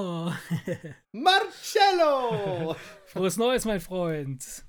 [0.00, 0.32] Marcello!
[1.12, 2.76] Marcello!
[3.06, 4.64] Frohes Neues, mein Freund.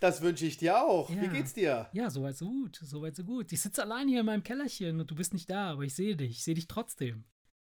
[0.00, 1.08] Das wünsche ich dir auch.
[1.08, 1.22] Ja.
[1.22, 1.88] Wie geht's dir?
[1.92, 2.78] Ja, soweit so gut.
[2.82, 3.50] Soweit so gut.
[3.52, 6.16] Ich sitze allein hier in meinem Kellerchen und du bist nicht da, aber ich sehe
[6.16, 6.32] dich.
[6.32, 7.24] Ich sehe dich trotzdem.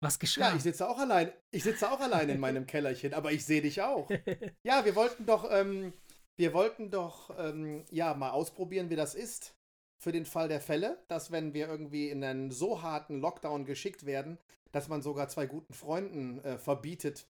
[0.01, 0.49] Was geschah?
[0.49, 1.31] Ja, ich sitze auch allein.
[1.51, 4.09] Ich sitze auch allein in meinem Kellerchen, aber ich sehe dich auch.
[4.63, 5.93] Ja, wir wollten doch, ähm,
[6.37, 9.53] wir wollten doch, ähm, ja, mal ausprobieren, wie das ist.
[9.97, 14.05] Für den Fall der Fälle, dass wenn wir irgendwie in einen so harten Lockdown geschickt
[14.05, 14.39] werden,
[14.75, 17.29] dass man sogar zwei guten Freunden äh, verbietet,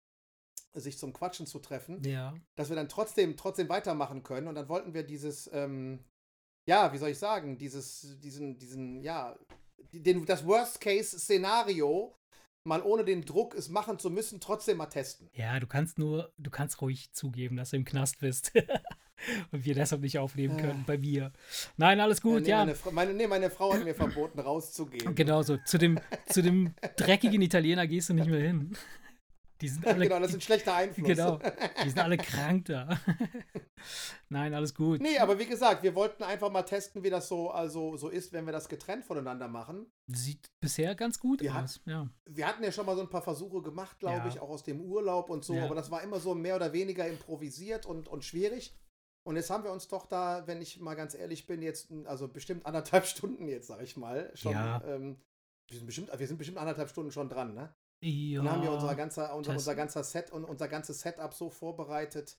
[0.74, 2.34] sich zum Quatschen zu treffen, ja.
[2.54, 4.46] dass wir dann trotzdem, trotzdem weitermachen können.
[4.46, 6.04] Und dann wollten wir dieses, ähm,
[6.68, 9.38] ja, wie soll ich sagen, dieses, diesen, diesen, ja,
[9.90, 12.14] den, das Worst-Case-Szenario
[12.64, 15.30] mal ohne den Druck, es machen zu müssen, trotzdem mal testen.
[15.32, 18.52] Ja, du kannst nur, du kannst ruhig zugeben, dass du im Knast bist.
[19.52, 21.32] und wir deshalb nicht aufnehmen können bei mir.
[21.76, 22.64] Nein, alles gut, nee, ja.
[22.64, 25.14] Meine, meine, nee, meine Frau hat mir verboten, rauszugehen.
[25.14, 25.56] Genau so.
[25.66, 28.76] Zu dem, zu dem dreckigen Italiener gehst du nicht mehr hin.
[29.60, 31.06] Die sind alle, genau, das ist ein schlechter Einfluss.
[31.06, 31.38] genau,
[31.84, 32.98] die sind alle krank da.
[34.30, 35.02] Nein, alles gut.
[35.02, 38.32] Nee, aber wie gesagt, wir wollten einfach mal testen, wie das so, also, so ist,
[38.32, 39.86] wenn wir das getrennt voneinander machen.
[40.06, 41.80] Sieht bisher ganz gut Wir aus.
[41.84, 42.08] Ja.
[42.26, 44.28] Wir hatten ja schon mal so ein paar Versuche gemacht, glaube Ja.
[44.28, 45.64] ich, auch aus dem Urlaub und so, Ja.
[45.66, 48.74] aber das war immer so mehr oder weniger improvisiert und, und schwierig.
[49.22, 52.28] Und jetzt haben wir uns doch da, wenn ich mal ganz ehrlich bin, jetzt, also
[52.28, 54.52] bestimmt anderthalb Stunden jetzt, sag ich mal, schon.
[54.52, 54.82] Ja.
[54.84, 55.20] Ähm,
[55.68, 57.74] wir, sind bestimmt, wir sind bestimmt anderthalb Stunden schon dran, ne?
[58.02, 61.50] Ja, Und haben wir unser ganzer, unser, unser ganzer Set und unser ganzes Setup so
[61.50, 62.38] vorbereitet,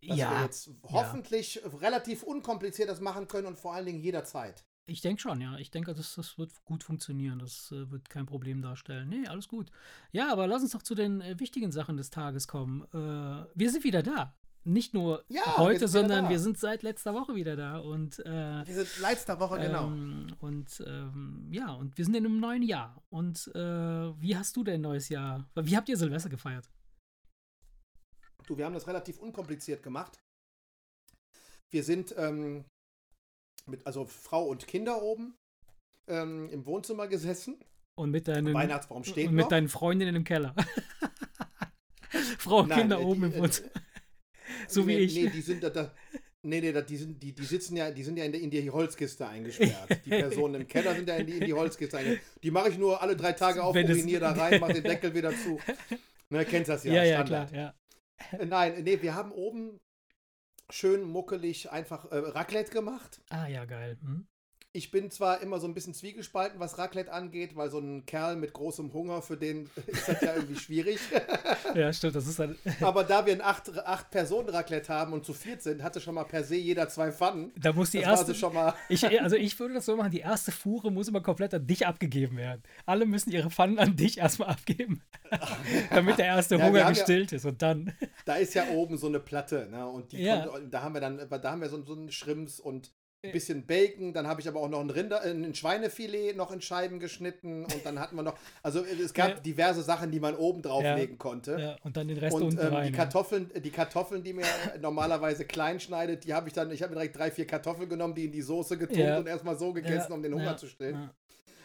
[0.00, 4.64] dass wir ja jetzt hoffentlich relativ unkompliziert das machen können und vor allen Dingen jederzeit.
[4.86, 5.58] ich denke schon, ja.
[5.58, 7.38] Ich denke, das, das wird gut funktionieren.
[7.38, 9.10] Das äh, wird kein Problem darstellen.
[9.10, 9.70] Nee, alles gut.
[10.12, 12.84] Ja, aber lass uns doch zu den äh, wichtigen Sachen des Tages kommen.
[12.94, 14.34] Äh, wir sind wieder da.
[14.64, 16.30] Nicht nur Ja, heute, sondern da.
[16.30, 17.78] wir sind seit letzter Woche wieder da.
[17.78, 19.86] Und äh, Wir sind letzter Woche, genau.
[19.86, 23.02] Ähm, und ähm, ja, und wir sind in einem neuen Jahr.
[23.08, 25.48] Und äh, wie hast du denn neues Jahr?
[25.54, 26.70] Wie habt ihr Silvester gefeiert?
[28.46, 30.20] Du, wir haben das relativ unkompliziert gemacht.
[31.70, 32.64] Wir sind ähm,
[33.66, 35.36] mit, also Frau und Kinder oben
[36.06, 37.64] ähm, im Wohnzimmer gesessen.
[37.96, 39.48] Und mit deinen, Weihnachtsbaum steht und mit noch.
[39.50, 40.54] deinen Freundinnen im Keller.
[42.38, 43.50] Frau und Nein, Kinder äh, oben die, im äh,
[44.68, 45.14] So wie nee, ich.
[45.14, 45.94] Nee, die sind da, da
[46.42, 48.70] nee, nee, die, sind, die, die sitzen ja, die sind ja in, der, in die
[48.70, 50.00] Holzkiste eingesperrt.
[50.04, 52.26] Die Personen im Keller sind ja in die, in die Holzkiste eingesperrt.
[52.42, 55.30] Die mache ich nur alle drei Tage auf, uriniere da rein, mache den Deckel wieder
[55.30, 55.58] zu.
[56.30, 57.50] Ne, kennst das ja, ja, ja, Standard.
[57.50, 58.38] klar, ja.
[58.38, 59.80] Äh, Nein, nee, wir haben oben
[60.70, 63.20] schön muckelig einfach äh, Raclette gemacht.
[63.30, 63.98] Ah, ja, geil.
[64.00, 64.26] Hm?
[64.72, 68.36] Ich bin zwar immer so ein bisschen zwiegespalten, was Raclette angeht, weil so ein Kerl
[68.36, 70.98] mit großem Hunger, für den ist das ja irgendwie schwierig.
[71.74, 72.56] Ja, stimmt, das ist dann.
[72.80, 76.16] Aber da wir ein acht, acht Personen Raclette haben und zu viert sind, hatte schon
[76.16, 77.52] mal per se jeder zwei Pfannen.
[77.56, 78.26] Da muss die Das erste.
[78.26, 78.74] also schon mal.
[78.88, 81.86] Ich, also ich würde das so machen, die erste Fuhre muss immer komplett an dich
[81.86, 82.62] abgegeben werden.
[82.86, 85.00] Alle müssen ihre Pfannen an dich erstmal abgeben,
[85.90, 87.44] damit der erste Ja, Hunger haben ja- gestillt ist.
[87.44, 87.92] Und dann,
[88.24, 89.86] Da ist ja oben so eine Platte, ne?
[89.86, 90.46] Und die Ja.
[90.46, 92.90] kommt, da haben wir dann, da haben wir so, so einen Schrimps und
[93.22, 96.50] ein bisschen Bacon, dann habe ich aber auch noch ein Rinder, äh, ein Schweinefilet noch
[96.52, 99.40] in Scheiben geschnitten und dann hatten wir noch, also es gab Ja.
[99.40, 101.58] diverse Sachen, die man oben drauflegen konnte.
[101.60, 102.86] ja, und dann den Rest Und unten ähm, rein.
[102.86, 104.44] die Kartoffeln, die Kartoffeln, die mir
[104.80, 108.14] normalerweise klein schneidet, die habe ich dann, ich habe mir direkt drei, vier Kartoffeln genommen,
[108.14, 109.18] die in die Soße getunkt Ja.
[109.18, 109.72] und erstmal so ja.
[109.74, 110.94] gegessen, Ja, um den Hunger ja, zu stillen.
[110.94, 111.14] ja.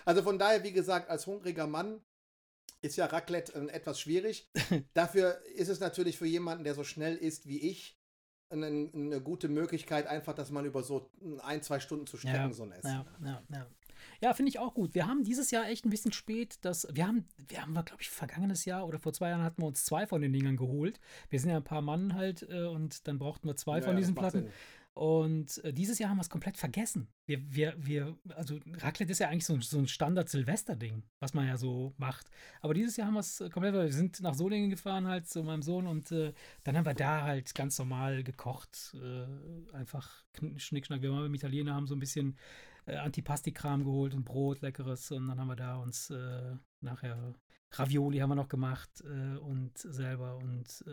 [0.03, 2.01] Also von daher, wie gesagt, als hungriger Mann
[2.81, 4.49] ist ja Raclette äh, etwas schwierig.
[4.93, 7.94] Dafür ist es natürlich für jemanden, der so schnell ist wie ich,
[8.55, 11.09] eine, eine gute Möglichkeit, einfach, dass man über so
[11.43, 13.05] ein, zwei Stunden zu strecken, Ja, so ein Essen.
[13.23, 13.67] Ja, ja,
[14.21, 14.33] ja.
[14.33, 14.95] Finde ich auch gut.
[14.95, 18.09] Wir haben dieses Jahr echt ein bisschen spät, das, wir haben, wir haben, glaube ich,
[18.09, 20.99] vergangenes Jahr oder vor zwei Jahren hatten wir uns zwei von den Dingern geholt.
[21.29, 24.15] Wir sind ja ein paar Mann halt äh, und dann brauchten wir zwei von diesen
[24.15, 24.43] Platten.
[24.43, 24.51] Sinn.
[24.95, 27.09] Und äh, dieses Jahr haben wir es komplett vergessen.
[27.25, 31.47] Wir, wir, wir, also Raclette ist ja eigentlich so, ein- so ein Standard-Silvester-Ding, was man
[31.47, 32.29] ja so macht.
[32.61, 35.43] Aber dieses Jahr haben wir es äh, komplett, wir sind nach Solingen gefahren halt zu
[35.43, 36.33] meinem Sohn und äh,
[36.63, 38.95] dann haben wir da halt ganz normal gekocht.
[38.95, 40.23] Äh, einfach
[40.55, 41.01] Schnickschnack.
[41.01, 42.37] Wir waren beim Italiener, haben so ein bisschen
[42.85, 45.11] äh, Antipasti-Kram geholt und Brot, leckeres.
[45.11, 47.35] Und dann haben wir da uns äh, nachher
[47.73, 50.85] Ravioli haben wir noch gemacht äh, und selber und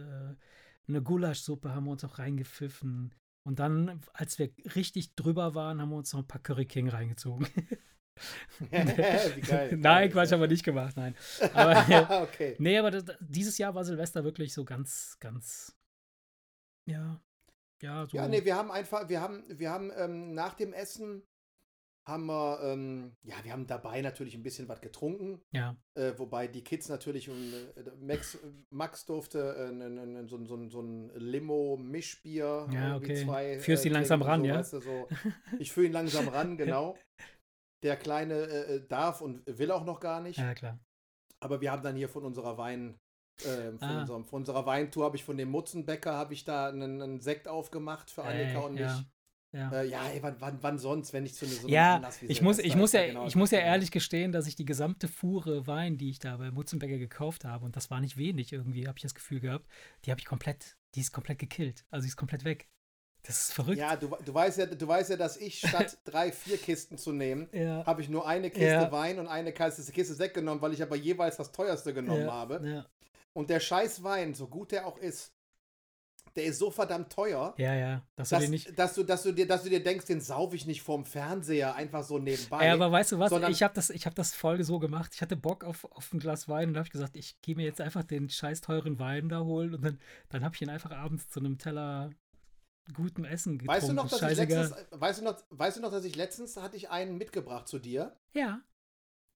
[0.89, 3.15] eine Gulaschsuppe haben wir uns auch reingepfiffen.
[3.45, 6.89] Und dann, als wir richtig drüber waren, haben wir uns noch ein paar Curry King
[6.89, 7.47] reingezogen.
[8.71, 11.17] Nein, Quatsch, haben wir nicht gemacht, nein.
[11.55, 12.57] Aber, okay.
[12.59, 15.75] nee, aber das, dieses Jahr war Silvester wirklich so ganz, ganz,
[16.87, 17.21] ja,
[17.81, 18.17] ja, so.
[18.17, 21.23] Ja, nee, wir haben einfach, wir haben, wir haben ähm, nach dem Essen
[22.05, 25.41] haben wir, ähm, ja, wir haben dabei natürlich ein bisschen was getrunken.
[25.53, 25.77] ja.
[25.95, 28.39] Äh, wobei die Kids natürlich, und, äh, Max,
[28.71, 32.69] Max durfte äh, n- n- n- so, ein- so, so ein Limo-Mischbier.
[32.73, 33.15] Ja, okay.
[33.25, 34.59] Zwei, Führst äh, ihn langsam ran, so, ja?
[34.59, 35.09] weißt du, so.
[35.59, 36.97] Ich führe ihn langsam ran, genau.
[37.83, 40.39] Der Kleine äh, äh, darf und will auch noch gar nicht.
[40.39, 40.79] Ja, klar.
[41.41, 42.99] Aber wir haben dann hier von unserer Wein,
[43.47, 44.01] Ähm, von, Ah.
[44.03, 47.49] unserem, von unserer Weintour habe ich von dem Mutzenbäcker habe ich da einen, einen Sekt
[47.49, 48.81] aufgemacht für Annika Ey, und mich.
[48.83, 49.05] ja.
[49.53, 49.71] Ja.
[49.71, 52.27] Äh, ja, ey, wann, wann, wann sonst, wenn nicht zu so einem Ja, Anlass wie
[52.27, 55.09] ich muss, ich muss ja, genau ich muss ja ehrlich gestehen, dass ich die gesamte
[55.09, 58.89] Fuhre Wein, die ich da bei Mutzenbecker gekauft habe, und das war nicht wenig irgendwie,
[58.89, 59.67] habe ich das Gefühl gehabt,
[60.05, 61.85] die habe ich komplett, die ist komplett gekillt.
[61.91, 62.69] Also die ist komplett weg.
[63.25, 63.79] Das ist verrückt.
[63.79, 67.13] Ja, du, du, weißt ja, du weißt ja, dass ich statt drei, vier Kisten zu
[67.13, 67.85] nehmen, Ja.
[67.87, 68.93] habe ich nur eine Kiste Ja.
[68.93, 72.33] Wein und eine Kiste, Kiste Sekt genommen, weil ich aber jeweils das teuerste genommen ja,
[72.33, 72.87] habe.
[73.35, 75.33] Und der scheiß Wein, so gut der auch ist,
[76.37, 78.03] der ist so verdammt teuer, ja, ja.
[78.17, 78.79] Dass du dass, den nicht.
[78.79, 81.75] dass, du, dass, du dir, dass du dir denkst, den saufe ich nicht vorm Fernseher,
[81.75, 82.67] einfach so nebenbei.
[82.67, 83.33] Ja, aber weißt du was?
[83.51, 85.13] Ich habe das, ich hab das Folge so gemacht.
[85.15, 87.65] Ich hatte Bock auf, auf ein Glas Wein und habe ich gesagt, ich gehe mir
[87.65, 89.99] jetzt einfach den scheiß teuren Wein da holen und dann,
[90.29, 92.11] dann habe ich ihn einfach abends zu einem Teller
[92.93, 93.81] gutem Essen getrunken.
[93.81, 96.57] weißt, du noch, dass ich letztens, weißt, du noch, weißt du noch, dass ich letztens
[96.57, 98.17] hatte ich einen mitgebracht zu dir?
[98.33, 98.61] Ja.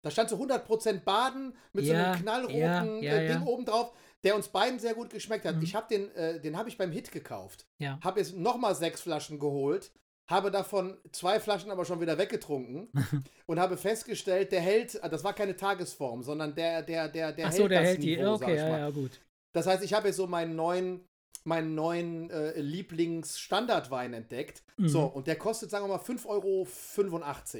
[0.02, 3.64] Da stand so 100% Baden mit so Ja, einem knallroten ja, ja, äh, Ding oben
[3.64, 3.94] drauf,
[4.25, 5.56] der uns beiden sehr gut geschmeckt hat.
[5.56, 5.62] Mhm.
[5.62, 7.67] Ich habe den, äh, den habe ich beim Hit gekauft.
[7.79, 7.99] Ja.
[8.03, 9.93] Habe jetzt nochmal sechs Flaschen geholt,
[10.26, 12.88] habe davon zwei Flaschen aber schon wieder weggetrunken
[13.47, 17.47] und habe festgestellt, der hält, äh, das war keine Tagesform, sondern der, der, der, der
[17.47, 18.17] Ach hält so, der das hält die.
[18.17, 19.21] Niveau, sag Okay, ja, ja, gut.
[19.53, 21.06] Das heißt, ich habe jetzt so meinen neuen,
[21.44, 24.62] meinen neuen äh, Lieblings-Standardwein entdeckt.
[24.79, 24.88] Mhm.
[24.88, 26.67] So, und der kostet, sagen wir mal, 5,85 Euro.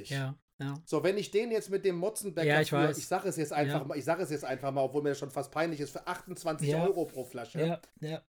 [0.05, 0.73] Ja, ja.
[0.85, 3.51] So, wenn ich den jetzt mit dem Motzenbäcker Ja, ich für, ich sage es jetzt
[3.53, 3.85] einfach Ja.
[3.85, 6.07] mal, ich sage es jetzt einfach mal, obwohl mir das schon fast peinlich ist, für
[6.07, 6.83] 28 Ja.
[6.83, 7.79] Euro pro Flasche,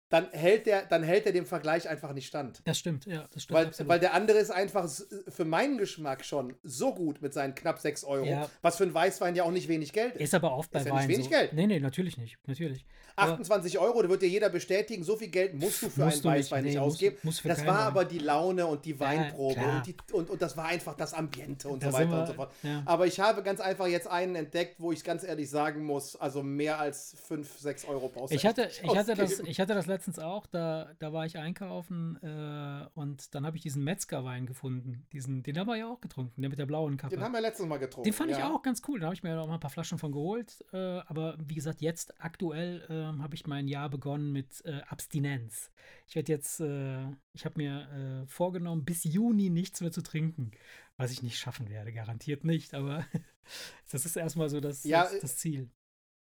[0.09, 2.61] dann hält der, dann hält der dem Vergleich einfach nicht stand.
[2.65, 3.59] Das stimmt, ja, das stimmt.
[3.59, 3.89] Weil, absolut.
[3.89, 4.89] weil der andere ist einfach
[5.29, 8.49] für meinen Geschmack schon so gut mit seinen knapp 6 Euro, Ja.
[8.61, 10.21] was für einen Weißwein ja auch nicht wenig Geld ist.
[10.23, 11.31] ist aber oft bei ist ja Wein nicht wenig so.
[11.31, 11.53] Geld.
[11.55, 12.37] Nee, nee, natürlich nicht.
[12.47, 12.85] Natürlich.
[13.17, 16.17] Aber 28 Euro, da wird dir jeder bestätigen, so viel Geld musst du für Musst
[16.17, 17.17] einen du Weißwein nicht, nee, musst- ausgeben.
[17.23, 19.77] musst für das war aber die Laune und die Weinprobe klar.
[19.77, 22.27] und, die, und, und das war einfach das Ambiente und Da so weiter wir- und
[22.27, 22.53] so fort.
[22.63, 22.83] ja.
[22.87, 26.43] Aber ich habe ganz einfach jetzt einen entdeckt, wo ich ganz ehrlich sagen muss, also
[26.43, 29.87] mehr als 5, 6 Euro brauchst du Ich hatte, ich, hatte das, ich hatte das
[29.87, 35.07] letztens auch, da, da war ich einkaufen äh, und dann habe ich diesen Metzgerwein gefunden.
[35.13, 37.15] Diesen, den haben wir ja auch getrunken, der mit der blauen Kappe.
[37.15, 38.05] Den haben wir letztes Mal getrunken.
[38.05, 38.51] Den fand ich ja.
[38.53, 39.01] auch ganz cool.
[39.01, 40.65] Da habe ich mir noch mal ein paar Flaschen von geholt.
[40.73, 40.77] Äh,
[41.07, 45.71] aber wie gesagt, jetzt aktuell ähm, habe ich mein Jahr begonnen mit äh, Abstinenz.
[46.07, 50.51] Ich werde jetzt, äh, ich habe mir äh, vorgenommen, bis Juni nichts mehr zu trinken.
[50.97, 52.75] Was ich nicht schaffen werde, garantiert nicht.
[52.75, 53.05] Aber
[53.91, 55.71] das ist erstmal so das, Ja, das, das Ziel.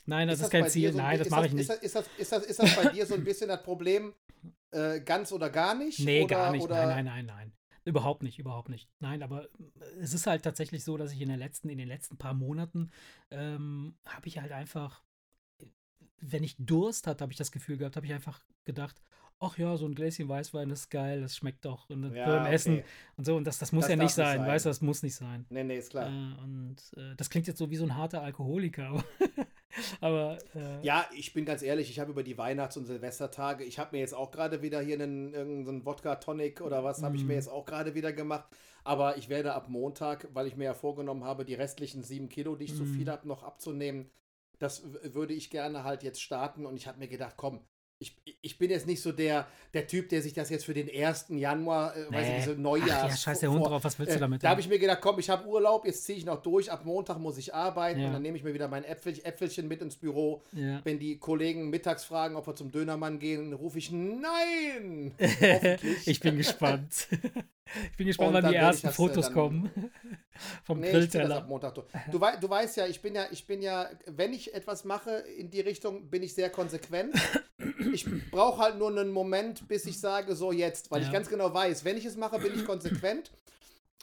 [0.05, 0.91] Nein, das ist, das kein bei dir Ziel.
[0.93, 1.69] so ein Nein, das ist mache ich Ist nicht.
[1.69, 4.13] das, ist, das, ist, das, ist das bei dir so ein bisschen das Problem,
[4.71, 5.99] äh, ganz oder gar nicht?
[5.99, 6.63] Nee, oder, gar nicht.
[6.63, 7.53] Oder, Nein, nein, nein, nein.
[7.85, 8.89] Überhaupt nicht, überhaupt nicht.
[8.99, 9.49] Nein, aber äh,
[9.99, 12.91] es ist halt tatsächlich so, dass ich in, der letzten, in den letzten paar Monaten
[13.29, 15.03] ähm, habe ich halt einfach,
[16.31, 19.01] wenn ich Durst hatte, habe ich das Gefühl gehabt, habe ich einfach gedacht,
[19.39, 22.53] ach ja, so ein Gläschen Weißwein ist geil, das schmeckt doch und Ja, beim okay.
[22.55, 22.83] Essen
[23.17, 24.47] und so und das, das muss Das ja nicht sein, sein.
[24.47, 25.45] weißt du, das muss nicht sein.
[25.49, 26.07] Nee, nee, ist klar.
[26.09, 29.03] Äh, und äh, das klingt jetzt so wie so ein harter Alkoholiker, aber,
[30.01, 33.79] aber äh, Ja, ich bin ganz ehrlich, ich habe über die Weihnachts- und Silvestertage, ich
[33.79, 37.29] habe mir jetzt auch gerade wieder hier einen irgendeinen Wodka-Tonic oder was, habe ich mir
[37.33, 37.37] Mhm.
[37.39, 38.45] jetzt auch gerade wieder gemacht.
[38.83, 42.55] Aber ich werde ab Montag, weil ich mir ja vorgenommen habe, die restlichen sieben Kilo,
[42.55, 42.87] die ich zu Mhm.
[42.87, 44.09] viel habe, noch abzunehmen,
[44.59, 44.83] das
[45.13, 46.65] würde ich gerne halt jetzt starten.
[46.65, 47.65] Und ich habe mir gedacht, komm,
[48.03, 50.89] ich, ich bin jetzt nicht so der, der Typ, der sich das jetzt für den
[50.89, 51.27] 1.
[51.29, 52.37] Januar, äh, weiß ich, Nee.
[52.39, 53.11] diese Ach Neujahrs...
[53.11, 54.43] ja, scheiß der Hund vor- drauf, was willst du äh, damit?
[54.43, 56.71] Da habe ich mir gedacht, komm, ich habe Urlaub, jetzt ziehe ich noch durch.
[56.71, 58.07] Ab Montag muss ich arbeiten Ja.
[58.07, 60.43] und dann nehme ich mir wieder mein Äpfel, Äpfelchen mit ins Büro.
[60.51, 60.81] ja.
[60.83, 65.13] Wenn die Kollegen mittags fragen, ob wir zum Dönermann gehen, rufe ich Nein!
[66.05, 67.07] Ich bin gespannt.
[67.91, 69.71] ich bin gespannt, wann die ersten das, äh, Fotos dann- kommen.
[70.63, 71.47] Vom Nee, Grillteller.
[72.11, 75.11] Du, wei du weißt ja, ich bin ja, ich bin ja, wenn ich etwas mache
[75.37, 77.13] in die Richtung, bin ich sehr konsequent.
[77.91, 81.13] Ich brauche halt nur einen Moment, bis ich sage, so jetzt, weil ich Ja.
[81.13, 83.31] ganz genau weiß, wenn ich es mache, bin ich konsequent.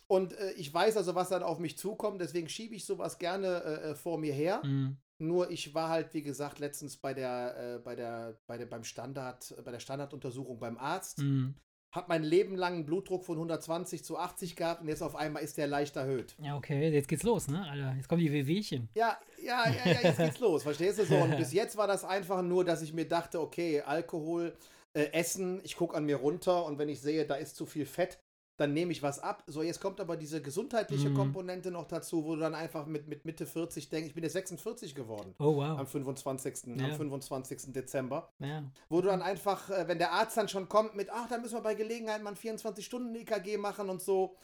[0.06, 3.62] Und äh, ich weiß also, was dann auf mich zukommt, deswegen schiebe ich sowas gerne
[3.62, 4.60] äh, äh, vor mir her.
[4.64, 4.96] Mhm.
[5.18, 8.82] Nur ich war halt, wie gesagt, letztens bei der, äh, bei der, bei der, beim
[8.82, 11.18] Standard, bei der Standarduntersuchung beim Arzt.
[11.18, 11.54] Mhm.
[11.92, 15.42] Hab mein Leben lang einen Blutdruck von 120 zu 80 gehabt und jetzt auf einmal
[15.42, 16.36] ist der leicht erhöht.
[16.38, 17.94] Ja, okay, jetzt geht's los, ne, Alter?
[17.96, 18.88] Jetzt kommen die Wehwehchen.
[18.94, 21.16] Ja, ja, ja, ja, jetzt geht's los, verstehst du so?
[21.16, 24.56] Und bis jetzt war das einfach nur, dass ich mir dachte, okay, Alkohol,
[24.92, 27.86] äh, Essen, ich gucke an mir runter und wenn ich sehe, da ist zu viel
[27.86, 28.20] Fett,
[28.60, 29.42] dann nehme ich was ab.
[29.46, 31.14] So, jetzt kommt aber diese gesundheitliche Mhm.
[31.14, 34.34] Komponente noch dazu, wo du dann einfach mit, mit Mitte 40 denkst, ich bin jetzt
[34.34, 35.34] 46 geworden.
[35.38, 35.78] Oh, wow.
[35.78, 36.76] Am 25.
[36.76, 36.84] Ja.
[36.86, 37.72] am 25.
[37.72, 38.30] Dezember.
[38.38, 38.62] Ja.
[38.88, 41.54] Wo du dann einfach, äh, wenn der Arzt dann schon kommt mit, ach, da müssen
[41.54, 44.36] wir bei Gelegenheit mal ein 24-Stunden-EKG machen und so.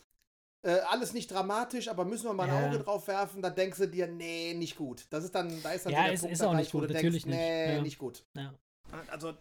[0.62, 2.68] Äh, alles nicht dramatisch, aber müssen wir mal ein Ja.
[2.68, 5.06] Auge drauf werfen, dann denkst du dir, nee, nicht gut.
[5.10, 6.90] Das ist dann, da ist dann Ja, der es Punkt ist auch nicht wo gut,
[6.90, 7.46] du natürlich denkst, nicht.
[7.48, 7.82] nee, Ja.
[7.82, 8.24] nicht gut.
[8.34, 8.54] Ja.
[9.12, 9.34] Also,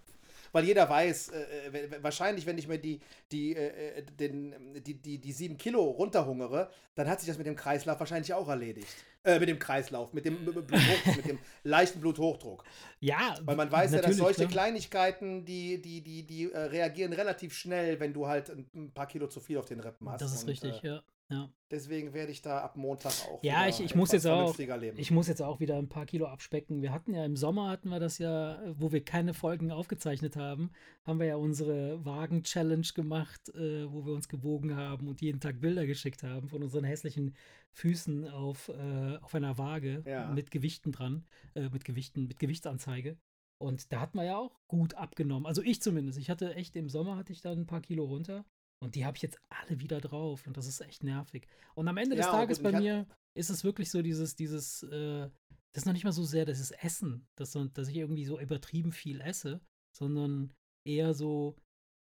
[0.55, 4.93] weil jeder weiß, äh, äh wahrscheinlich, wenn ich mir die, die, äh, äh, den, die,
[4.93, 8.87] die, die sieben Kilo runterhungere, dann hat sich das mit dem Kreislauf wahrscheinlich auch erledigt.
[9.25, 12.63] Äh, mit dem Kreislauf, mit dem Bluthochdruck, mit dem leichten Bluthochdruck.
[13.01, 14.51] Ja, weil man weiß ja, dass solche klar.
[14.51, 19.07] Kleinigkeiten, die, die, die, die äh, reagieren relativ schnell, wenn du halt ein, ein, paar
[19.07, 20.21] Kilo zu viel auf den Rippen hast.
[20.21, 21.03] Das ist Und, richtig, ja.
[21.29, 21.49] Ja.
[21.71, 23.43] Deswegen werde ich da ab Montag auch.
[23.43, 24.55] Ja, ich, ich muss jetzt auch.
[24.57, 24.99] Leben.
[24.99, 26.83] Ich muss jetzt auch wieder ein paar Kilo abspecken.
[26.83, 30.71] Wir hatten ja im Sommer hatten wir das ja, wo wir keine Folgen aufgezeichnet haben,
[31.03, 35.59] haben wir ja unsere Wagen-Challenge gemacht, äh, wo wir uns gewogen haben und jeden Tag
[35.59, 37.35] Bilder geschickt haben von unseren hässlichen
[37.71, 40.31] Füßen auf, äh, auf einer Waage ja.
[40.31, 43.17] mit Gewichten dran, äh, mit Gewichten, mit Gewichtsanzeige.
[43.57, 45.47] Und da hat man ja auch gut abgenommen.
[45.47, 46.19] Also ich zumindest.
[46.19, 48.45] Ich hatte echt im Sommer hatte ich dann ein paar Kilo runter.
[48.85, 51.47] Und die habe ich jetzt alle wieder drauf und das ist echt nervig.
[51.73, 55.29] Und am Ende des ja, Tages bei mir ist es wirklich so dieses, dieses, äh,
[55.73, 58.39] das ist noch nicht mal so sehr das ist Essen, dass, dass ich irgendwie so
[58.39, 59.59] übertrieben viel esse,
[59.91, 60.53] sondern
[60.85, 61.57] eher so,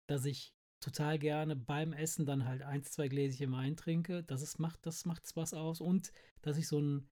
[0.09, 4.23] dass ich total gerne beim Essen dann halt eins, zwei Gläschen Wein trinke.
[4.23, 5.81] Das ist, macht, das macht's was aus.
[5.81, 7.09] Und dass ich so ein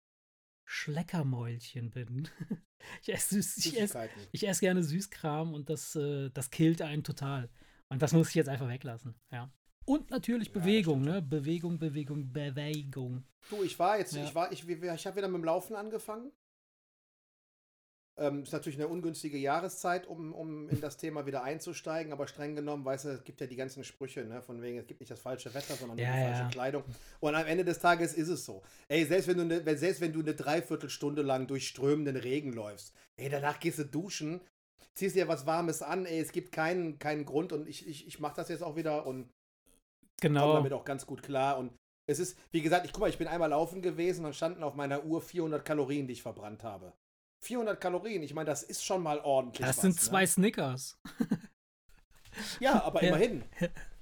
[0.65, 2.27] Schleckermäulchen bin.
[3.01, 7.49] ich esse ich esse, ich esse gerne Süßkram und das, äh, das killt einen total.
[7.91, 9.51] Und das muss ich jetzt einfach weglassen, ja.
[9.83, 11.21] Und natürlich ja, Bewegung, ne?
[11.21, 13.25] Bewegung, Bewegung, Bewegung.
[13.50, 14.24] Du, ich war jetzt, ja.
[14.24, 16.31] ich war, ich, ich habe wieder mit dem Laufen angefangen.
[18.17, 22.55] Ähm, ist natürlich eine ungünstige Jahreszeit, um, um in das Thema wieder einzusteigen, aber streng
[22.55, 25.12] genommen, weißt du, es gibt ja die ganzen Sprüche, ne, von wegen, es gibt nicht
[25.12, 26.83] das falsche Wetter, sondern ja, die falsche Kleidung.
[27.19, 28.63] Und am Ende des Tages ist es so.
[28.88, 32.93] Ey, selbst wenn du eine, selbst wenn du eine Dreiviertelstunde lang durch strömenden Regen läufst,
[33.17, 34.39] ey, danach gehst du duschen,
[34.95, 38.19] ziehst dir was Warmes an, ey, es gibt keinen, keinen Grund und ich, ich, ich
[38.19, 39.29] mache das jetzt auch wieder und
[40.21, 40.41] genau.
[40.41, 41.71] komme damit auch ganz gut klar und
[42.07, 44.75] es ist, wie gesagt, ich guck mal, ich bin einmal laufen gewesen und standen auf
[44.75, 46.93] meiner Uhr 400 Kalorien, die ich verbrannt habe.
[47.43, 49.65] 400 Kalorien, ich meine, das ist schon mal ordentlich.
[49.65, 50.27] Das was, sind zwei ne?
[50.27, 51.00] Snickers.
[52.60, 53.43] ja, aber immerhin.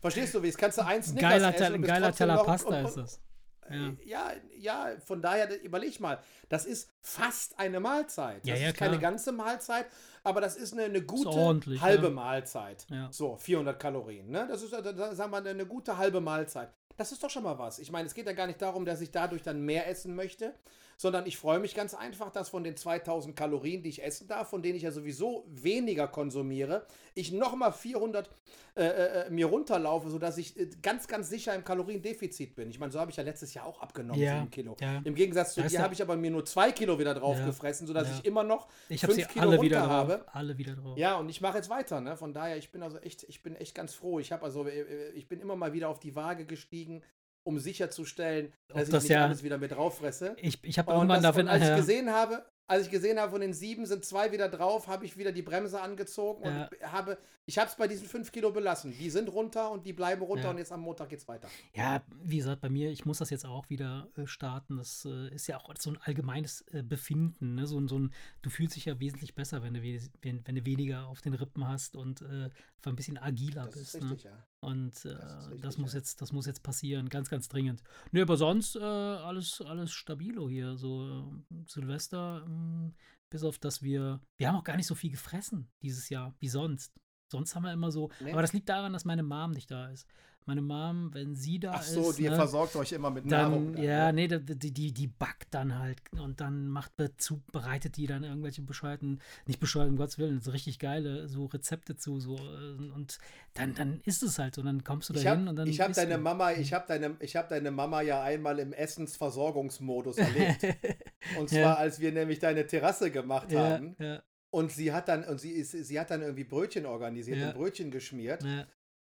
[0.02, 2.96] Verstehst du, wie es kannst du eins Snickers geiler essen Ein geiler Teller Pasta ist
[2.96, 3.22] das.
[3.72, 3.94] Ja.
[4.06, 4.32] ja.
[4.58, 8.42] ja, von daher überleg mal, das ist fast eine Mahlzeit.
[8.42, 9.86] Das ja, ja, ist keine ganze Mahlzeit,
[10.24, 12.10] aber das ist eine, eine gute halbe ja.
[12.10, 12.86] Mahlzeit.
[13.12, 14.30] So, 400 Kalorien.
[14.30, 14.48] Ne?
[14.50, 16.70] Das ist, sagen wir, eine gute halbe Mahlzeit.
[16.98, 17.80] Das ist doch schon mal was.
[17.80, 20.54] Ich meine, es geht ja gar nicht darum, dass ich dadurch dann mehr essen möchte,
[21.00, 24.50] sondern ich freue mich ganz einfach, dass von den 2000 Kalorien, die ich essen darf,
[24.50, 28.30] von denen ich ja sowieso weniger konsumiere, ich nochmal 400
[28.76, 32.70] äh, äh, äh, mir runterlaufe, sodass ich äh, ganz, ganz sicher im Kaloriendefizit bin.
[32.70, 34.76] Ich meine, so habe ich ja letztes Jahr auch abgenommen, ja, 7 Kilo.
[34.82, 35.00] Ja.
[35.06, 37.88] Im Gegensatz zu dir habe ich aber mir nur 2 Kilo wieder drauf ja, gefressen,
[37.88, 40.26] sodass ich immer noch 5 Kilo alle runter wieder habe.
[40.34, 40.98] Alle wieder drauf.
[40.98, 42.02] Ja, und ich mache jetzt weiter.
[42.02, 42.18] Ne?
[42.18, 44.20] Von daher, ich bin also echt, ich bin echt ganz froh.
[44.20, 47.04] Ich habe also, äh, ich bin immer mal wieder auf die Waage gestiegen
[47.44, 50.36] um sicherzustellen, dass ich das nicht ja, alles wieder mit drauffresse.
[50.42, 51.48] Ich, ich habe irgendwann davon.
[51.48, 54.88] Als ich gesehen habe, als ich gesehen habe, von den sieben sind zwei wieder drauf,
[54.88, 56.68] habe ich wieder die Bremse angezogen ja.
[56.68, 57.18] und habe,
[57.48, 58.94] ich habe es bei diesen fünf Kilo belassen.
[58.96, 60.50] Die sind runter und die bleiben runter ja.
[60.52, 61.50] und jetzt am Montag geht's weiter.
[61.74, 64.78] Ja, wie gesagt, bei mir, ich muss das jetzt auch wieder äh, starten.
[64.78, 67.56] Das äh, ist ja auch so ein allgemeines äh, Befinden.
[67.56, 67.66] Ne?
[67.66, 69.82] So, so ein, du fühlst dich ja wesentlich besser, wenn du,
[70.22, 72.52] wenn, wenn du weniger auf den Rippen hast und äh,
[72.88, 73.96] ein bisschen agiler das bist.
[73.96, 74.32] Ist richtig, ne?
[74.32, 74.48] ja.
[74.62, 76.00] Und das, richtig, das muss ja.
[76.00, 77.84] jetzt, das muss jetzt passieren, ganz, ganz dringend.
[78.12, 80.78] Nö, aber sonst äh, alles, alles stabilo hier.
[80.78, 81.34] So
[81.66, 82.94] Silvester hm,
[83.30, 86.50] bis auf dass wir, wir haben auch gar nicht so viel gefressen dieses Jahr wie
[86.50, 86.94] sonst.
[87.32, 88.32] Sonst haben wir immer so, nee.
[88.32, 90.08] aber das liegt daran, dass meine Mom nicht da ist.
[90.46, 91.80] Meine Mom, wenn sie da ist.
[91.80, 93.74] Ach so, ist, die ne, versorgt euch immer mit dann, Nahrung.
[93.74, 98.08] Dann, ja, nee, die, die, die backt dann halt und dann macht Bezug, bereitet die
[98.08, 102.20] dann irgendwelche bescheuerten, nicht bescheuert, um Gottes Willen, so richtig geile so Rezepte zu.
[102.20, 103.20] So, äh, und
[103.54, 104.64] dann, dann ist es halt so.
[104.64, 105.68] Dann kommst du da hin und dann.
[105.68, 106.22] Ich habe deine du.
[106.22, 110.66] Mama, ich habe deine, hab deine Mama ja einmal im Essensversorgungsmodus erlebt.
[111.40, 111.74] und zwar, ja.
[111.76, 113.96] als wir nämlich deine Terrasse gemacht ja, haben.
[114.00, 114.24] Ja.
[114.52, 117.92] Und sie hat dann, und sie ist, sie hat dann irgendwie Brötchen organisiert und Brötchen
[117.92, 118.44] geschmiert.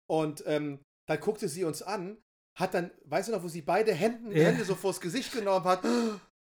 [0.09, 2.19] Und ähm, dann guckte sie uns an,
[2.55, 4.47] hat dann, weißt du noch, wo sie beide Hände, ja.
[4.47, 5.83] Hände so vors Gesicht genommen hat,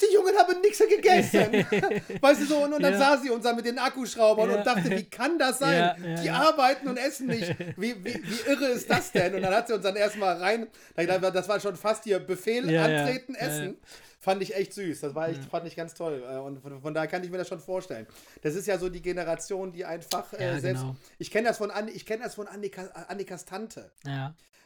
[0.02, 1.54] die Jungen haben nichts gegessen.
[2.22, 3.00] weißt du so, und, und dann ja.
[3.00, 4.58] sah sie uns dann mit den Akkuschraubern ja.
[4.58, 5.96] und dachte, wie kann das sein?
[6.04, 7.50] Ja, die arbeiten und essen nicht.
[7.78, 9.36] Wie, wie, wie irre ist das denn?
[9.36, 13.36] Und dann hat sie uns dann erstmal rein, das war schon fast ihr Befehl, antreten,
[13.36, 13.78] essen.
[14.22, 15.00] Fand ich echt süß.
[15.00, 16.24] Das war echt, fand ich ganz toll.
[16.30, 18.06] Äh, und von, von, daher kann ich mir das schon vorstellen.
[18.42, 20.82] Das ist ja so die Generation, die einfach äh, selbst.
[20.82, 20.96] Genau.
[21.20, 23.92] Ich kenne das von, Anni, ich kenn das von Annika, Annikas Tante.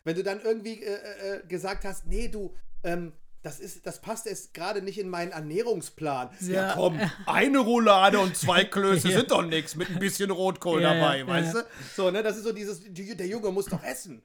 [0.04, 3.14] Wenn du dann irgendwie äh, äh, gesagt hast, nee, du, ähm,
[3.44, 6.32] das, ist, das passt jetzt gerade nicht in meinen Ernährungsplan.
[6.42, 9.20] Ja, ja komm, eine Roulade und zwei Klöße ja.
[9.20, 11.66] sind doch nichts mit ein bisschen Rotkohl ja, dabei, weißt du?
[11.96, 14.24] So, ne, das ist so dieses, der Junge muss doch essen.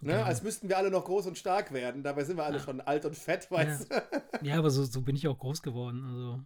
[0.00, 0.12] Ne?
[0.14, 0.24] Genau.
[0.24, 2.02] Als müssten wir alle noch groß und stark werden.
[2.02, 4.02] Dabei sind wir alle schon alt und fett, weißt du?
[4.42, 6.04] Ja, aber so, so bin ich auch groß geworden.
[6.04, 6.40] Also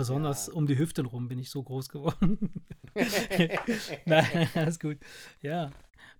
[0.00, 0.54] Besonders ja.
[0.54, 2.64] um die Hüften rum bin ich so groß geworden.
[4.06, 4.96] Nein, alles gut.
[5.42, 5.70] Ja.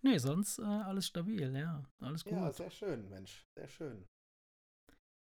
[0.02, 1.82] Nee, sonst äh, alles stabil, ja.
[2.00, 2.35] Alles gut.
[2.35, 3.47] Ja, sehr schön, Mensch.
[3.54, 4.06] Sehr schön.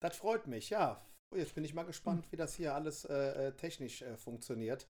[0.01, 1.01] Das freut mich, ja.
[1.35, 4.87] Jetzt bin ich mal gespannt, wie das hier alles äh, äh technisch äh, funktioniert.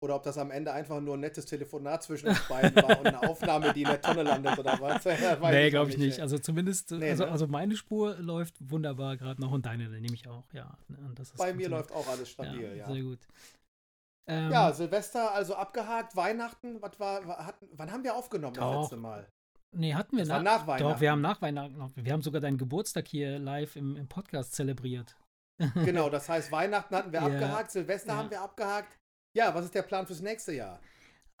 [0.00, 3.06] Oder ob das am Ende einfach nur ein nettes Telefonat zwischen uns beiden war und
[3.06, 5.04] eine Aufnahme, die in der Tonne landet oder was.
[5.50, 6.20] nee, glaube ich nicht.
[6.20, 7.32] Also zumindest, nee, also, ne?
[7.32, 10.78] also meine Spur läuft wunderbar gerade noch und deine nehme ich auch, ja.
[11.36, 12.74] Bei mir läuft auch alles stabil, ja.
[12.74, 12.86] ja.
[12.86, 13.18] Sehr gut.
[14.28, 18.96] Ähm, ja, Silvester also abgehakt, Weihnachten, was war, hat, wann haben wir aufgenommen das letzte
[18.98, 19.26] Mal?
[19.72, 20.92] Nee, hatten wir das nach, nach Weihnachten.
[20.92, 24.54] Doch, wir haben nach Weihnachten, wir haben sogar deinen Geburtstag hier live im, im Podcast
[24.54, 25.16] zelebriert.
[25.74, 28.18] genau, das heißt, Weihnachten hatten wir ja, abgehakt, Silvester ja.
[28.18, 28.96] haben wir abgehakt.
[29.36, 30.80] Ja, was ist der Plan fürs nächste Jahr?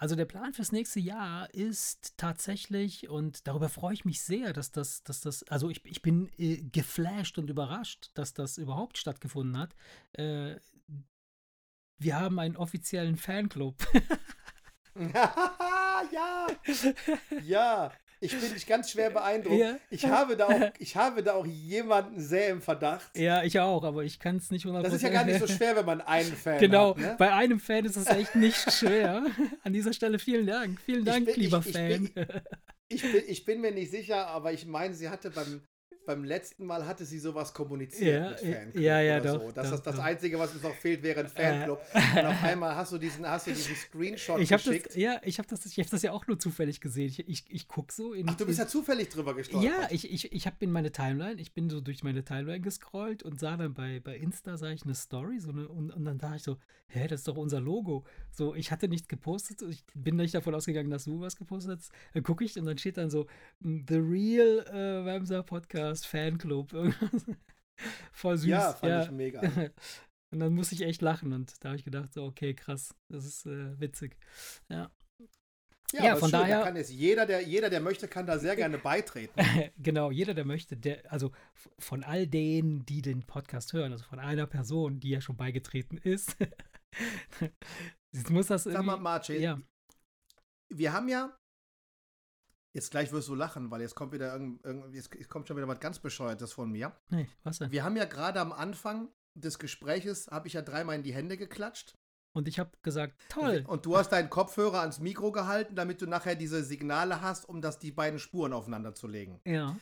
[0.00, 4.70] Also der Plan fürs nächste Jahr ist tatsächlich, und darüber freue ich mich sehr, dass
[4.70, 9.58] das, dass das, also ich, ich bin äh, geflasht und überrascht, dass das überhaupt stattgefunden
[9.58, 9.74] hat.
[10.12, 10.56] Äh,
[12.00, 13.74] wir haben einen offiziellen Fanclub.
[14.94, 16.46] ja,
[17.42, 19.60] ja, ich bin ganz schwer beeindruckt.
[19.60, 19.76] Ja.
[19.90, 23.16] Ich, habe da auch, ich habe da auch jemanden sehr im Verdacht.
[23.16, 24.82] Ja, ich auch, aber ich kann es nicht 100%.
[24.82, 26.96] Das ist ja gar nicht so schwer, wenn man einen Fan genau, hat.
[26.96, 27.16] Genau, ne?
[27.18, 29.24] bei einem Fan ist es echt nicht schwer.
[29.62, 30.80] An dieser Stelle vielen Dank.
[30.80, 32.04] Vielen Dank, bin, lieber ich, Fan.
[32.06, 32.26] Ich bin,
[32.88, 35.62] ich, bin, ich bin mir nicht sicher, aber ich meine, sie hatte beim,
[36.08, 39.52] beim letzten Mal hatte sie sowas kommuniziert ja, mit Fanclub ja, ja, oder doch, so.
[39.52, 40.02] Das doch, ist das doch.
[40.02, 41.82] Einzige, was uns noch fehlt, wäre ein Fanclub.
[41.92, 44.86] Äh, und auf einmal hast du diesen, hast du diesen Screenshot ich geschickt.
[44.86, 47.08] Das, ja, ich habe das, hab das ja auch nur zufällig gesehen.
[47.08, 48.26] Ich, ich, ich gucke so in.
[48.26, 49.70] Ach, du bist in, ja zufällig drüber gestolpert.
[49.70, 53.22] Ja, ich, ich, ich habe in meine Timeline, ich bin so durch meine Timeline gescrollt
[53.22, 56.16] und sah dann bei, bei Insta, sah ich eine Story so eine, und, und dann
[56.16, 56.56] dachte ich so,
[56.88, 58.04] hä, das ist doch unser Logo.
[58.30, 61.92] So, ich hatte nichts gepostet, ich bin nicht davon ausgegangen, dass du was gepostet hast.
[62.14, 63.26] Dann gucke ich und dann steht dann so,
[63.60, 66.72] The Real äh, Wemser Podcast Fanclub.
[68.12, 68.48] Voll süß.
[68.48, 69.02] Ja, fand ja.
[69.04, 69.40] ich mega.
[70.30, 73.24] Und dann muss ich echt lachen und da habe ich gedacht, so, okay, krass, das
[73.24, 74.18] ist äh, witzig.
[74.68, 74.90] Ja.
[75.92, 76.58] Ja, ja von schön, daher.
[76.58, 79.32] Da kann jetzt jeder, der, jeder, der möchte, kann da sehr gerne beitreten.
[79.78, 81.32] genau, jeder, der möchte, der, also
[81.78, 85.96] von all denen, die den Podcast hören, also von einer Person, die ja schon beigetreten
[85.96, 86.36] ist,
[88.28, 88.72] muss das irgendwie.
[88.76, 89.58] Sag mal, Marcin, ja.
[90.68, 91.34] wir haben ja
[92.78, 95.66] Jetzt gleich wirst du lachen, weil jetzt kommt wieder irgend, irgend, jetzt kommt schon wieder
[95.66, 96.92] was ganz Bescheuertes von mir.
[97.10, 97.72] Nee, was denn?
[97.72, 101.36] Wir haben ja gerade am Anfang des Gespräches, habe ich ja dreimal in die Hände
[101.36, 101.96] geklatscht.
[102.36, 103.64] Und ich habe gesagt, toll.
[103.66, 107.60] Und du hast deinen Kopfhörer ans Mikro gehalten, damit du nachher diese Signale hast, um
[107.60, 109.40] das die beiden Spuren aufeinander zu legen.
[109.44, 109.76] Ja.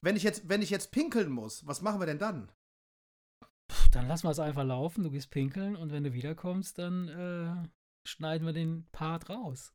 [0.00, 2.50] Wenn ich jetzt, wenn ich jetzt pinkeln muss, was machen wir denn dann?
[3.92, 8.08] Dann lassen wir es einfach laufen, du gehst pinkeln und wenn du wiederkommst, dann äh,
[8.08, 9.72] schneiden wir den Part raus.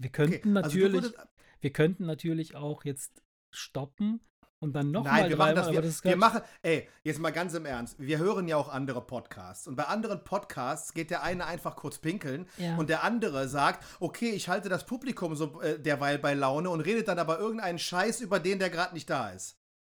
[0.00, 4.20] Wir könnten okay, also natürlich, also wir könnten natürlich auch jetzt stoppen
[4.58, 7.52] und dann nochmal Nein, wir machen das, wir, das wir machen, ey, jetzt mal ganz
[7.52, 11.44] im Ernst, wir hören ja auch andere Podcasts und bei anderen Podcasts geht der eine
[11.44, 12.76] einfach kurz pinkeln ja.
[12.76, 16.80] und der andere sagt, okay, ich halte das Publikum so äh, derweil bei Laune und
[16.80, 19.58] redet dann aber irgendeinen Scheiß über den, der gerade nicht da ist.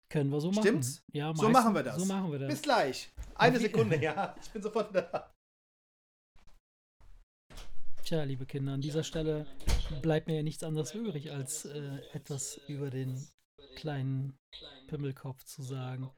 [0.10, 0.64] Können wir so machen.
[0.64, 1.04] Stimmt's?
[1.14, 1.98] Ja, meistens, so machen wir das.
[2.02, 2.50] So machen wir das.
[2.50, 3.14] Bis gleich.
[3.36, 4.36] Eine Sekunde, ja.
[4.42, 5.32] Ich bin sofort da.
[8.12, 9.48] Tja, liebe Kinder, an dieser Stelle
[10.02, 13.26] bleibt mir ja nichts anderes übrig, als äh, etwas über den
[13.78, 14.38] kleinen
[14.88, 16.12] Pimmelkopf zu sagen.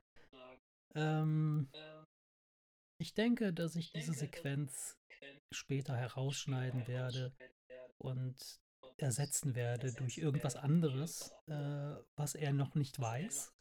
[0.96, 1.70] Ähm,
[2.98, 4.98] ich denke, dass ich diese Sequenz
[5.52, 7.32] später herausschneiden werde
[8.00, 8.40] und
[8.98, 13.54] ersetzen werde durch irgendwas anderes, äh, was er noch nicht weiß.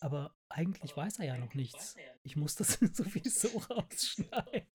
[0.00, 1.94] Aber eigentlich weiß er ja noch nichts.
[2.22, 4.66] Ich muss das sowieso rausschneiden.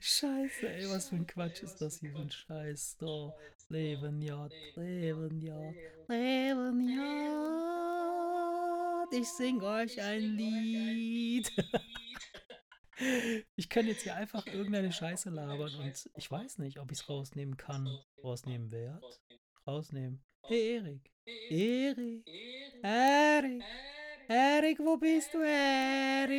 [0.00, 2.96] Scheiße, ey, was für ein Quatsch ist das hier für ein Scheiß.
[2.98, 3.34] Doch,
[3.68, 5.72] leben ja, leben ja,
[6.08, 7.70] leben ja.
[9.12, 11.50] Ich sing euch ein Lied.
[13.56, 17.08] ich kann jetzt hier einfach irgendeine Scheiße labern und ich weiß nicht, ob ich es
[17.08, 17.88] rausnehmen kann.
[18.22, 19.00] Rausnehmen werde.
[19.66, 20.22] Rausnehmen.
[20.42, 21.10] Hey, Erik.
[21.50, 22.26] Erik.
[22.82, 23.62] Erik.
[24.28, 26.30] Erik, wo bist du, Erik?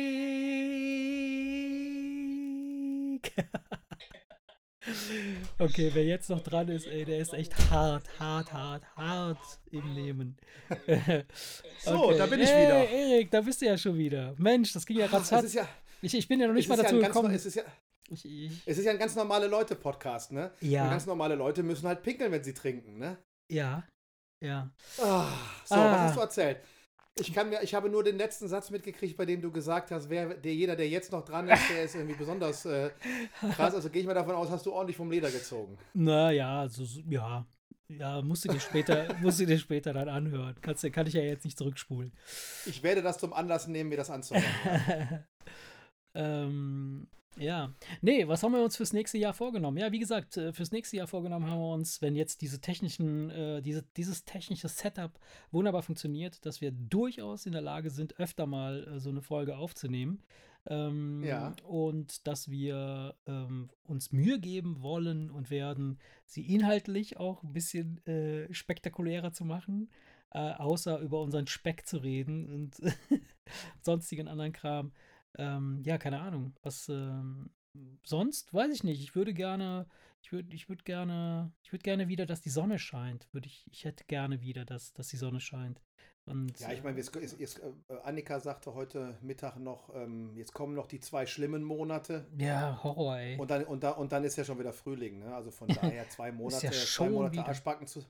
[5.58, 9.94] okay, wer jetzt noch dran ist, ey, der ist echt hart, hart, hart, hart im
[9.94, 10.36] Nehmen.
[11.84, 12.18] so, okay.
[12.18, 12.88] da bin ich hey, wieder.
[12.88, 14.34] Erik, da bist du ja schon wieder.
[14.38, 15.52] Mensch, das ging ja ganz hart.
[15.52, 15.68] Ja,
[16.00, 17.32] ich, ich bin ja noch nicht mal dazu ja gekommen.
[17.32, 17.62] es, ist ja,
[18.08, 18.62] ich, ich.
[18.66, 20.50] es ist ja ein ganz normale Leute-Podcast, ne?
[20.60, 20.84] Ja.
[20.84, 23.18] Und ganz normale Leute müssen halt pinkeln, wenn sie trinken, ne?
[23.50, 23.84] Ja.
[24.42, 24.68] Ja.
[25.00, 25.32] Ah,
[25.64, 25.92] so, ah.
[25.92, 26.58] was hast du erzählt?
[27.18, 30.08] Ich, kann mir, ich habe nur den letzten Satz mitgekriegt, bei dem du gesagt hast,
[30.08, 32.90] wer, der, jeder, der jetzt noch dran ist, der ist irgendwie besonders äh,
[33.54, 33.74] krass.
[33.74, 35.76] Also gehe ich mal davon aus, hast du ordentlich vom Leder gezogen.
[35.92, 37.46] Naja, also, ja.
[37.88, 40.56] Ja, musst du dir später, musst du dir später dann anhören.
[40.62, 42.12] Kannst, kann ich ja jetzt nicht zurückspulen.
[42.64, 45.26] Ich werde das zum Anlass nehmen, mir das anzuhören.
[46.14, 47.72] ähm, Ja.
[48.00, 49.78] Nee, was haben wir uns fürs nächste Jahr vorgenommen?
[49.78, 53.30] Ja, wie gesagt, äh, fürs nächste Jahr vorgenommen haben wir uns, wenn jetzt diese technischen,
[53.30, 55.18] äh, diese, dieses technische Setup
[55.50, 59.56] wunderbar funktioniert, dass wir durchaus in der Lage sind, öfter mal äh, so eine Folge
[59.56, 60.22] aufzunehmen.
[60.66, 61.54] Ähm, Ja.
[61.64, 68.04] Und dass wir ähm, uns Mühe geben wollen und werden, sie inhaltlich auch ein bisschen
[68.06, 69.90] äh, spektakulärer zu machen,
[70.30, 72.76] äh, außer über unseren Speck zu reden und
[73.80, 74.92] sonstigen anderen Kram.
[75.38, 76.54] Ähm, ja, keine Ahnung.
[76.62, 77.50] Was ähm,
[78.04, 79.02] sonst weiß ich nicht.
[79.02, 79.86] Ich würde gerne,
[80.20, 83.28] ich würde, ich würde gerne, ich würde gerne wieder, dass die Sonne scheint.
[83.32, 85.80] Würde ich, ich hätte gerne wieder, dass, dass die Sonne scheint.
[86.24, 90.52] Und Ja, ich meine, jetzt, jetzt, jetzt, äh, Annika sagte heute Mittag noch, ähm, jetzt
[90.52, 92.28] kommen noch die zwei schlimmen Monate.
[92.38, 93.36] ja, Horror, ey.
[93.38, 95.34] Und dann, und, da, und dann ist ja schon wieder Frühling, ne?
[95.34, 97.48] Also von daher zwei Monate, zwei schon Monate wieder.
[97.48, 98.04] Arschbacken zu.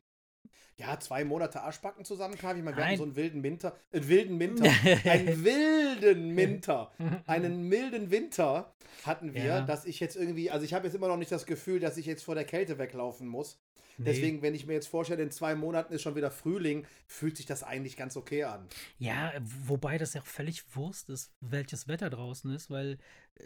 [0.76, 2.58] Ja, zwei Monate Arschbacken zusammenkneifen.
[2.58, 2.88] Ich meine, wir Nein.
[2.92, 3.76] hatten so einen wilden Winter.
[3.92, 4.64] Einen wilden Winter.
[5.10, 6.92] einen wilden Winter.
[7.26, 9.60] Einen milden Winter hatten wir, Ja.
[9.62, 12.06] dass ich jetzt irgendwie, also ich habe jetzt immer noch nicht das Gefühl, dass ich
[12.06, 13.60] jetzt vor der Kälte weglaufen muss.
[13.98, 14.06] Nee.
[14.06, 17.44] Deswegen, wenn ich mir jetzt vorstelle, in zwei Monaten ist schon wieder Frühling, fühlt sich
[17.44, 18.66] das eigentlich ganz okay an.
[18.98, 19.32] Ja,
[19.66, 22.98] wobei das ja auch völlig Wurst ist, welches Wetter draußen ist, weil
[23.36, 23.44] äh,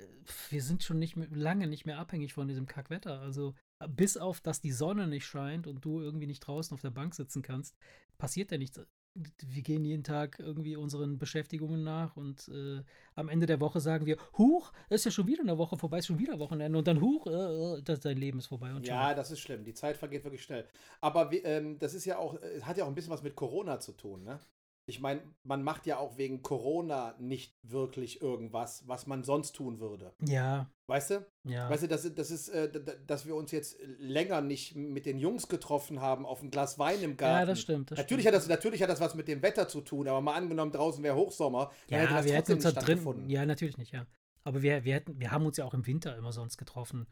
[0.50, 3.20] wir sind schon nicht mehr, lange nicht mehr abhängig von diesem Kackwetter.
[3.20, 3.54] Also
[3.88, 7.14] bis auf, dass die Sonne nicht scheint und du irgendwie nicht draußen auf der Bank
[7.14, 7.76] sitzen kannst,
[8.18, 8.80] passiert ja nichts.
[9.14, 12.82] Wir gehen jeden Tag irgendwie unseren Beschäftigungen nach und äh,
[13.14, 16.06] am Ende der Woche sagen wir, huch, ist ja schon wieder eine Woche vorbei, ist
[16.06, 18.74] schon wieder Wochenende und dann huch, äh, äh, das, dein Leben ist vorbei.
[18.74, 19.64] Und Ja, das ist schlimm.
[19.64, 20.68] Die Zeit vergeht wirklich schnell.
[21.00, 23.80] Aber ähm, das ist ja auch, äh, hat ja auch ein bisschen was mit Corona
[23.80, 24.38] zu tun, ne?
[24.88, 29.80] Ich meine, man macht ja auch wegen Corona nicht wirklich irgendwas, was man sonst tun
[29.80, 30.14] würde.
[30.20, 31.26] ja, Weißt du?
[31.42, 31.68] ja.
[31.68, 32.70] Weißt du, das, das ist, äh,
[33.04, 37.02] dass wir uns jetzt länger nicht mit den Jungs getroffen haben auf ein Glas Wein
[37.02, 37.40] im Garten.
[37.40, 37.90] ja, das stimmt.
[37.90, 38.36] Das Natürlich stimmt.
[38.36, 41.02] hat, das, natürlich hat das was mit dem Wetter zu tun, aber mal angenommen, draußen
[41.02, 43.28] wäre Hochsommer, hätte Ja, das wir hätten uns da drin.
[43.28, 44.06] Ja, natürlich nicht, ja.
[44.44, 47.08] Aber wir, wir, hätten, wir haben uns ja auch im Winter immer sonst getroffen.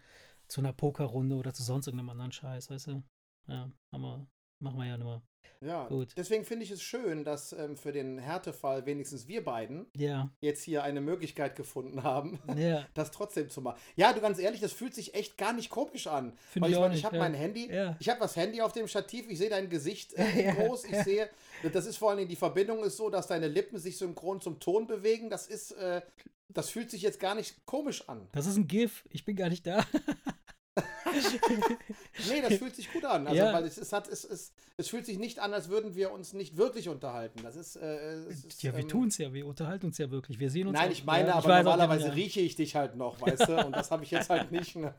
[0.46, 3.02] Zu einer Pokerrunde oder zu sonst irgendeinem anderen Scheiß, weißt du?
[3.48, 4.26] Ja, haben wir,
[4.60, 5.22] machen wir ja nur.
[5.60, 6.12] Ja, Gut.
[6.16, 10.62] deswegen finde ich es schön, dass ähm, für den Härtefall wenigstens wir beiden Ja, jetzt
[10.62, 13.80] hier eine Möglichkeit gefunden haben, ja, das trotzdem zu machen.
[13.96, 16.36] Ja, du ganz ehrlich, das fühlt sich echt gar nicht komisch an.
[16.50, 17.22] Finde Weil ich meine, ich habe ja.
[17.22, 20.84] mein Handy, ich habe das Handy auf dem Stativ, ich sehe dein Gesicht äh, groß,
[20.84, 21.30] ich sehe,
[21.72, 24.60] das ist vor allen Dingen, die Verbindung ist so, dass deine Lippen sich synchron zum
[24.60, 25.30] Ton bewegen.
[25.30, 26.02] Das ist, äh,
[26.48, 28.28] das fühlt sich jetzt gar nicht komisch an.
[28.32, 29.04] das ist ein GIF.
[29.10, 29.84] Ich bin gar nicht da.
[32.28, 33.26] Nee, das fühlt sich gut an.
[33.26, 33.52] Also, Ja.
[33.52, 36.32] weil es, es hat, es, es, es fühlt sich nicht an, als würden wir uns
[36.32, 37.40] nicht wirklich unterhalten.
[37.42, 39.32] Das ist, äh, ist ja, wir ähm, tun es ja.
[39.32, 40.38] Wir unterhalten uns ja wirklich.
[40.40, 42.74] Wir sehen uns Nein, auch- ich meine, ja, aber auch, normalerweise ja, rieche ich dich
[42.74, 43.66] halt noch, weißt du?
[43.66, 44.74] Und das habe ich jetzt halt nicht.
[44.76, 44.94] Ne?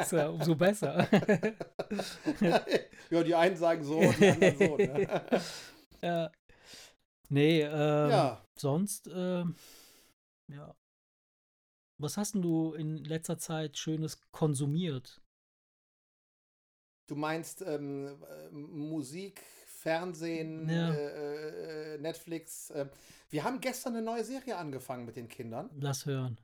[0.00, 1.06] Ist ja umso besser.
[3.10, 4.76] ja, die einen sagen so, die anderen so.
[4.76, 5.08] Ne?
[6.02, 6.30] ja.
[7.28, 9.54] Nee, ähm, Ja, sonst, ähm,
[10.48, 10.74] ja.
[12.02, 15.20] Was hast denn du in letzter Zeit Schönes konsumiert?
[17.08, 20.92] du meinst ähm, äh, Musik, Fernsehen, Ja.
[20.94, 22.70] äh, äh, Netflix.
[22.70, 22.86] Äh.
[23.28, 25.68] Wir haben gestern eine neue Serie angefangen mit den Kindern.
[25.78, 26.40] Lass hören.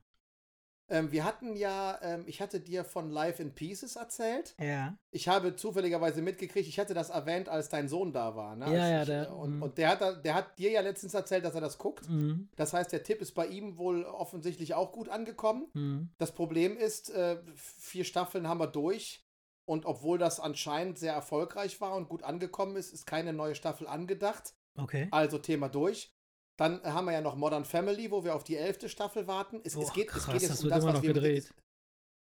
[0.89, 4.55] Ähm, wir hatten ja, ähm, ich hatte dir von Life in Pieces erzählt.
[4.59, 4.97] Ja.
[5.11, 8.55] Ich habe zufälligerweise mitgekriegt, ich hatte das erwähnt, als dein Sohn da war.
[8.55, 8.65] Ne?
[8.65, 9.63] Ja, Als ja, ich, der- und, mhm.
[9.63, 12.09] und der, hat, der hat dir ja letztens erzählt, dass er das guckt.
[12.09, 12.49] Mhm.
[12.55, 15.67] Das heißt, der Tipp ist bei ihm wohl offensichtlich auch gut angekommen.
[15.73, 16.09] Mhm.
[16.17, 19.25] Das Problem ist, äh, vier Staffeln haben wir durch.
[19.65, 23.87] Und obwohl das anscheinend sehr erfolgreich war und gut angekommen ist, ist keine neue Staffel
[23.87, 24.55] angedacht.
[24.75, 25.07] Okay.
[25.11, 26.11] Also Thema durch.
[26.59, 29.61] Dann haben wir ja noch Modern Family, wo wir auf die elfte Staffel warten.
[29.63, 31.53] Es, es, Boah, geht, es krass, geht jetzt das um das, was noch wir gedreht.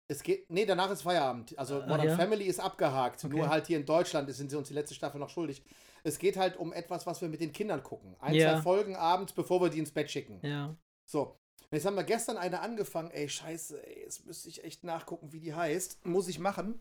[0.08, 1.58] Es geht, nee, danach ist Feierabend.
[1.58, 2.16] Also Ah, Modern ja?
[2.16, 3.24] Family ist abgehakt.
[3.26, 3.36] Okay.
[3.36, 5.64] Nur halt hier in Deutschland sind sie uns die letzte Staffel noch schuldig.
[6.04, 8.16] Es geht halt um etwas, was wir mit den Kindern gucken.
[8.20, 8.54] Ein, Ja.
[8.56, 10.40] zwei Folgen abends, bevor wir die ins Bett schicken.
[10.44, 10.76] Ja.
[11.10, 11.36] So.
[11.72, 13.10] Jetzt haben wir gestern eine angefangen.
[13.12, 16.06] Ey, scheiße, ey, jetzt müsste ich echt nachgucken, wie die heißt.
[16.06, 16.80] Muss ich machen.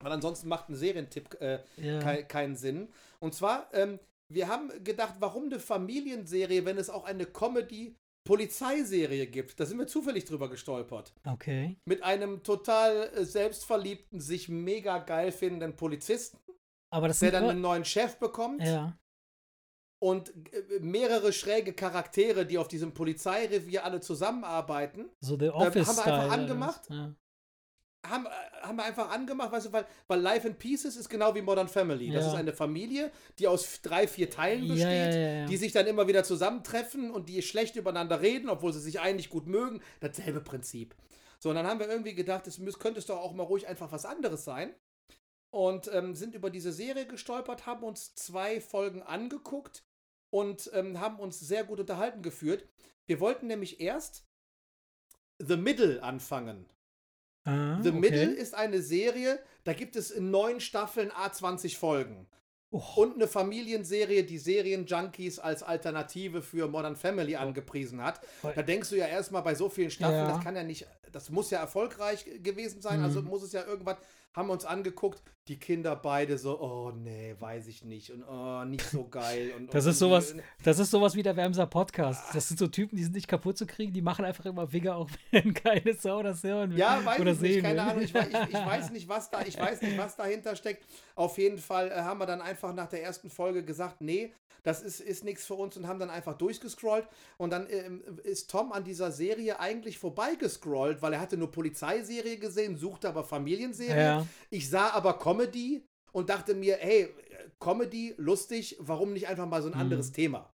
[0.00, 1.98] Weil ansonsten macht ein Serientipp äh, Ja.
[2.00, 2.88] kei keinen Sinn.
[3.20, 9.58] Und zwar, ähm, wir haben gedacht, warum eine Familienserie, wenn es auch eine Comedy-Polizeiserie gibt?
[9.60, 11.76] Da sind wir zufällig drüber gestolpert Okay.
[11.84, 16.38] mit einem total äh, selbstverliebten, sich mega geil findenden Polizisten,
[16.92, 18.98] der dann einen neuen Chef bekommt Ja.
[20.02, 25.82] und äh, mehrere schräge Charaktere, die auf diesem Polizeirevier alle zusammenarbeiten, So The haben wir
[25.82, 26.82] Office einfach angemacht?
[26.90, 27.14] Ja.
[28.08, 28.30] Haben, äh,
[28.62, 31.68] haben wir einfach angemacht, weißt du, weil, weil Life in Pieces ist genau wie Modern
[31.68, 32.10] Family.
[32.10, 32.32] Das Ja.
[32.32, 36.08] ist eine Familie, die aus drei, vier Teilen besteht, ja, ja, die sich dann immer
[36.08, 39.82] wieder zusammentreffen und die schlecht übereinander reden, obwohl sie sich eigentlich gut mögen.
[40.00, 40.94] Dasselbe Prinzip.
[41.38, 43.92] So, und dann haben wir irgendwie gedacht, es könnte es doch auch mal ruhig einfach
[43.92, 44.74] was anderes sein.
[45.50, 49.84] Und ähm, sind über diese Serie gestolpert, haben uns zwei Folgen angeguckt
[50.30, 52.68] und ähm, haben uns sehr gut unterhalten geführt.
[53.06, 54.26] Wir wollten nämlich erst
[55.38, 56.66] The Middle anfangen.
[57.46, 57.98] Ah, The okay.
[58.00, 62.26] Middle ist eine Serie, da gibt es in neun Staffeln A20 Folgen.
[62.72, 68.20] Oh, Und eine Familienserie, die Serienjunkies als Alternative für Modern Family angepriesen hat.
[68.42, 70.32] Da denkst du ja erstmal bei so vielen Staffeln, Ja.
[70.34, 73.28] das kann ja nicht, das muss ja erfolgreich gewesen sein, also Mhm.
[73.28, 73.96] muss es ja irgendwann,
[74.36, 78.64] haben wir uns angeguckt, die Kinder beide so, oh nee, weiß ich nicht und oh,
[78.64, 79.52] nicht so geil.
[79.56, 82.34] Und, Das und, ist sowas, und- das ist sowas wie der Wärmser Podcast.
[82.34, 84.96] Das sind so Typen, die sind nicht kaputt zu kriegen, die machen einfach immer Wigger,
[84.96, 86.78] auch wenn keine Sau das hören will.
[86.78, 87.80] Ja, weiß oder ich nicht, keine will.
[87.90, 88.02] Ahnung.
[88.02, 90.84] Ich, ich, ich weiß nicht, was da, ich weiß nicht, was dahinter steckt.
[91.14, 94.32] Auf jeden Fall äh, haben wir dann einfach nach der ersten Folge gesagt, nee,
[94.64, 97.06] das ist, ist nichts für uns und haben dann einfach durchgescrollt.
[97.38, 102.36] Und dann ähm, ist Tom an dieser Serie eigentlich vorbeigescrollt, weil er hatte nur Polizeiserie
[102.36, 103.96] gesehen, suchte aber Familienserie.
[104.02, 104.25] Ja.
[104.50, 107.08] Ich sah aber Comedy und dachte mir, hey,
[107.60, 109.80] Comedy, lustig, warum nicht einfach mal so ein Mhm.
[109.80, 110.52] anderes Thema?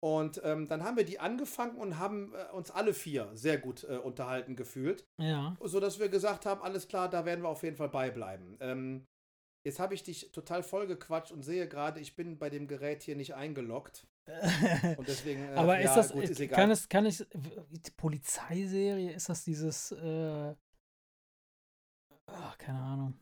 [0.00, 3.82] Und ähm, dann haben wir die angefangen und haben äh, uns alle vier sehr gut
[3.84, 5.56] äh, unterhalten gefühlt Ja.
[5.60, 8.56] so dass wir gesagt haben, alles klar, da werden wir auf jeden Fall beibleiben.
[8.60, 9.04] Ähm,
[9.66, 13.16] jetzt habe ich dich total vollgequatscht und sehe gerade, ich bin bei dem Gerät hier
[13.16, 14.06] nicht eingeloggt.
[14.98, 16.60] Und deswegen, äh, Aber ja, ist das, gut, ist egal.
[16.60, 17.24] kann es, kann ich,
[17.96, 20.54] Polizeiserie, ist das dieses, äh,
[22.28, 23.20] ach, keine Ahnung.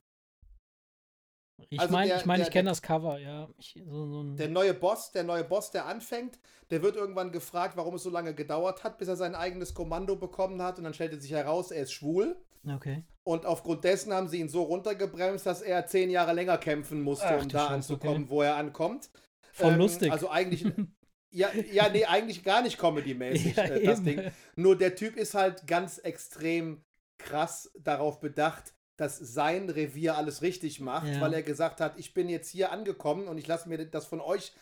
[1.70, 3.48] Ich Also meine, ich, mein, der- ich kenne das Cover, ja.
[3.58, 6.38] Ich, so, so der neue Boss, der neue Boss, der anfängt,
[6.70, 10.16] der wird irgendwann gefragt, warum es so lange gedauert hat, bis er sein eigenes Kommando
[10.16, 10.76] bekommen hat.
[10.78, 12.36] Und dann stellte sich heraus, er ist schwul.
[12.70, 13.04] okay.
[13.24, 17.26] Und aufgrund dessen haben sie ihn so runtergebremst, dass er zehn Jahre länger kämpfen musste,
[17.26, 18.30] Ach um da Scheiße, anzukommen, okay.
[18.30, 19.10] wo er ankommt.
[19.52, 20.12] Voll Ähm, lustig.
[20.12, 20.62] Also eigentlich,
[21.30, 24.04] ja, ja, nee, eigentlich gar nicht comedy-mäßig, Ja, äh, das eben.
[24.04, 24.30] Ding.
[24.56, 26.84] Nur der Typ ist halt ganz extrem
[27.18, 31.20] krass darauf bedacht, dass sein Revier alles richtig macht, Ja.
[31.20, 34.20] weil er gesagt hat, ich bin jetzt hier angekommen und ich lasse mir das von
[34.20, 34.52] euch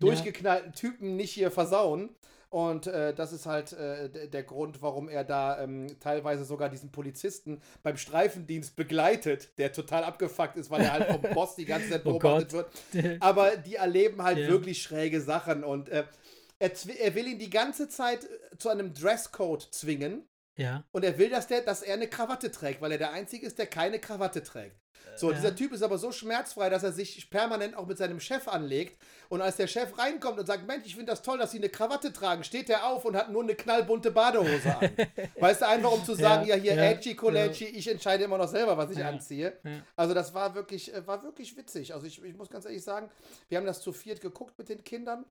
[0.00, 2.10] durchgeknallten Typen nicht hier versauen.
[2.50, 6.90] Und äh, das ist halt äh, der Grund, warum er da ähm, teilweise sogar diesen
[6.90, 11.90] Polizisten beim Streifendienst begleitet, der total abgefuckt ist, weil er halt vom Boss die ganze
[11.90, 12.66] Zeit Oh beobachtet Gott.
[12.94, 13.20] wird.
[13.22, 14.48] Aber die erleben halt Ja.
[14.48, 16.04] wirklich schräge Sachen und äh,
[16.58, 20.26] er, er will ihn die ganze Zeit äh, zu einem Dresscode zwingen.
[20.58, 20.84] Ja.
[20.92, 23.58] Und er will, dass, der, dass er eine Krawatte trägt, weil er der Einzige ist,
[23.58, 24.76] der keine Krawatte trägt.
[25.16, 25.36] So, Ja.
[25.36, 29.00] dieser Typ ist aber so schmerzfrei, dass er sich permanent auch mit seinem Chef anlegt.
[29.28, 31.68] Und als der Chef reinkommt und sagt, Mensch, ich finde das toll, dass Sie eine
[31.68, 34.90] Krawatte tragen, steht er auf und hat nur eine knallbunte Badehose an.
[35.40, 38.38] weißt du, einfach um zu sagen, ja, Ja, hier, ja, edgy, Colecci, ich entscheide immer
[38.38, 39.56] noch selber, was ich Ja, anziehe.
[39.64, 39.70] ja.
[39.96, 41.94] Also das war wirklich, äh, war wirklich witzig.
[41.94, 43.10] Also ich, ich muss ganz ehrlich sagen,
[43.48, 45.24] wir haben das zu viert geguckt mit den Kindern.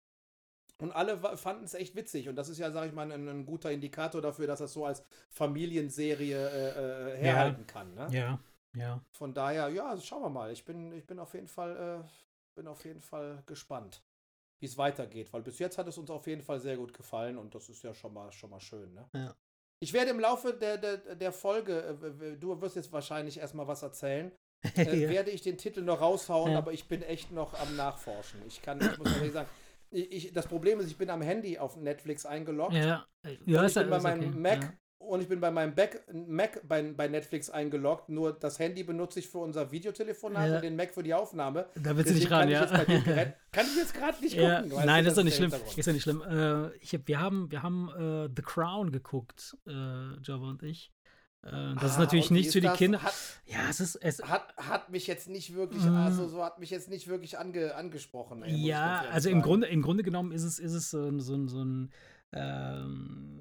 [0.80, 2.30] Und alle fanden es echt witzig.
[2.30, 4.86] Und das ist ja, sag ich mal, ein, ein guter Indikator dafür, dass das so
[4.86, 7.94] als Familienserie äh, äh, herhalten kann.
[7.96, 8.08] Ne?
[8.12, 8.40] Ja,
[8.76, 9.02] ja.
[9.12, 10.52] Von daher, ja, also schauen wir mal.
[10.52, 12.08] Ich bin, ich bin auf jeden Fall, äh,
[12.56, 14.04] bin auf jeden Fall gespannt,
[14.60, 15.34] wie es weitergeht.
[15.34, 17.84] Weil bis jetzt hat es uns auf jeden Fall sehr gut gefallen und das ist
[17.84, 18.94] ja schon mal, schon mal schön.
[18.94, 19.10] Ne?
[19.14, 19.36] Ja.
[19.80, 23.82] Ich werde im Laufe der, der, der Folge, äh, du wirst jetzt wahrscheinlich erstmal was
[23.82, 24.32] erzählen,
[24.76, 25.10] äh, ja.
[25.10, 26.60] werde ich den Titel noch raushauen, Ja.
[26.60, 28.42] aber ich bin echt noch am Nachforschen.
[28.48, 29.50] Ich kann, ich muss ehrlich sagen,
[29.92, 32.74] ich, das Problem ist, ich bin am Handy auf Netflix eingeloggt.
[32.74, 33.06] Ja,
[33.46, 34.40] ja ich bin bei meinem okay.
[34.40, 34.74] Mac Ja.
[35.00, 38.10] und ich bin bei meinem Back, Mac bei, bei Netflix eingeloggt.
[38.10, 40.56] Nur das Handy benutze ich für unser Videotelefonat Ja.
[40.56, 41.68] und den Mac für die Aufnahme.
[41.76, 42.66] Da willst du nicht ran, kann ja.
[42.66, 44.72] ich jetzt kann ich jetzt gerade nicht gucken.
[44.72, 45.52] weißt nein, das ist doch nicht schlimm.
[45.52, 45.78] Hintergrund.
[45.78, 46.22] Ist ja nicht schlimm.
[46.22, 49.72] Äh, ich hab, wir haben, wir haben äh, The Crown geguckt, äh,
[50.22, 50.92] Java und ich.
[51.44, 52.78] Äh, das ist Ah, natürlich und wie nichts für ist die das?
[52.78, 53.04] Kinder.
[53.04, 53.14] Hat,
[53.46, 55.96] Ja, es ist, es, hat, hat mich jetzt nicht wirklich, Mm.
[55.96, 58.44] also so hat mich jetzt nicht wirklich ange, angesprochen.
[58.44, 59.44] ey, ja, also im sagen.
[59.44, 61.92] Grunde, im Grunde genommen ist es, ist es so, ein- so, ein- so ein,
[62.34, 63.40] ähm,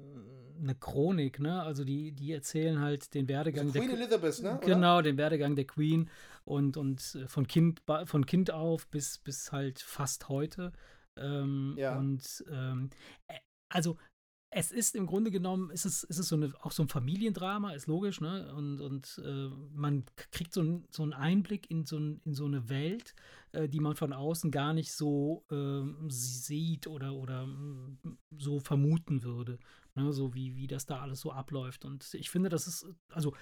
[0.61, 1.61] eine Chronik, ne?
[1.61, 4.57] Also die, die erzählen halt den Werdegang Also Queen der Elizabeth, ne?
[4.57, 4.65] oder?
[4.65, 6.09] Genau, den Werdegang der Queen
[6.45, 10.71] und, und äh, von, kind, von Kind auf bis, bis halt fast heute.
[11.15, 11.97] Ähm, Ja.
[11.97, 12.89] Und ähm,
[13.27, 13.35] äh,
[13.69, 13.97] also
[14.49, 17.73] es ist im Grunde genommen, ist es, ist es so eine, auch so ein Familiendrama,
[17.73, 18.53] ist logisch, ne?
[18.55, 22.45] Und, und äh, man kriegt so, ein, so einen Einblick in so, ein, in so
[22.45, 23.13] eine Welt,
[23.51, 27.97] äh, die man von außen gar nicht so ähm, sieht oder, oder mm,
[28.37, 29.59] so vermuten würde.
[29.95, 30.13] Ne?
[30.13, 31.83] So wie, wie das da alles so abläuft.
[31.83, 33.33] Und ich finde, das ist, also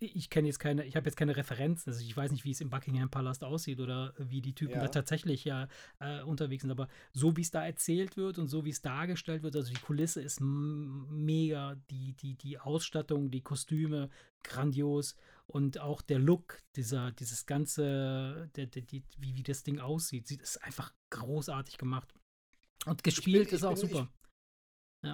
[0.00, 2.60] ich kenne jetzt keine, ich habe jetzt keine Referenzen, also ich weiß nicht, wie es
[2.60, 4.80] im Buckingham Palast aussieht oder wie die Typen Ja.
[4.82, 5.68] da tatsächlich ja
[5.98, 9.42] äh, unterwegs sind, aber so wie es da erzählt wird und so wie es dargestellt
[9.42, 14.10] wird, also die Kulisse ist mega, die, die, die Ausstattung, die Kostüme,
[14.42, 19.80] grandios und auch der Look, dieser, dieses ganze, der, der, die, wie, wie das Ding
[19.80, 22.12] aussieht, sieht, ist einfach großartig gemacht.
[22.86, 24.08] Und gespielt ich ist auch bin- super.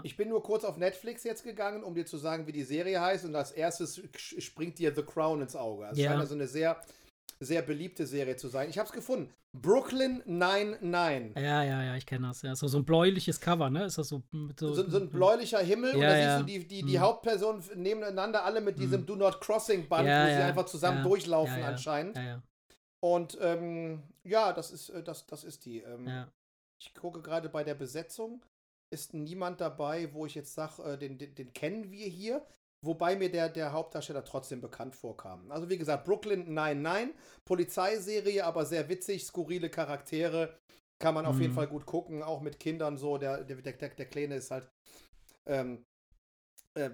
[0.03, 3.01] Ich bin nur kurz auf Netflix jetzt gegangen, um dir zu sagen, wie die Serie
[3.01, 3.25] heißt.
[3.25, 5.89] Und als erstes springt dir The Crown ins Auge.
[5.93, 6.11] Es Ja.
[6.11, 6.81] scheint also eine sehr
[7.41, 8.71] sehr beliebte Serie zu sein.
[8.71, 9.33] Ich habe es gefunden.
[9.53, 11.37] Brooklyn 99.
[11.37, 12.43] Ja, ja, ja, ich kenne das.
[12.43, 12.55] Ja.
[12.55, 13.87] So, so ein bläuliches Cover, ne?
[13.87, 14.23] Ist das so
[14.59, 16.39] so, so, so ein bläulicher Himmel ja, und da ja.
[16.39, 17.01] siehst du die, die, die hm.
[17.01, 19.07] Hauptpersonen nebeneinander alle mit diesem hm.
[19.07, 22.19] Do Not Crossing Band, ja, wo sie einfach zusammen durchlaufen anscheinend.
[23.01, 25.81] Und ähm, ja, das ist, äh, das, das ist die.
[25.81, 26.27] Ähm,
[26.79, 28.43] ich gucke gerade bei der Besetzung.
[28.91, 32.47] Ist niemand dabei, wo ich jetzt sage, äh, den, den, den kennen wir hier.
[32.83, 35.51] Wobei mir der, der Hauptdarsteller trotzdem bekannt vorkam.
[35.51, 40.57] Also wie gesagt, Brooklyn 99, Polizeiserie, aber sehr witzig, skurrile Charaktere.
[40.99, 41.57] Kann man auf jeden mhm.
[41.57, 43.19] Fall gut gucken, auch mit Kindern so.
[43.19, 44.71] Der, der, der, der Kleine ist halt
[45.47, 45.85] ähm,
[46.75, 46.91] äh,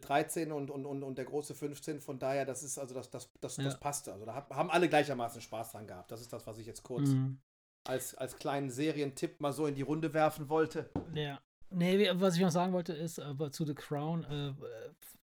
[0.00, 2.00] 13 und, und, und, und der große 15.
[2.00, 3.64] Von daher, das ist also das, das, das, ja.
[3.64, 4.12] das passte.
[4.12, 6.10] Also da haben alle gleichermaßen Spaß dran gehabt.
[6.10, 7.38] Das ist das, was ich jetzt kurz mhm.
[7.88, 10.90] Als, als kleinen Serientipp mal so in die Runde werfen wollte.
[11.14, 11.40] Ja.
[11.70, 14.54] Nee, was ich noch sagen wollte, ist aber zu The Crown, äh,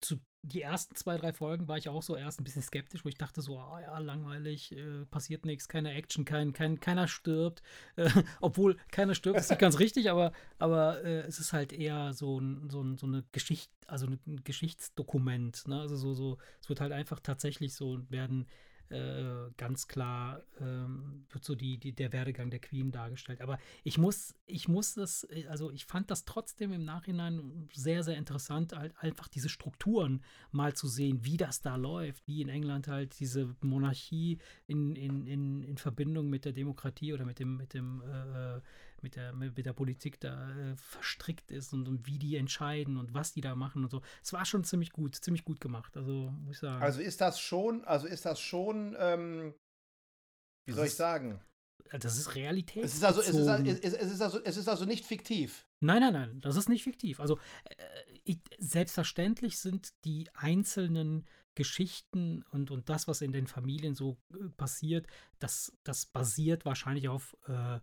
[0.01, 3.09] zu die ersten zwei, drei Folgen war ich auch so erst ein bisschen skeptisch, wo
[3.09, 7.63] ich dachte so, ah ja, langweilig, äh, passiert nichts, keine Action, kein, kein, keiner stirbt.
[7.97, 12.13] Äh, obwohl keiner stirbt, ist nicht ganz richtig, aber, aber äh, es ist halt eher
[12.13, 15.67] so, ein, so, ein, so eine Geschichte, also ein Geschichtsdokument.
[15.67, 15.81] Ne?
[15.81, 18.47] Also so, so, es wird halt einfach tatsächlich so werden
[18.91, 23.41] äh, ganz klar ähm, wird so die, die, der Werdegang der Queen dargestellt.
[23.41, 28.03] Aber ich muss, ich muss das, äh, also ich fand das trotzdem im Nachhinein sehr,
[28.03, 30.23] sehr interessant, halt einfach diese Strukturen
[30.53, 35.27] mal zu sehen, wie das da läuft, wie in England halt diese Monarchie in, in,
[35.27, 38.61] in, in Verbindung mit der Demokratie oder mit dem, mit dem äh,
[39.03, 43.15] mit der, mit der Politik da äh, verstrickt ist und, und wie die entscheiden und
[43.15, 44.03] was die da machen und so.
[44.23, 46.83] Es war schon ziemlich gut, ziemlich gut gemacht, also muss ich sagen.
[46.83, 49.55] Also ist das schon, also ist das schon, ähm,
[50.67, 51.41] wie das soll ich sagen?
[51.91, 52.85] Das ist Realität.
[52.85, 55.67] Es ist, also, es, ist, es, ist also, es ist also nicht fiktiv.
[55.81, 57.21] Nein, nein, nein, das ist nicht fiktiv.
[57.21, 57.75] Also äh,
[58.25, 64.49] ich, selbstverständlich sind die einzelnen Geschichten und, und das, was in den Familien so äh,
[64.57, 65.07] passiert,
[65.39, 67.81] das, das basiert wahrscheinlich auf äh,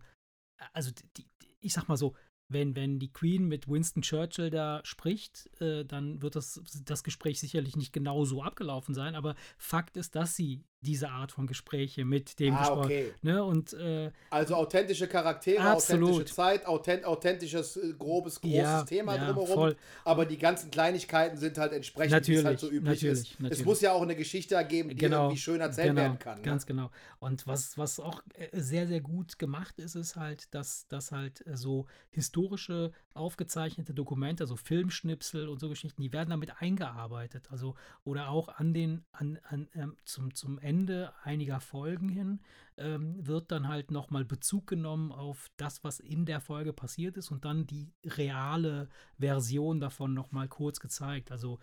[0.72, 1.26] also die,
[1.60, 2.14] ich sag mal so,
[2.48, 7.40] wenn, wenn die Queen mit Winston Churchill da spricht, äh, dann wird das, das Gespräch
[7.40, 12.04] sicherlich nicht genau so abgelaufen sein, aber Fakt ist, dass sie diese Art von Gespräche
[12.04, 12.84] mit dem ah, gesprochen.
[12.84, 13.12] Okay.
[13.22, 13.44] Ne?
[13.44, 16.10] Und, äh, also authentische Charaktere, absolut.
[16.10, 19.54] authentische Zeit, authent authentisches, äh, grobes, großes ja, Thema ja, drumherum.
[19.54, 19.76] Voll.
[20.04, 23.40] Aber die ganzen Kleinigkeiten sind halt entsprechend, natürlich, wie es halt so üblich natürlich, ist.
[23.40, 23.60] Natürlich.
[23.60, 26.38] Es muss ja auch eine Geschichte ergeben, die genau, irgendwie schön erzählt genau, werden kann.
[26.38, 26.44] Ne?
[26.44, 26.90] Ganz genau.
[27.18, 31.46] Und was, was auch äh, sehr, sehr gut gemacht ist, ist halt, dass, dass halt
[31.46, 37.48] äh, so historische aufgezeichnete Dokumente, also Filmschnipsel und so Geschichten, die werden damit eingearbeitet.
[37.50, 40.75] Also, oder auch an den, an, an, ähm, zum, zum Ende
[41.22, 42.40] einiger Folgen hin
[42.76, 47.30] ähm, wird dann halt nochmal Bezug genommen auf das, was in der Folge passiert ist
[47.30, 51.30] und dann die reale Version davon nochmal kurz gezeigt.
[51.32, 51.58] Also,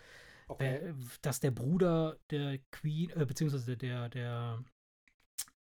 [0.48, 0.78] okay.
[0.78, 4.64] äh, dass der Bruder der Queen, äh, beziehungsweise der, der,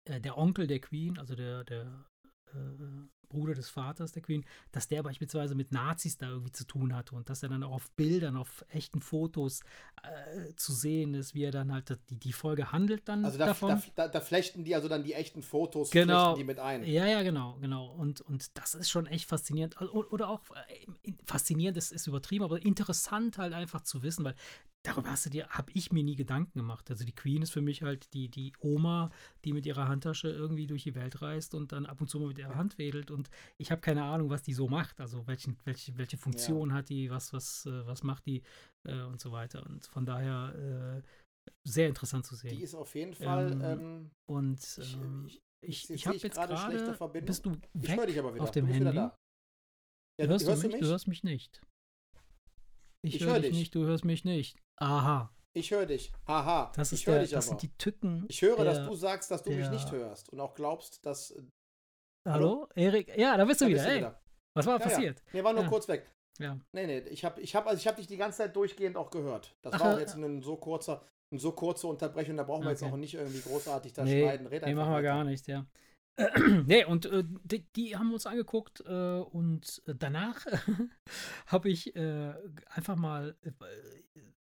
[0.04, 2.04] äh, der Onkel der Queen, also der, der
[2.52, 6.94] äh, Bruder des Vaters der Queen, dass der beispielsweise mit Nazis da irgendwie zu tun
[6.94, 9.60] hatte und dass er dann auch auf Bildern, auf echten Fotos
[10.02, 13.46] äh, zu sehen ist, wie er dann halt die, die Folge handelt dann also da,
[13.46, 13.82] davon.
[13.94, 16.36] Da, da, flechten die also dann die echten Fotos, genau.
[16.36, 16.84] die mit ein.
[16.84, 17.86] Ja, ja, genau, genau.
[17.92, 19.80] Und, und das ist schon echt faszinierend.
[19.80, 24.34] Oder auch äh, faszinierend ist, ist übertrieben, aber interessant halt einfach zu wissen, weil
[24.82, 26.90] darüber hast du dir, habe ich mir nie Gedanken gemacht.
[26.90, 29.10] Also die Queen ist für mich halt die, die Oma,
[29.44, 32.28] die mit ihrer Handtasche irgendwie durch die Welt reist und dann ab und zu mal
[32.28, 35.00] mit ihrer Hand wedelt und ich habe keine Ahnung, was die so macht.
[35.00, 36.76] Also welchen, welche, welche Funktion ja.
[36.76, 38.42] hat die, was, was, äh, was macht die
[38.84, 39.64] äh, und so weiter.
[39.66, 41.02] Und von daher äh,
[41.64, 42.56] sehr interessant zu sehen.
[42.56, 43.52] Die ist auf jeden Fall.
[43.52, 47.20] Ähm, ähm, und ähm, ich, ich, ich, ich habe jetzt gerade.
[47.20, 48.44] Bist du weg ich höre dich aber wieder.
[48.44, 48.96] auf dem Handy?
[48.96, 50.80] Ja, hörst, hörst, du mich?
[50.80, 51.60] Du hörst mich nicht.
[53.02, 54.58] Ich, ich höre hör dich nicht, du hörst mich nicht.
[54.80, 55.30] Aha.
[55.54, 56.12] Ich höre dich.
[56.26, 56.72] Aha.
[56.76, 58.24] Das, ist ich der, dich das sind die Tücken.
[58.28, 61.04] Ich höre, der, dass du sagst, dass du der, mich nicht hörst und auch glaubst,
[61.04, 61.32] dass.
[61.32, 61.42] Äh,
[62.28, 62.68] hallo?
[62.74, 63.16] Erik?
[63.16, 63.82] Ja, da bist du, da wieder.
[63.82, 64.20] Bist du wieder.
[64.54, 65.18] Was war ja, passiert?
[65.18, 65.30] Ja.
[65.32, 65.68] Nee, war nur ja.
[65.68, 66.06] kurz weg.
[66.38, 66.58] Ja.
[66.72, 69.10] Nee, nee, ich habe ich hab, also ich hab dich die ganze Zeit durchgehend auch
[69.10, 69.56] gehört.
[69.62, 72.70] Das Ach, war auch jetzt ein so kurzer, eine so kurze Unterbrechung, da brauchen wir
[72.70, 72.84] okay.
[72.84, 74.46] jetzt auch nicht irgendwie großartig da nee, schneiden.
[74.46, 75.66] Red nee, machen wir gar nicht, ja.
[76.66, 80.46] nee, und äh, die, die, haben wir uns angeguckt äh, und danach
[81.46, 82.34] habe ich äh,
[82.68, 83.50] einfach mal äh,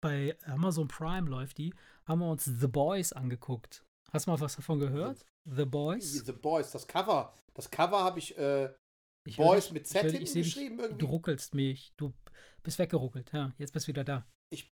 [0.00, 1.74] bei Amazon Prime läuft die,
[2.07, 3.84] haben wir uns The Boys angeguckt.
[4.12, 5.24] Hast du mal was davon gehört?
[5.44, 6.24] The Boys?
[6.24, 7.34] The Boys, das Cover.
[7.55, 8.72] Das Cover habe ich, äh,
[9.26, 10.99] ich Boys dich, mit Z ich, ich geschrieben irgendwie.
[10.99, 11.92] Du ruckelst mich.
[11.96, 12.14] Du
[12.62, 13.32] bist weggeruckelt.
[13.32, 14.26] Ja, jetzt bist du wieder da.
[14.51, 14.72] Ich,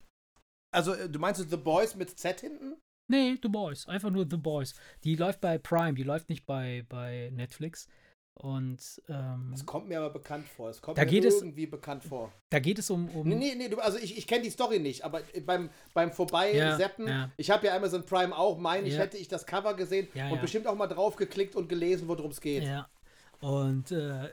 [0.75, 2.77] also, äh, du meinst The Boys mit Z hinten?
[3.11, 3.87] Nee, The Boys.
[3.89, 4.75] Einfach nur The Boys.
[5.05, 5.95] Die läuft bei Prime.
[5.95, 7.89] Die läuft nicht bei, bei Netflix.
[8.35, 10.71] Und ähm, Das kommt mir aber bekannt vor.
[10.71, 12.33] Es kommt Da mir geht es- irgendwie bekannt vor.
[12.51, 13.09] da geht es um.
[13.11, 17.07] um Nee, nee, nee, also ich, ich kenne die Story nicht, aber beim, beim Vorbeiseppen,
[17.07, 17.31] Ja, ja.
[17.37, 19.01] ich habe ja Amazon Prime auch, meine ich, Ja.
[19.01, 22.41] hätte ich das Cover gesehen und bestimmt auch mal drauf geklickt und gelesen, worum es
[22.41, 22.65] geht.
[22.65, 22.89] Ja.
[23.41, 24.31] Und äh,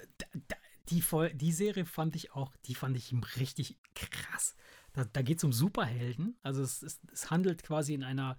[0.90, 4.56] die, die Serie fand ich auch, die fand ich richtig krass.
[4.94, 6.38] Da, da geht es um Superhelden.
[6.42, 8.38] Also es, es, es handelt quasi in einer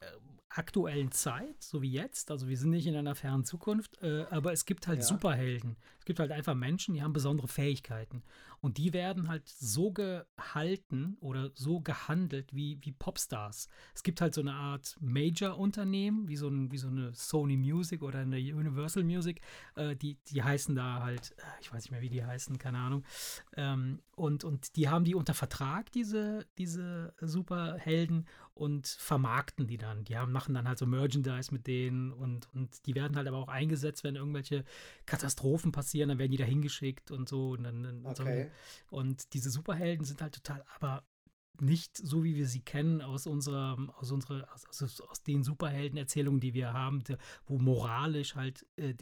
[0.00, 0.06] äh,
[0.50, 2.30] aktuellen Zeit, so wie jetzt.
[2.30, 5.04] Also wir sind nicht in einer fernen Zukunft, äh, aber es gibt halt Ja.
[5.04, 5.76] Superhelden.
[6.00, 8.22] Es gibt halt einfach Menschen, die haben besondere Fähigkeiten.
[8.62, 13.68] Und die werden halt so gehalten oder so gehandelt wie, wie Popstars.
[13.94, 18.02] Es gibt halt so eine Art Major-Unternehmen, wie, so ein, wie so eine Sony Music
[18.02, 19.42] oder eine Universal Music.
[19.76, 22.78] Äh, die, die heißen da halt, äh, ich weiß nicht mehr, wie die heißen, keine
[22.78, 23.04] Ahnung.
[23.56, 28.26] Ähm, und, und die haben die unter Vertrag, diese, diese Superhelden,
[28.60, 30.04] und vermarkten die dann.
[30.04, 33.38] Die haben, machen dann halt so Merchandise mit denen und, und die werden halt aber
[33.38, 34.64] auch eingesetzt, wenn irgendwelche
[35.06, 37.50] Katastrophen passieren, dann werden die da hingeschickt und so.
[37.50, 38.22] Und, dann, und, so.
[38.22, 38.50] Okay.
[38.90, 41.04] und diese Superhelden sind halt total, aber
[41.60, 46.54] nicht so, wie wir sie kennen aus unserer, aus unserer, aus, aus, den Superheldenerzählungen, die
[46.54, 47.16] wir haben, die,
[47.46, 48.96] wo moralisch halt äh, äh,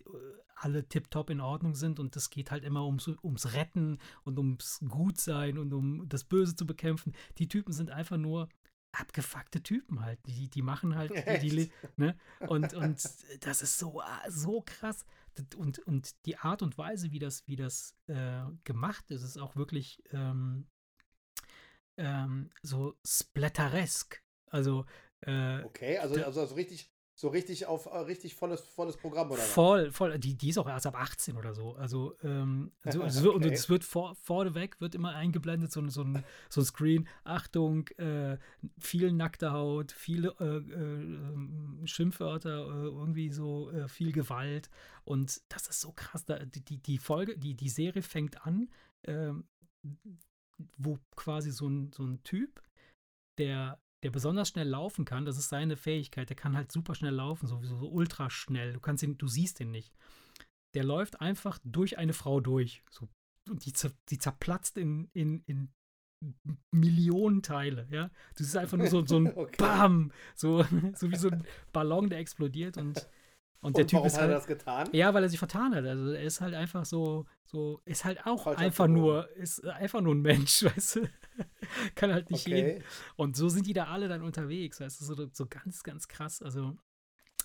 [0.56, 4.80] alle tiptop in Ordnung sind und es geht halt immer ums, ums Retten und ums
[4.88, 7.14] Gutsein und um das Böse zu bekämpfen.
[7.38, 8.48] Die Typen sind einfach nur
[8.92, 10.18] abgefuckte Typen halt.
[10.26, 11.12] Die, die machen halt,
[11.42, 12.16] die, die, ne?
[12.48, 13.02] Und, und
[13.40, 15.04] das ist so, ah, so krass.
[15.56, 19.54] Und, und die Art und Weise, wie das, wie das äh, gemacht ist, ist auch
[19.54, 20.66] wirklich ähm,
[21.96, 24.22] ähm, so splatteresk.
[24.50, 24.86] Also
[25.20, 26.90] äh, Okay, also, also, also richtig,
[27.20, 30.68] so richtig auf äh, richtig volles, volles Programm oder voll, voll, die, die ist auch
[30.68, 31.74] erst ab 18 oder so.
[31.74, 33.54] Also, ähm, so, es wird, und Okay.
[33.54, 37.88] es wird vor, vorneweg, wird immer eingeblendet, so, ein- so, ein, so ein Screen, Achtung,
[37.98, 38.38] äh,
[38.78, 44.70] viel nackte Haut, viele äh, äh, Schimpfwörter, äh, irgendwie so äh, viel Gewalt.
[45.04, 46.24] Und das ist so krass.
[46.24, 48.70] Da, die, die, die Folge, die, die Serie fängt an,
[49.02, 49.48] ähm,
[50.76, 52.62] wo quasi so ein, so ein Typ,
[53.38, 57.14] der, der besonders schnell laufen kann, das ist seine Fähigkeit, der kann halt super schnell
[57.14, 58.72] laufen, sowieso so ultra schnell.
[58.72, 59.92] Du kannst ihn, du siehst ihn nicht.
[60.74, 62.82] Der läuft einfach durch eine Frau durch.
[62.90, 63.08] So,
[63.48, 63.72] und die,
[64.10, 65.72] die zerplatzt in, in, in
[66.72, 68.10] Millionen Teile, ja.
[68.36, 69.56] Das ist einfach nur so, so ein Okay.
[69.56, 70.12] Bam!
[70.34, 70.62] So,
[70.94, 73.08] so wie so ein Ballon, der explodiert und,
[73.60, 74.36] und der Und Typ warum ist hat er halt.
[74.36, 74.88] das getan?
[74.92, 75.84] Ja, weil er sich vertan hat.
[75.84, 80.00] Also er ist halt einfach so, so, ist halt auch Falsch einfach nur, ist einfach
[80.00, 81.08] nur ein Mensch, weißt du?
[81.94, 82.76] Kann halt nicht jeden.
[82.76, 82.84] Okay.
[83.16, 86.40] Und so sind die da alle dann unterwegs, weißt du, so, so ganz, ganz krass.
[86.42, 86.76] Also,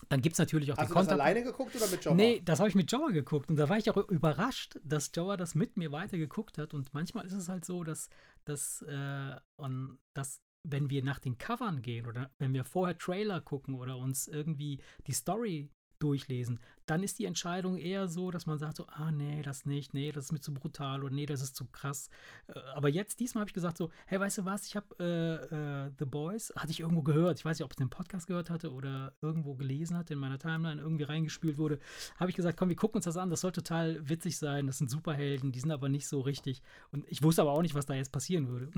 [0.10, 1.24] dann gibt es natürlich auch Hast du den das Konter.
[1.24, 2.16] alleine geguckt oder mit Jobber?
[2.16, 5.38] Nee, das habe ich mit Joa geguckt und da war ich auch überrascht, dass Joa
[5.38, 6.74] das mit mir weitergeguckt hat.
[6.74, 8.10] Und manchmal ist es halt so, dass,
[8.46, 13.42] dass, äh, und dass wenn wir nach den Covern gehen oder wenn wir vorher Trailer
[13.42, 15.70] gucken oder uns irgendwie die Story
[16.04, 19.94] durchlesen, dann ist die Entscheidung eher so, dass man sagt so, ah nee, das nicht,
[19.94, 22.10] nee, das ist mir zu brutal oder nee, das ist zu krass.
[22.48, 25.86] Äh, Aber jetzt, diesmal habe ich gesagt so, hey, weißt du was, ich habe äh,
[25.86, 28.28] äh, The Boys, hatte ich irgendwo gehört, ich weiß nicht, ob ich es im Podcast
[28.28, 31.80] gehört hatte oder irgendwo gelesen hatte, in meiner Timeline irgendwie reingespült wurde,
[32.20, 34.78] habe ich gesagt, komm, wir gucken uns das an, das soll total witzig sein, das
[34.78, 36.62] sind Superhelden, die sind aber nicht so richtig.
[36.92, 38.72] Und ich wusste aber auch nicht, was da jetzt passieren würde.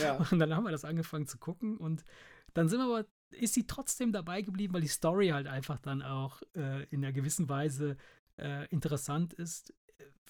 [0.00, 0.16] Ja.
[0.30, 2.04] Und dann haben wir das angefangen zu gucken und
[2.54, 6.02] dann sind wir aber, ist sie trotzdem dabei geblieben, weil die Story halt einfach dann
[6.02, 7.96] auch äh, in einer gewissen Weise
[8.36, 9.72] äh, interessant ist,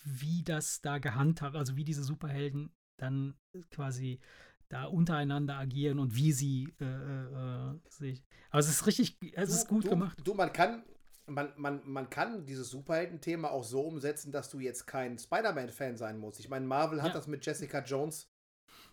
[0.05, 3.35] wie das da gehandhabt, also wie diese Superhelden dann
[3.71, 4.21] quasi
[4.69, 8.25] da untereinander agieren und wie sie äh, äh, sich.
[8.51, 10.19] Also es ist richtig, es ist gut du, gemacht.
[10.25, 10.85] Du, man kann,
[11.27, 16.19] man, man, man kann dieses Superhelden-Thema auch so umsetzen, dass du jetzt kein Spider-Man-Fan sein
[16.19, 16.41] musst.
[16.41, 17.15] Ich meine, Marvel hat Ja.
[17.15, 18.31] das mit Jessica Jones,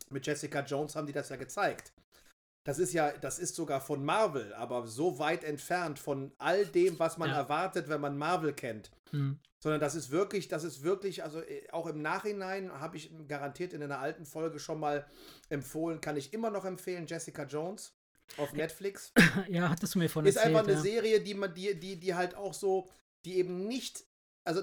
[0.09, 1.93] mit Jessica Jones haben die das ja gezeigt.
[2.67, 6.99] Das ist ja, das ist sogar von Marvel, aber so weit entfernt von all dem,
[6.99, 7.37] was man Ja.
[7.37, 8.91] erwartet, wenn man Marvel kennt.
[9.11, 9.39] Hm.
[9.59, 13.71] Sondern das ist wirklich, das ist wirklich, also äh, auch im Nachhinein habe ich garantiert
[13.71, 15.05] in einer alten Folge schon mal
[15.47, 17.93] empfohlen, kann ich immer noch empfehlen, Jessica Jones
[18.35, 19.13] auf Netflix.
[19.47, 20.53] Ja, hattest du mir von ist erzählt.
[20.53, 20.81] einfach eine ja.
[20.81, 22.89] Serie, die man, die, die, die halt auch so,
[23.23, 24.03] die eben nicht,
[24.43, 24.61] also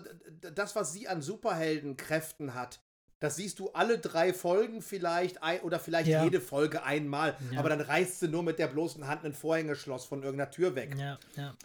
[0.55, 2.83] das, was sie an Superheldenkräften hat,
[3.25, 6.23] das siehst du alle drei Folgen vielleicht ein, oder vielleicht Ja.
[6.23, 7.59] jede Folge einmal, Ja.
[7.59, 10.95] aber dann reißt sie nur mit der bloßen Hand ein Vorhängeschloss von irgendeiner Tür weg.
[10.99, 11.19] Ja.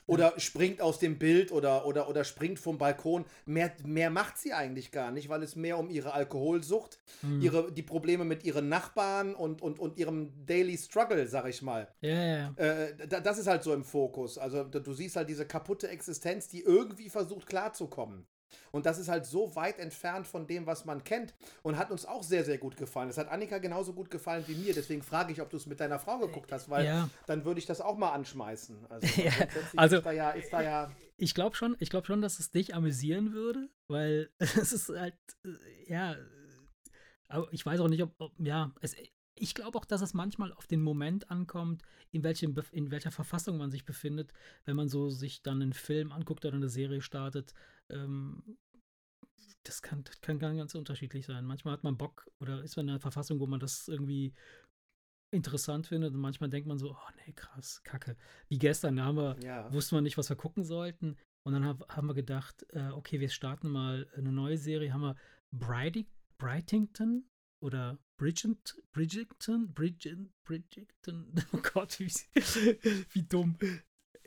[0.07, 3.25] Oder springt aus dem Bild oder, oder, oder springt vom Balkon.
[3.45, 7.41] Mehr, mehr macht sie eigentlich gar nicht, weil es mehr um ihre Alkoholsucht, Hm.
[7.41, 11.87] ihre, die Probleme mit ihren Nachbarn und, und, und ihrem Daily Struggle, sag ich mal.
[12.01, 12.53] Ja.
[12.55, 14.37] Äh, da- das ist halt so im Fokus.
[14.37, 18.25] Also du siehst halt diese kaputte Existenz, die irgendwie versucht klarzukommen.
[18.71, 21.33] Und das ist halt so weit entfernt von dem, was man kennt
[21.63, 23.09] und hat uns auch sehr, sehr gut gefallen.
[23.09, 24.73] Es hat Annika genauso gut gefallen wie mir.
[24.73, 27.09] Deswegen frage ich, ob du es mit deiner Frau geguckt hast, weil Ja.
[27.27, 28.85] dann würde ich das auch mal anschmeißen.
[28.89, 30.91] Also, Ja, grundsätzlich also- ist da ja, ist da ja
[31.21, 35.15] ich glaube schon, ich glaube schon, dass es dich amüsieren würde, weil es ist halt,
[35.43, 35.49] äh,
[35.91, 36.15] ja,
[37.27, 38.95] aber ich weiß auch nicht, ob, ob ja, es,
[39.39, 43.57] ich glaube auch, dass es manchmal auf den Moment ankommt, in, welchem, in welcher Verfassung
[43.57, 44.33] man sich befindet,
[44.65, 47.53] wenn man so sich dann einen Film anguckt oder eine Serie startet.
[47.89, 48.57] Ähm,
[49.63, 51.45] das kann, das kann ganz unterschiedlich sein.
[51.45, 54.33] Manchmal hat man Bock oder ist man in einer Verfassung, wo man das irgendwie
[55.31, 58.15] interessant findet und manchmal denkt man so, oh nee, krass, kacke.
[58.47, 59.71] Wie gestern, da haben wir, ja.
[59.71, 63.19] wussten wir nicht, was wir gucken sollten und dann hab, haben wir gedacht, äh, okay,
[63.19, 65.15] wir starten mal eine neue Serie, haben wir
[65.51, 67.29] Brighting, Brightington
[67.59, 72.07] oder Bridget, Bridgerton, Bridget, Bridgerton, oh Gott, wie,
[73.13, 73.57] wie dumm.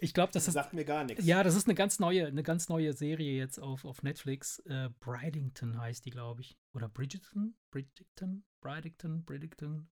[0.02, 1.24] Ich glaube, das, das sagt mir gar nichts.
[1.24, 4.58] Ja, das ist eine ganz neue, eine ganz neue Serie jetzt auf, auf Netflix.
[4.60, 6.58] Äh, Bridington heißt die, glaube ich.
[6.74, 7.54] Oder Bridgerton?
[7.70, 8.42] Bridgerton?
[8.60, 9.24] Bridington?
[9.24, 9.88] Bridgerton?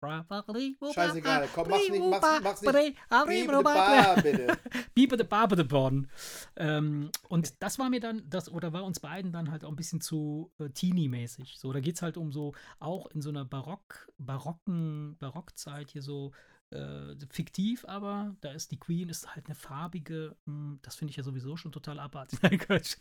[0.93, 2.97] Scheißegal, komm, mach's nicht, mach's, mach's nicht.
[3.27, 4.59] Biebe de Bar, bitte.
[4.95, 6.09] Biebe de Bar, bitte, Born.
[6.57, 9.77] Ähm, und das war mir dann, das, oder war uns beiden dann halt auch ein
[9.77, 11.59] bisschen zu äh, teeny-mäßig.
[11.59, 16.33] So, da geht's halt um so, auch in so einer Barock, barocken, Barockzeit hier so,
[16.71, 21.11] äh, fiktiv, aber da ist die Queen, ist halt eine farbige, mh, hm, das finde
[21.11, 22.41] ich ja sowieso schon total abartig.
[22.43, 22.97] Nein, Quatsch.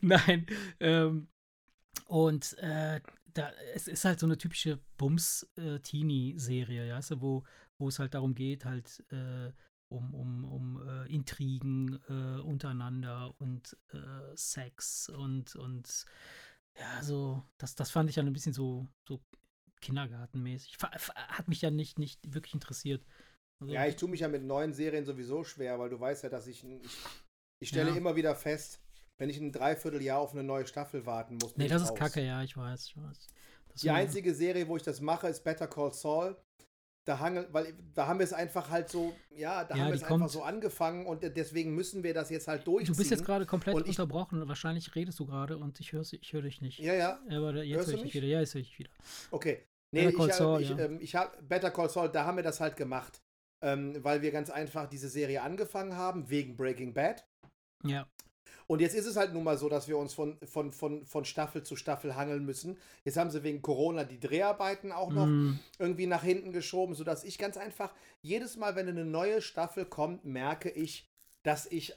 [0.80, 1.28] Ähm,
[2.06, 3.00] und äh,
[3.32, 7.44] da, es ist halt so eine typische Bums-Teenie-Serie, äh, ja, wo,
[7.78, 9.52] wo es halt darum geht, halt äh,
[9.88, 16.06] um, um, um äh, Intrigen äh, untereinander und äh, Sex und, und
[16.78, 19.20] ja, so, das, das fand ich dann ein bisschen so, so
[19.80, 20.76] kindergartenmäßig.
[20.80, 23.04] Hat mich ja nicht, nicht wirklich interessiert.
[23.60, 26.28] Also, ja, ich tue mich ja mit neuen Serien sowieso schwer, weil du weißt ja,
[26.28, 26.64] dass ich.
[26.64, 26.98] Ich,
[27.58, 27.96] ich stelle ja.
[27.96, 28.80] immer wieder fest,
[29.18, 31.56] wenn ich ein Dreivierteljahr auf eine neue Staffel warten muss.
[31.56, 31.98] Nee, das ist raus.
[31.98, 33.28] kacke, ja, ich weiß, ich weiß.
[33.68, 36.36] Das Die einzige Serie, wo ich das mache, ist Better Call Saul.
[37.06, 39.94] Da, hangel, weil, da haben wir es einfach halt so, ja, da ja, haben wir
[39.94, 42.94] es einfach so angefangen und deswegen müssen wir das jetzt halt durchziehen.
[42.94, 44.46] Du bist jetzt gerade komplett ich, unterbrochen.
[44.48, 46.80] Wahrscheinlich redest du gerade und ich höre ich hör dich nicht.
[46.80, 47.20] Ja, ja.
[47.30, 48.26] Aber jetzt höre ich dich wieder.
[48.26, 48.90] Ja, jetzt höre ich dich wieder.
[49.30, 49.62] Okay.
[49.92, 50.78] Nee, Better Call ich, Saul, ich, ja.
[50.78, 53.22] ähm, ich habe Better Call Saul, da haben wir das halt gemacht,
[53.62, 57.24] ähm, weil wir ganz einfach diese Serie angefangen haben, wegen Breaking Bad.
[57.84, 58.08] Ja.
[58.66, 61.24] Und jetzt ist es halt nun mal so, dass wir uns von, von, von, von
[61.24, 62.76] Staffel zu Staffel hangeln müssen.
[63.04, 65.58] Jetzt haben sie wegen Corona die Dreharbeiten auch noch mm.
[65.78, 67.92] irgendwie nach hinten geschoben, sodass ich ganz einfach
[68.22, 71.08] jedes Mal, wenn eine neue Staffel kommt, merke ich,
[71.44, 71.94] dass ich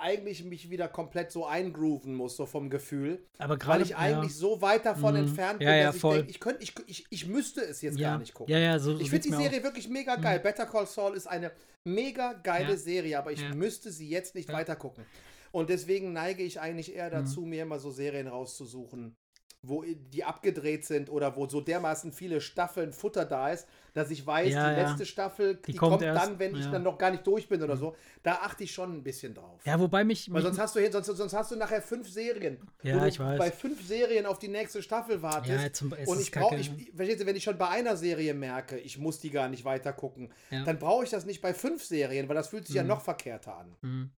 [0.00, 3.24] eigentlich mich wieder komplett so eingrooven muss, so vom Gefühl.
[3.38, 4.38] Aber gerade, weil ich eigentlich ja.
[4.38, 5.20] so weit davon mhm.
[5.20, 7.98] entfernt bin, ja, ja, dass ich denke, ich, könnt, ich, ich, ich müsste es jetzt
[7.98, 8.52] gar nicht gucken.
[8.52, 9.64] Ja, ja, so, ich finde die Serie auch.
[9.64, 10.22] wirklich mega mhm.
[10.22, 10.38] geil.
[10.38, 10.42] Mhm.
[10.42, 11.52] Better Call Saul ist eine
[11.84, 15.04] mega geile Serie, aber ich müsste sie jetzt nicht weiter gucken.
[15.52, 17.50] Und deswegen neige ich eigentlich eher dazu, mhm.
[17.50, 19.16] mir immer so Serien rauszusuchen,
[19.62, 24.24] wo die abgedreht sind oder wo so dermaßen viele Staffeln Futter da ist, dass ich
[24.24, 24.88] weiß, ja, die ja.
[24.88, 26.60] letzte Staffel, die, die kommt, kommt erst, dann, wenn ja.
[26.60, 27.80] ich dann noch gar nicht durch bin oder mhm.
[27.80, 27.96] so.
[28.22, 29.60] Da achte ich schon ein bisschen drauf.
[29.64, 30.32] Ja, wobei mich.
[30.32, 32.58] Weil sonst hast du sonst, sonst hast du nachher fünf Serien.
[32.82, 33.38] Ja, ich weiß.
[33.38, 35.64] Bei fünf Serien auf die nächste Staffel wartest.
[35.64, 36.56] Ja, zum, und ich brauche,
[36.94, 39.92] verstehst du, wenn ich schon bei einer Serie merke, ich muss die gar nicht weiter
[39.92, 42.82] gucken, dann brauche ich das nicht bei fünf Serien, weil das fühlt sich mhm.
[42.82, 43.76] ja noch verkehrter an.
[43.82, 44.10] Mhm.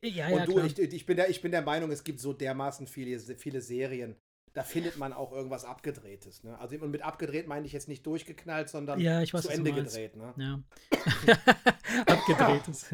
[0.00, 2.86] Ja, und du, ich, ich, bin der, ich bin der Meinung, es gibt so dermaßen
[2.86, 4.16] viele, viele Serien,
[4.54, 6.44] da findet man auch irgendwas Abgedrehtes.
[6.44, 6.58] Ne?
[6.58, 10.16] Also mit abgedreht meine ich jetzt nicht durchgeknallt, sondern ja, weiß, zu Ende gedreht.
[10.16, 10.34] Ne?
[10.36, 10.62] Ja.
[12.06, 12.86] Abgedrehtes.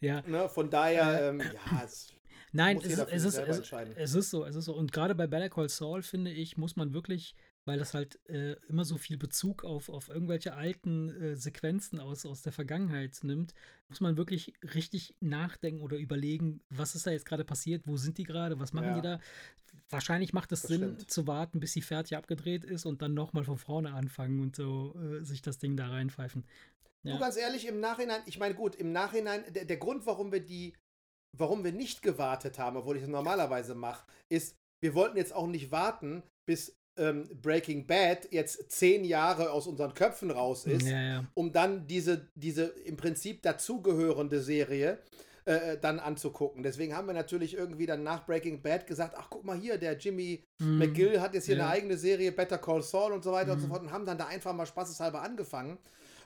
[0.00, 0.22] ja.
[0.26, 0.48] Ne?
[0.48, 2.14] Von daher, ähm, ja, es
[2.52, 4.76] Nein, es, es, ist, es, es, ist so, es ist so.
[4.76, 7.34] Und gerade bei Better Call Saul, finde ich, muss man wirklich
[7.64, 12.26] weil das halt äh, immer so viel Bezug auf, auf irgendwelche alten äh, Sequenzen aus,
[12.26, 13.54] aus der Vergangenheit nimmt,
[13.88, 18.18] muss man wirklich richtig nachdenken oder überlegen, was ist da jetzt gerade passiert, wo sind
[18.18, 18.94] die gerade, was machen ja.
[18.96, 19.20] die da.
[19.88, 21.10] Wahrscheinlich macht es Sinn stimmt.
[21.10, 24.94] zu warten, bis sie fertig abgedreht ist und dann nochmal von vorne anfangen und so
[24.98, 26.44] äh, sich das Ding da reinpfeifen.
[27.02, 27.14] Ja.
[27.14, 30.40] Du ganz ehrlich, im Nachhinein, ich meine, gut, im Nachhinein, der, der Grund, warum wir
[30.40, 30.74] die,
[31.36, 35.46] warum wir nicht gewartet haben, obwohl ich das normalerweise mache, ist, wir wollten jetzt auch
[35.46, 41.02] nicht warten, bis ähm, Breaking Bad jetzt zehn Jahre aus unseren Köpfen raus ist, ja,
[41.02, 41.24] ja.
[41.34, 44.98] um dann diese, diese im Prinzip dazugehörende Serie
[45.46, 46.62] äh, äh, dann anzugucken.
[46.62, 49.98] Deswegen haben wir natürlich irgendwie dann nach Breaking Bad gesagt, ach guck mal hier, der
[49.98, 50.78] Jimmy mm.
[50.78, 51.64] McGill hat jetzt hier ja.
[51.64, 53.52] eine eigene Serie, Better Call Saul und so weiter mm.
[53.52, 53.70] und so mhm.
[53.70, 55.76] fort und haben dann da einfach mal spaßeshalber angefangen.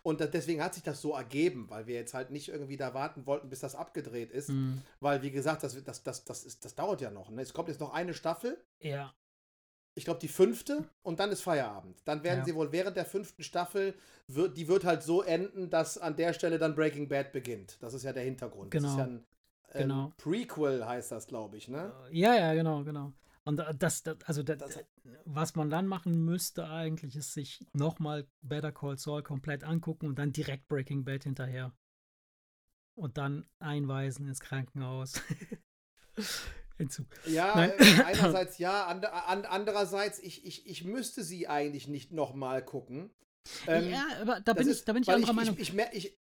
[0.05, 3.27] Und deswegen hat sich das so ergeben, weil wir jetzt halt nicht irgendwie da warten
[3.27, 4.51] wollten, bis das abgedreht ist.
[4.51, 4.79] Mm.
[5.01, 7.29] Weil, wie gesagt, das, das, das, das, ist, das dauert ja noch.
[7.31, 7.43] Ne?
[7.43, 8.57] Es kommt jetzt noch eine Staffel.
[8.79, 9.13] Ja
[9.99, 12.01] ich glaube, die fünfte und dann ist Feierabend.
[12.05, 12.45] Dann werden ja.
[12.45, 13.95] sie wohl während der fünften Staffel,
[14.29, 17.77] wird, die wird halt so enden, dass an der Stelle dann Breaking Bad beginnt.
[17.83, 18.71] Das ist ja der Hintergrund.
[18.71, 18.87] Genau.
[18.87, 19.27] Das ist ja ein,
[19.73, 20.13] ein genau.
[20.17, 21.93] Prequel, heißt das, glaube ich, ne?
[22.13, 23.13] Ja, ja, genau, genau.
[23.45, 24.79] Und das, das also das, das,
[25.25, 30.19] was man dann machen müsste eigentlich, ist sich nochmal Better Call Saul komplett angucken und
[30.19, 31.73] dann direkt Breaking Bad hinterher.
[32.95, 35.21] und dann einweisen ins Krankenhaus.
[36.79, 37.07] Entzug.
[37.27, 37.73] Ja, Nein.
[37.79, 43.11] Äh, einerseits ja, and, and, andererseits, ich, ich, ich müsste sie eigentlich nicht nochmal gucken.
[43.67, 45.57] Ähm, ja, aber da bin, ist, ich, da bin ich anderer ich, Meinung.
[45.59, 46.19] Ich, ich, ich,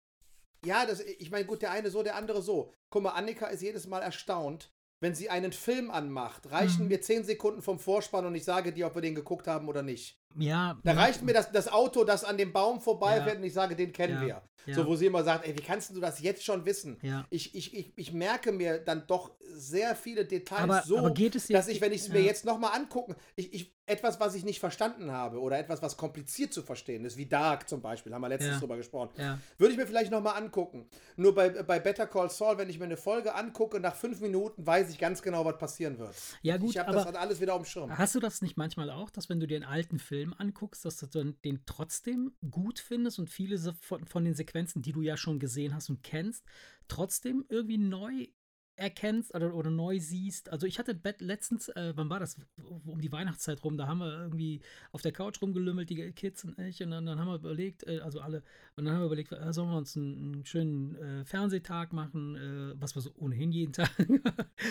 [0.64, 2.72] ja, das, ich meine, gut, der eine so, der andere so.
[2.90, 6.50] Guck mal, Annika ist jedes Mal erstaunt, wenn sie einen Film anmacht.
[6.50, 6.88] Reichen mhm.
[6.88, 9.82] mir zehn Sekunden vom Vorspann und ich sage dir, ob wir den geguckt haben oder
[9.82, 10.18] nicht.
[10.36, 10.78] Ja.
[10.84, 13.36] Da reicht mir das, das Auto, das an dem Baum vorbeifährt ja.
[13.36, 14.26] und ich sage, den kennen ja.
[14.26, 14.42] wir.
[14.74, 16.98] So, wo sie immer sagt, ey, wie kannst du das jetzt schon wissen?
[17.30, 21.34] Ich, ich, ich, ich merke mir dann doch sehr viele Details aber, so, aber geht
[21.34, 24.34] es jetzt, dass ich, wenn ich es mir jetzt nochmal angucken, ich, ich, etwas, was
[24.34, 28.12] ich nicht verstanden habe oder etwas, was kompliziert zu verstehen ist, wie Dark zum Beispiel,
[28.12, 29.10] haben wir letztens drüber gesprochen,
[29.56, 30.86] würde ich mir vielleicht nochmal angucken.
[31.16, 34.66] Nur bei, bei Better Call Saul, wenn ich mir eine Folge angucke, nach fünf Minuten
[34.66, 36.14] weiß ich ganz genau, was passieren wird.
[36.42, 37.96] Ja, gut, ich habe das dann alles wieder auf dem Schirm.
[37.96, 40.98] Hast du das nicht manchmal auch, dass wenn du dir einen alten Film anguckst, dass
[40.98, 45.38] du den trotzdem gut findest und viele von, von den Sequenzen, die du ja schon
[45.38, 46.44] gesehen hast und kennst,
[46.88, 48.28] trotzdem irgendwie neu
[48.78, 50.50] erkennst oder, oder neu siehst.
[50.50, 52.36] Also ich hatte letztens, äh, wann war das?
[52.86, 54.60] Um die Weihnachtszeit rum, da haben wir irgendwie
[54.92, 58.00] auf der Couch rumgelümmelt, die Kids und ich, und dann, dann haben wir überlegt, äh,
[58.00, 58.42] also alle,
[58.76, 62.36] und dann haben wir überlegt, äh, sollen wir uns einen, einen schönen äh, Fernsehtag machen,
[62.36, 63.90] äh, was wir so ohnehin jeden Tag.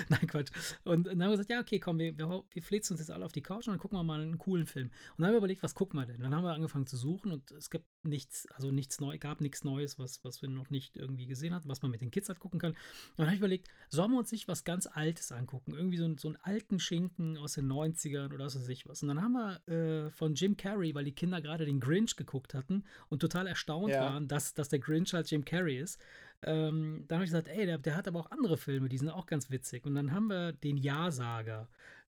[0.09, 0.51] Nein, Quatsch.
[0.85, 3.25] Und, dann haben wir gesagt, ja, okay, komm, wir, wir, wir flitzen uns jetzt alle
[3.25, 4.87] auf die Couch und dann gucken wir mal einen coolen Film.
[4.87, 6.21] Und dann haben wir überlegt, was gucken wir denn?
[6.21, 9.63] Dann haben wir angefangen zu suchen und es gibt nichts, also nichts neu, gab nichts
[9.63, 12.39] Neues, was, was wir noch nicht irgendwie gesehen hatten, was man mit den Kids halt
[12.39, 12.71] gucken kann.
[12.71, 12.77] Und
[13.17, 15.73] dann habe ich überlegt, sollen wir uns nicht was ganz Altes angucken?
[15.73, 19.01] Irgendwie so, so einen alten Schinken aus den 90ern oder was weiß ich was.
[19.01, 22.53] Und dann haben wir äh, von Jim Carrey, weil die Kinder gerade den Grinch geguckt
[22.53, 24.01] hatten und total erstaunt ja.
[24.01, 25.99] waren, dass, dass der Grinch halt Jim Carrey ist.
[26.43, 29.09] Ähm, dann habe ich gesagt, ey, der, der, hat aber auch andere Filme, die sind
[29.09, 29.85] auch ganz witzig.
[29.85, 31.67] Und dann haben wir den Ja-Sager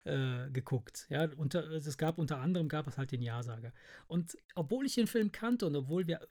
[0.07, 1.05] äh, geguckt.
[1.09, 3.73] Ja, unter, es gab unter anderem gab es halt den Ja-Sager.
[4.07, 6.27] Und obwohl ich den Film kannte und obwohl wir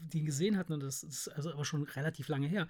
[0.00, 2.68] den gesehen hatten, und das ist also aber schon relativ lange her,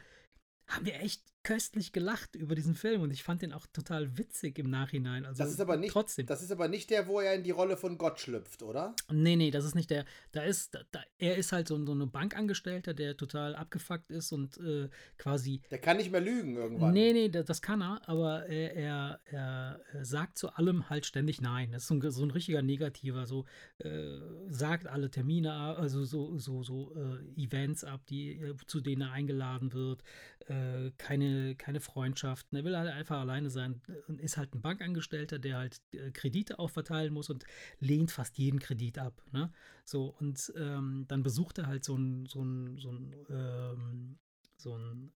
[0.70, 4.58] haben wir echt köstlich gelacht über diesen Film und ich fand den auch total witzig
[4.58, 5.24] im Nachhinein.
[5.24, 6.26] Also das ist aber nicht, trotzdem.
[6.26, 8.94] Das ist aber nicht der, wo er in die Rolle von Gott schlüpft, oder?
[9.10, 10.04] Nee, nee, das ist nicht der.
[10.32, 14.58] Da ist, da, er ist halt so, so ein Bankangestellter, der total abgefuckt ist und
[14.58, 15.62] äh, quasi.
[15.70, 16.92] Der kann nicht mehr lügen irgendwann.
[16.92, 21.40] Nee, nee, das, das kann er, aber er, er, er, sagt zu allem halt ständig
[21.40, 21.72] Nein.
[21.72, 23.46] Das ist so ein, so ein richtiger Negativer, so
[23.78, 24.18] äh,
[24.50, 29.12] sagt alle Termine, also so, so, so äh, Events ab, die, äh, zu denen er
[29.12, 30.02] eingeladen wird,
[30.48, 30.59] äh,
[30.98, 32.56] keine keine, Freundschaften.
[32.56, 36.58] Er will halt einfach alleine sein und ist halt ein Bankangestellter, der halt äh, Kredite
[36.58, 37.44] auch verteilen muss und
[37.78, 39.22] lehnt fast jeden Kredit ab.
[39.32, 39.52] Ne?
[39.84, 44.18] So, und ähm, dann besucht er halt so ein, so ein, so ein, ähm,
[44.56, 45.12] so ein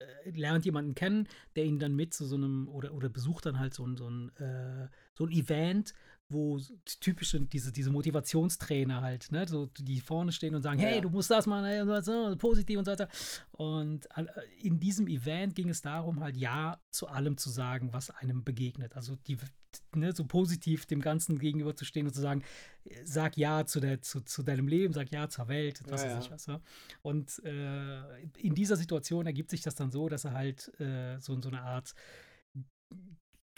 [0.00, 3.58] äh, lernt jemanden kennen, der ihn dann mit zu so einem oder, oder besucht dann
[3.58, 5.92] halt so ein, so ein, äh, so ein Event,
[6.30, 6.60] wo
[7.00, 10.88] typische, diese, diese Motivationstrainer halt, ne, so, die vorne stehen und sagen, ja.
[10.88, 13.08] hey, du musst das machen, hey, so, positiv und so weiter.
[13.52, 14.26] Und äh,
[14.60, 18.94] in diesem Event ging es darum, halt Ja zu allem zu sagen, was einem begegnet.
[18.94, 19.38] Also die,
[19.94, 22.42] ne, so positiv dem Ganzen gegenüber zu stehen und zu sagen,
[23.04, 26.24] sag Ja zu, der, zu, zu deinem Leben, sag Ja zur Welt, was ja, weiß
[26.24, 26.46] ich was.
[26.46, 26.60] Ja.
[27.00, 31.40] Und äh, in dieser Situation ergibt sich das dann so, dass er halt äh, so,
[31.40, 31.94] so eine Art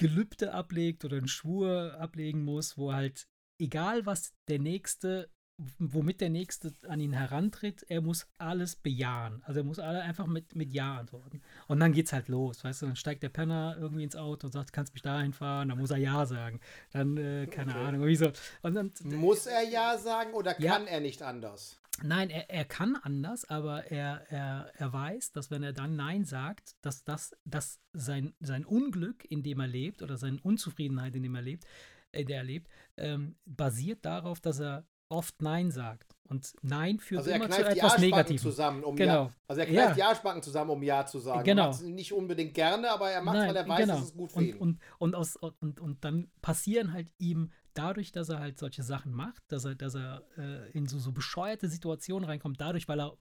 [0.01, 3.29] Gelübde ablegt oder einen Schwur ablegen muss, wo halt,
[3.59, 5.29] egal was der Nächste,
[5.79, 9.43] womit der Nächste an ihn herantritt, er muss alles bejahen.
[9.45, 11.43] Also er muss alle einfach mit, mit Ja antworten.
[11.69, 14.55] Und dann geht's halt los, weißt du, dann steigt der Penner irgendwie ins Auto und
[14.55, 16.61] sagt, kannst mich dahin fahren, dann muss er Ja sagen.
[16.93, 17.85] Dann, äh, keine okay.
[17.85, 18.33] Ahnung, wie so.
[18.63, 21.79] Und dann, muss er Ja sagen oder kann ja, er nicht anders?
[22.03, 26.25] Nein, er, er kann anders, aber er, er, er weiß, dass wenn er dann Nein
[26.25, 31.23] sagt, dass das dass sein, sein Unglück, in dem er lebt, oder seine Unzufriedenheit, in
[31.23, 31.65] dem er lebt,
[32.13, 36.15] in der er lebt, ähm, basiert darauf, dass er oft Nein sagt.
[36.29, 38.39] Und Nein führt also immer zu etwas Negativem.
[38.39, 39.25] Zusammen, um genau.
[39.25, 39.95] ja, also er kneift ja.
[39.95, 41.43] die Arschbacken zusammen, um Ja zu sagen.
[41.43, 41.73] Genau.
[41.73, 43.95] Er nicht unbedingt gerne, aber er macht es, weil er weiß, genau.
[43.95, 44.57] dass es gut für und, ihn.
[44.57, 49.13] Und, und, aus, und, und dann passieren halt ihm dadurch, dass er halt solche Sachen
[49.13, 53.17] macht, dass er, dass er äh, in so, so bescheuerte Situationen reinkommt, dadurch, weil er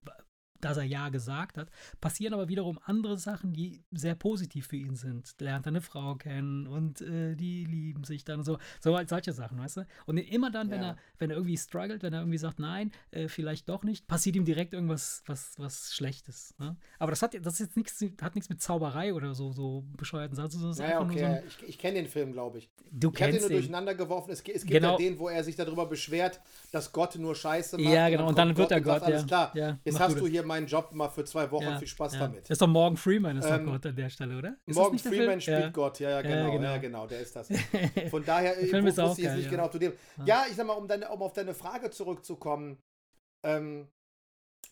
[0.61, 1.69] dass er Ja gesagt hat,
[2.01, 5.35] passieren aber wiederum andere Sachen, die sehr positiv für ihn sind.
[5.39, 9.59] Lernt eine Frau kennen und äh, die lieben sich dann so, so halt solche Sachen,
[9.59, 9.87] weißt du?
[10.05, 10.89] Und immer dann, wenn ja.
[10.89, 14.35] er, wenn er irgendwie struggelt, wenn er irgendwie sagt, nein, äh, vielleicht doch nicht, passiert
[14.35, 16.55] ihm direkt irgendwas, was, was Schlechtes.
[16.59, 16.75] Ne?
[16.97, 20.35] Aber das hat, das ist jetzt nichts, hat nichts mit Zauberei oder so, so bescheuerten
[20.35, 20.49] Sachen.
[20.49, 21.19] So, ja, okay.
[21.19, 22.69] So ein, ich, ich kenne den Film, glaube ich.
[22.91, 24.31] Du ich kennst ihn nur durcheinander geworfen.
[24.31, 24.91] Es, es gibt genau.
[24.91, 26.41] ja den, wo er sich darüber beschwert,
[26.71, 27.93] dass Gott nur Scheiße macht.
[27.93, 28.27] Ja, genau.
[28.27, 29.15] Und dann, und dann wird er Gott, Gott ja.
[29.15, 29.51] Alles klar.
[29.55, 31.63] Ja, Jetzt hast du hier meinen Job mal für zwei Wochen.
[31.63, 32.19] Ja, Viel Spaß ja.
[32.19, 32.43] damit.
[32.43, 34.57] Das ist doch Morgan Freeman, ist ähm, doch Gott an der Stelle, oder?
[34.65, 35.69] Ist Morgan Freeman spielt ja.
[35.69, 36.63] Gott, ja, ja, genau, genau.
[36.63, 37.49] Ja, genau, der ist das.
[38.09, 39.93] Von daher der Film ist auch ich jetzt nicht genau zu dem.
[40.25, 42.77] Ja, ich sag mal, um, deine, um auf deine Frage zurückzukommen,
[43.45, 43.87] ähm,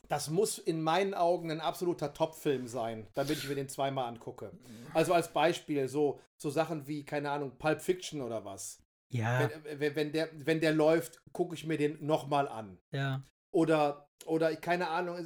[0.09, 4.51] das muss in meinen Augen ein absoluter Top-Film sein, damit ich mir den zweimal angucke.
[4.93, 8.82] Also als Beispiel, so, so Sachen wie, keine Ahnung, Pulp Fiction oder was.
[9.09, 9.49] Ja.
[9.63, 12.78] Wenn, wenn, wenn, der, wenn der läuft, gucke ich mir den nochmal an.
[12.91, 13.23] Ja.
[13.58, 15.18] Oder, oder keine Ahnung,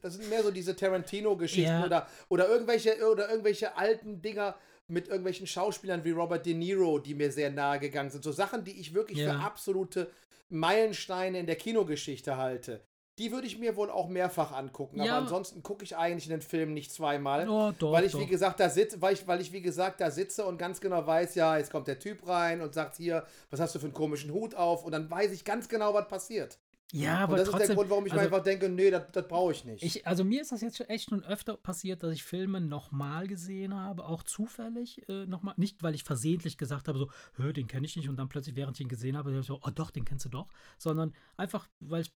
[0.00, 1.84] das sind mehr so diese Tarantino-Geschichten Ja.
[1.84, 4.54] oder, oder, irgendwelche, oder irgendwelche alten Dinger
[4.86, 8.22] mit irgendwelchen Schauspielern wie Robert De Niro, die mir sehr nahe gegangen sind.
[8.22, 9.32] So Sachen, die ich wirklich Ja.
[9.32, 10.12] für absolute
[10.48, 12.82] Meilensteine in der Kinogeschichte halte.
[13.18, 15.02] Die würde ich mir wohl auch mehrfach angucken.
[15.02, 15.04] Ja.
[15.04, 17.48] Aber ansonsten gucke ich eigentlich einen Film nicht zweimal.
[17.48, 18.20] Oh, doch, weil ich, doch.
[18.20, 21.04] wie gesagt, da sitze, weil ich, weil ich, wie gesagt, da sitze und ganz genau
[21.04, 23.94] weiß, ja, jetzt kommt der Typ rein und sagt hier, was hast du für einen
[23.94, 24.84] komischen Hut auf?
[24.84, 26.58] Und dann weiß ich ganz genau, was passiert.
[26.92, 27.68] Ja, Und aber das ist trotzdem.
[27.68, 29.82] der Grund, warum ich mir also, einfach denke, nee, das, das brauche ich nicht.
[29.82, 33.26] Ich, also mir ist das jetzt schon echt schon öfter passiert, dass ich Filme nochmal
[33.26, 35.54] gesehen habe, auch zufällig äh, nochmal.
[35.56, 38.54] Nicht, weil ich versehentlich gesagt habe, so, hör, den kenne ich nicht und dann plötzlich,
[38.54, 40.46] während ich ihn gesehen habe, so, oh doch, den kennst du doch.
[40.78, 42.12] Sondern einfach, weil ich,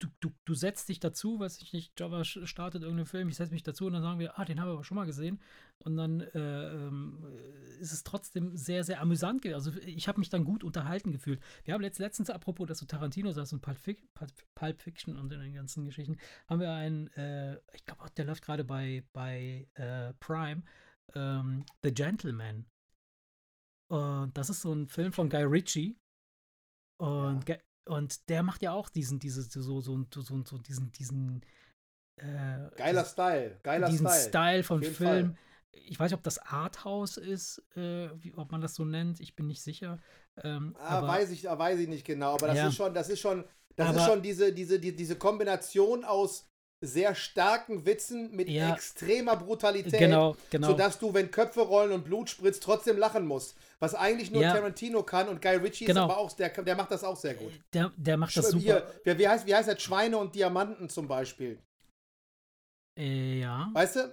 [0.00, 3.52] du, du, du setzt dich dazu, weiß ich nicht, Java startet irgendeinen Film, ich setze
[3.52, 5.40] mich dazu und dann sagen wir, ah, den haben wir aber schon mal gesehen.
[5.84, 7.26] Und dann äh, ähm,
[7.80, 9.54] ist es trotzdem sehr, sehr amüsant gewesen.
[9.56, 11.42] Also ich habe mich dann gut unterhalten gefühlt.
[11.64, 15.16] Wir haben letzt, letztens, apropos, dass du Tarantino sagst und Pulp, Fic- Pulp, Pulp Fiction
[15.16, 16.18] und den ganzen Geschichten,
[16.48, 20.62] haben wir einen, äh, ich glaube, der läuft gerade bei, bei äh, Prime,
[21.16, 22.66] ähm, The Gentleman.
[23.90, 25.98] Und das ist so ein Film von Guy Ritchie.
[27.00, 30.92] Und, Ge- und der macht ja auch diesen, diese, so, so, so, so, so diesen,
[30.92, 31.44] diesen
[32.20, 34.62] äh, Geiler Style, geiler diesen Style.
[34.62, 35.26] Style jeden Film.
[35.34, 35.38] Fall.
[35.74, 39.20] Ich weiß nicht, ob das Arthouse ist, äh, wie, ob man das so nennt.
[39.20, 39.98] Ich bin nicht sicher.
[40.42, 42.68] Ähm, Ah, aber, weiß ich, ah, weiß ich nicht genau, aber das Ja.
[42.68, 43.44] ist schon, das ist schon,
[43.76, 46.46] das ist Aber- schon diese, diese, die, diese Kombination aus
[46.84, 48.74] sehr starken Witzen mit Ja.
[48.74, 49.98] extremer Brutalität.
[50.00, 50.68] genau, genau.
[50.68, 53.56] Sodass du, wenn Köpfe rollen und Blut spritzt, trotzdem lachen musst.
[53.78, 54.52] Was eigentlich nur Ja.
[54.52, 56.00] Tarantino kann und Guy Ritchie Genau.
[56.06, 57.52] ist aber auch, der, der macht das auch sehr gut.
[57.72, 58.62] der, der macht das Sch- super.
[58.64, 59.80] Hier, wie, wie, heißt, wie heißt das?
[59.80, 61.58] Schweine und Diamanten zum Beispiel.
[62.98, 63.70] Äh, ja.
[63.72, 64.12] Weißt du,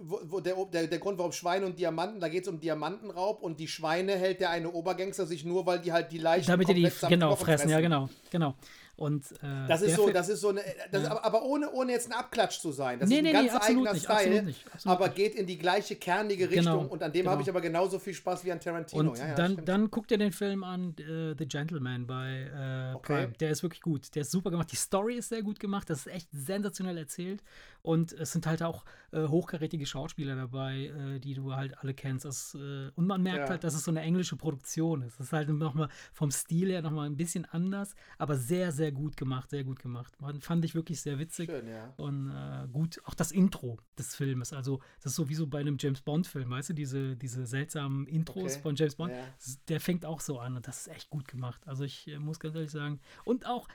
[0.00, 3.42] wo, wo der, der, der Grund, warum Schweine und Diamanten, da geht es um Diamantenraub
[3.42, 6.68] und die Schweine hält der eine Obergangster sich nur, weil die halt die Leichen Damit
[6.68, 7.68] die die genau Knochen fressen.
[7.68, 8.54] ja genau, genau.
[8.98, 11.22] Und äh, Das ist so, das ist so eine, das Ja.
[11.22, 12.98] aber, ohne, ohne jetzt ein Abklatsch zu sein.
[12.98, 15.06] Das nee, ist ein nee, ganz nee, absolut eigener nicht, Style, absolut nicht, absolut aber
[15.06, 15.16] nicht.
[15.16, 17.30] geht in die gleiche kernige Genau, Richtung und an dem genau.
[17.30, 19.10] habe ich aber genauso viel Spaß wie an Tarantino.
[19.10, 19.68] Und ja, ja, dann, stimmt.
[19.68, 22.50] dann guck dir den Film an, äh, The Gentleman bei
[22.92, 23.14] äh, Okay.
[23.14, 23.32] Prime.
[23.38, 24.12] Der ist wirklich gut.
[24.16, 24.72] Der ist super gemacht.
[24.72, 25.88] Die Story ist sehr gut gemacht.
[25.90, 27.42] Das ist echt sensationell erzählt.
[27.82, 32.24] Und es sind halt auch äh, hochkarätige Schauspieler dabei, äh, die du halt alle kennst.
[32.24, 35.20] Das, äh, und man merkt halt, dass es so eine englische Produktion ist.
[35.20, 39.16] Das ist halt nochmal vom Stil her nochmal ein bisschen anders, aber sehr, sehr gut
[39.16, 39.50] gemacht.
[39.50, 40.14] Sehr gut gemacht.
[40.20, 41.50] Man, fand ich wirklich sehr witzig.
[41.50, 41.92] Schön, ja.
[41.96, 44.52] Und äh, gut, auch das Intro des Filmes.
[44.52, 48.06] Also, das ist so wie so bei einem James Bond-Film, weißt du, diese, diese seltsamen
[48.06, 48.62] Intros Okay.
[48.62, 49.12] von James Bond.
[49.12, 49.24] Ja.
[49.68, 51.66] Der fängt auch so an und das ist echt gut gemacht.
[51.66, 53.00] Also, ich äh, muss ganz ehrlich sagen.
[53.24, 53.68] Und auch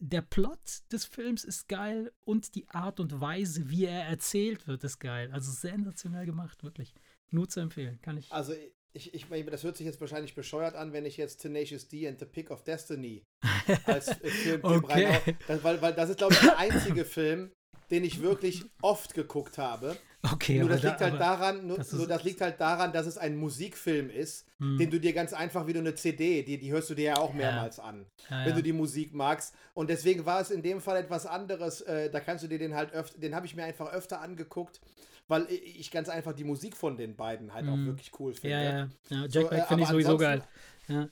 [0.00, 4.84] der Plot des Films ist geil und die Art und Weise, wie er erzählt wird,
[4.84, 5.30] ist geil.
[5.32, 6.94] Also, sensationell gemacht, wirklich.
[7.30, 8.32] Nur zu empfehlen, kann ich.
[8.32, 8.52] Also
[8.96, 12.08] ich, ich meine, das hört sich jetzt wahrscheinlich bescheuert an, wenn ich jetzt Tenacious D
[12.08, 13.22] and the Pick of Destiny
[13.84, 15.36] als äh, Filmtipp Okay.
[15.46, 17.50] Das, weil, weil das ist, glaube ich, der einzige Film,
[17.90, 19.96] den ich wirklich oft geguckt habe.
[20.32, 23.06] Okay, Nur das liegt da- halt daran, nur, das nur das liegt halt daran, dass
[23.06, 24.78] es ein Musikfilm ist, Hm.
[24.78, 27.16] den du dir ganz einfach wie du eine CD, die, die hörst du dir ja
[27.18, 28.54] auch mehrmals an, Ja, wenn ja.
[28.56, 29.54] du die Musik magst.
[29.74, 31.82] Und deswegen war es in dem Fall etwas anderes.
[31.82, 34.80] Äh, da kannst du dir den halt öfter, den habe ich mir einfach öfter angeguckt,
[35.28, 37.86] weil ich ganz einfach die Musik von den beiden halt auch Mhm.
[37.86, 38.50] wirklich cool finde.
[38.56, 39.20] Ja, ja, ja.
[39.22, 40.42] Jack So, äh, Black finde ich sowieso geil.
[40.88, 41.08] Ja.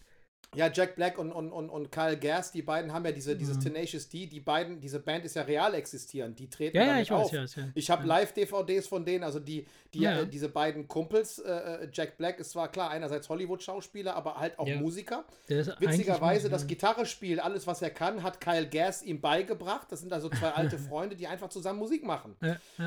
[0.56, 3.56] Ja, Jack Black und, und, und, und Kyle Gass, die beiden haben ja diese, dieses
[3.58, 3.62] Mhm.
[3.62, 7.10] Tenacious D, die beiden, diese Band ist ja real existierend, die treten Ja, ja, ich
[7.10, 7.32] weiß, auf.
[7.32, 7.68] ja, ja.
[7.74, 8.08] Ich habe ja.
[8.08, 10.20] Live-DVDs von denen, also die, die Ja.
[10.20, 11.50] äh, diese beiden Kumpels, äh,
[11.84, 14.66] äh, Jack Black ist zwar klar einerseits Hollywood-Schauspieler, aber halt auch.
[14.66, 15.24] Musiker.
[15.78, 19.86] Witzigerweise, das Gitarrespiel, alles was er kann, hat Kyle Gass ihm beigebracht.
[19.90, 22.36] Das sind also zwei alte Freunde, die einfach zusammen Musik machen.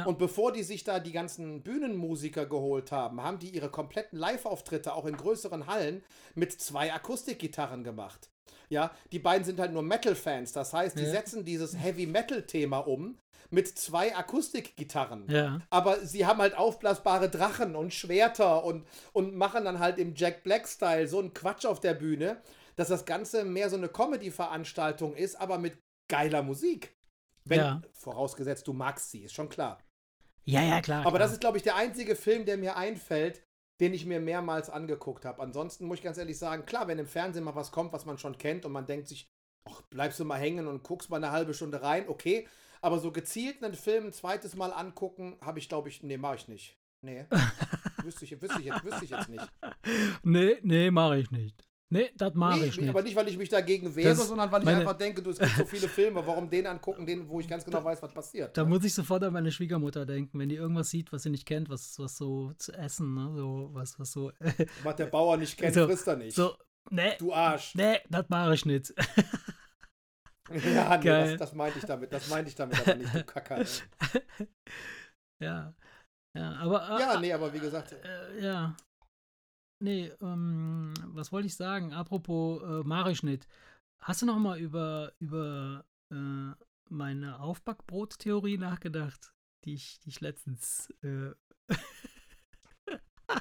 [0.05, 4.93] Und bevor die sich da die ganzen Bühnenmusiker geholt haben, haben die ihre kompletten Live-Auftritte
[4.93, 6.03] auch in größeren Hallen
[6.35, 8.29] mit zwei Akustikgitarren gemacht.
[8.69, 10.51] Ja, die beiden sind halt nur Metal-Fans.
[10.51, 11.09] Das heißt, die Ja.
[11.11, 13.17] setzen dieses Heavy-Metal-Thema um
[13.49, 15.25] mit zwei Akustikgitarren.
[15.29, 15.59] ja.
[15.69, 20.43] Aber sie haben halt aufblasbare Drachen und Schwerter und, und machen dann halt im Jack
[20.43, 22.41] Black-Style so einen Quatsch auf der Bühne,
[22.75, 25.77] dass das Ganze mehr so eine Comedy-Veranstaltung ist, aber mit
[26.09, 26.93] geiler Musik.
[27.45, 27.81] Wenn, Ja.
[27.93, 29.79] vorausgesetzt, du magst sie, ist schon klar.
[30.43, 31.01] Ja, ja, klar.
[31.01, 31.19] Aber klar.
[31.19, 33.43] das ist, glaube ich, der einzige Film, der mir einfällt,
[33.79, 35.41] den ich mir mehrmals angeguckt habe.
[35.41, 38.17] Ansonsten muss ich ganz ehrlich sagen, klar, wenn im Fernsehen mal was kommt, was man
[38.17, 39.29] schon kennt und man denkt sich,
[39.65, 42.47] ach, bleibst du mal hängen und guckst mal eine halbe Stunde rein, okay.
[42.81, 46.35] Aber so gezielt einen Film ein zweites Mal angucken, habe ich, glaube ich, nee, mache
[46.35, 46.77] ich nicht.
[47.01, 47.25] Nee.
[48.03, 49.47] wüsste, ich, wüsste, ich jetzt, wüsste ich jetzt nicht.
[50.23, 51.66] Nee, nee, mache ich nicht.
[51.89, 52.89] Nee, das mache Nee, ich nicht.
[52.89, 55.39] aber nicht, weil ich mich dagegen wehre, Das- sondern weil ich einfach denke, du, es
[55.39, 58.57] gibt so viele Filme, warum den angucken, den, wo ich ganz genau weiß, was passiert.
[58.57, 61.45] Da muss ich sofort an meine Schwiegermutter denken, wenn die irgendwas sieht, was sie nicht
[61.45, 63.31] kennt, was, was so zu essen, ne?
[63.37, 64.31] So, was, was so.
[64.83, 66.35] Was der Bauer nicht kennt, So, frisst er nicht.
[66.35, 66.57] so,
[66.89, 67.73] nee, Du Arsch.
[67.75, 68.93] nee, das mache ich nicht.
[70.63, 72.11] Ja, nee, das, das meinte ich damit.
[72.13, 73.57] Das meinte ich damit aber nicht, du Kacker.
[73.59, 73.65] ey.
[75.41, 75.73] ja.
[76.33, 76.89] Ja, aber.
[76.97, 78.75] äh, Ja, nee, aber wie gesagt, Äh, ja.
[79.79, 81.93] Nee, ähm, was wollte ich sagen?
[81.93, 83.47] Apropos äh, nicht.
[83.99, 86.51] Hast du noch mal über, über äh,
[86.89, 89.33] meine Aufbackbrot-Theorie nachgedacht,
[89.65, 90.89] die ich, die ich letztens.
[91.03, 91.31] Äh,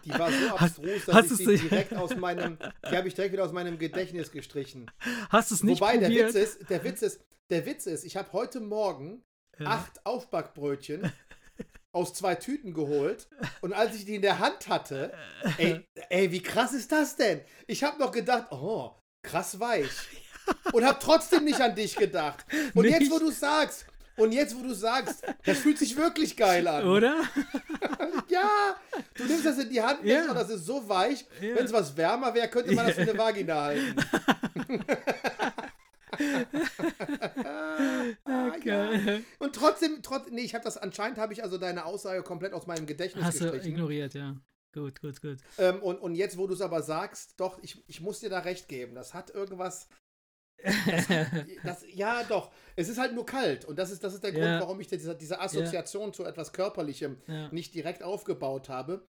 [0.05, 2.59] die war so abstrus, dass hast ich sie direkt aus meinem,
[2.91, 4.91] die habe ich direkt wieder aus meinem Gedächtnis gestrichen.
[5.31, 6.35] hast du es nicht Wobei, der probiert?
[6.35, 7.21] Witz ist, der Witz ist,
[7.51, 9.23] der Witz ist, ich habe heute Morgen
[9.59, 9.67] Ja.
[9.67, 11.11] acht Aufbackbrötchen
[11.97, 13.27] aus zwei Tüten geholt
[13.63, 15.13] und als ich die in der Hand hatte,
[15.59, 15.81] ey,
[16.11, 17.41] ey wie krass ist das denn?
[17.67, 18.93] Ich habe noch gedacht, oh,
[19.23, 19.91] krass weich.
[20.73, 22.45] Und habe trotzdem nicht an dich gedacht.
[22.75, 23.01] Und Nicht?
[23.01, 23.87] jetzt, wo du sagst,
[24.17, 26.87] und jetzt, wo du sagst, das fühlt sich wirklich geil an.
[26.87, 27.21] Oder?
[28.29, 28.77] Ja,
[29.15, 30.29] du nimmst das in die Hand Ja.
[30.29, 31.25] und das ist so weich.
[31.41, 31.55] Ja.
[31.55, 33.95] Wenn es was wärmer wäre, könnte man das für eine Vagina halten.
[38.25, 38.91] Ah, ja.
[39.39, 42.67] Und trotzdem, trotz, nee, ich habe das, anscheinend habe ich also deine Aussage komplett aus
[42.67, 43.73] meinem Gedächtnis Hast du gestrichen.
[43.73, 44.37] ignoriert, ja.
[44.73, 45.39] Gut, gut, gut.
[45.59, 48.41] Ähm, und, und jetzt, wo du es aber sagst, doch, ich, ich muss dir da
[48.41, 48.95] recht geben.
[48.95, 49.89] Das hat irgendwas.
[51.65, 52.53] Das, ja, doch.
[52.77, 53.65] Es ist halt nur kalt.
[53.65, 54.39] Und das ist, das ist der Ja.
[54.39, 57.49] Grund, warum ich diese, diese Assoziation zu etwas Körperlichem ja.
[57.53, 59.07] nicht direkt aufgebaut habe.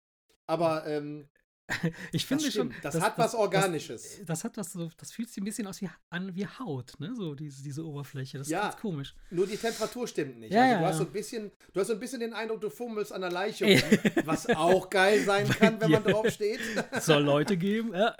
[0.47, 1.27] Aber ähm,
[2.11, 2.51] Ich das finde schon.
[2.71, 2.75] stimmt.
[2.83, 4.17] Das, hat was Organisches.
[4.19, 6.93] Das, das hat was so, das fühlt sich ein bisschen aus wie, an wie Haut,
[6.99, 7.13] ne?
[7.15, 8.37] So diese, diese Oberfläche.
[8.37, 8.59] Das Ja.
[8.59, 9.15] ist ganz komisch.
[9.31, 10.53] Nur die Temperatur stimmt nicht.
[10.53, 10.97] Ja, also ja, du hast ja.
[10.99, 13.65] so ein bisschen, du hast so ein bisschen den Eindruck, du fummelst an der Leiche,
[13.65, 16.59] rum, was auch geil sein kann, wenn man drauf steht.
[17.01, 18.15] Soll Leute geben, ja.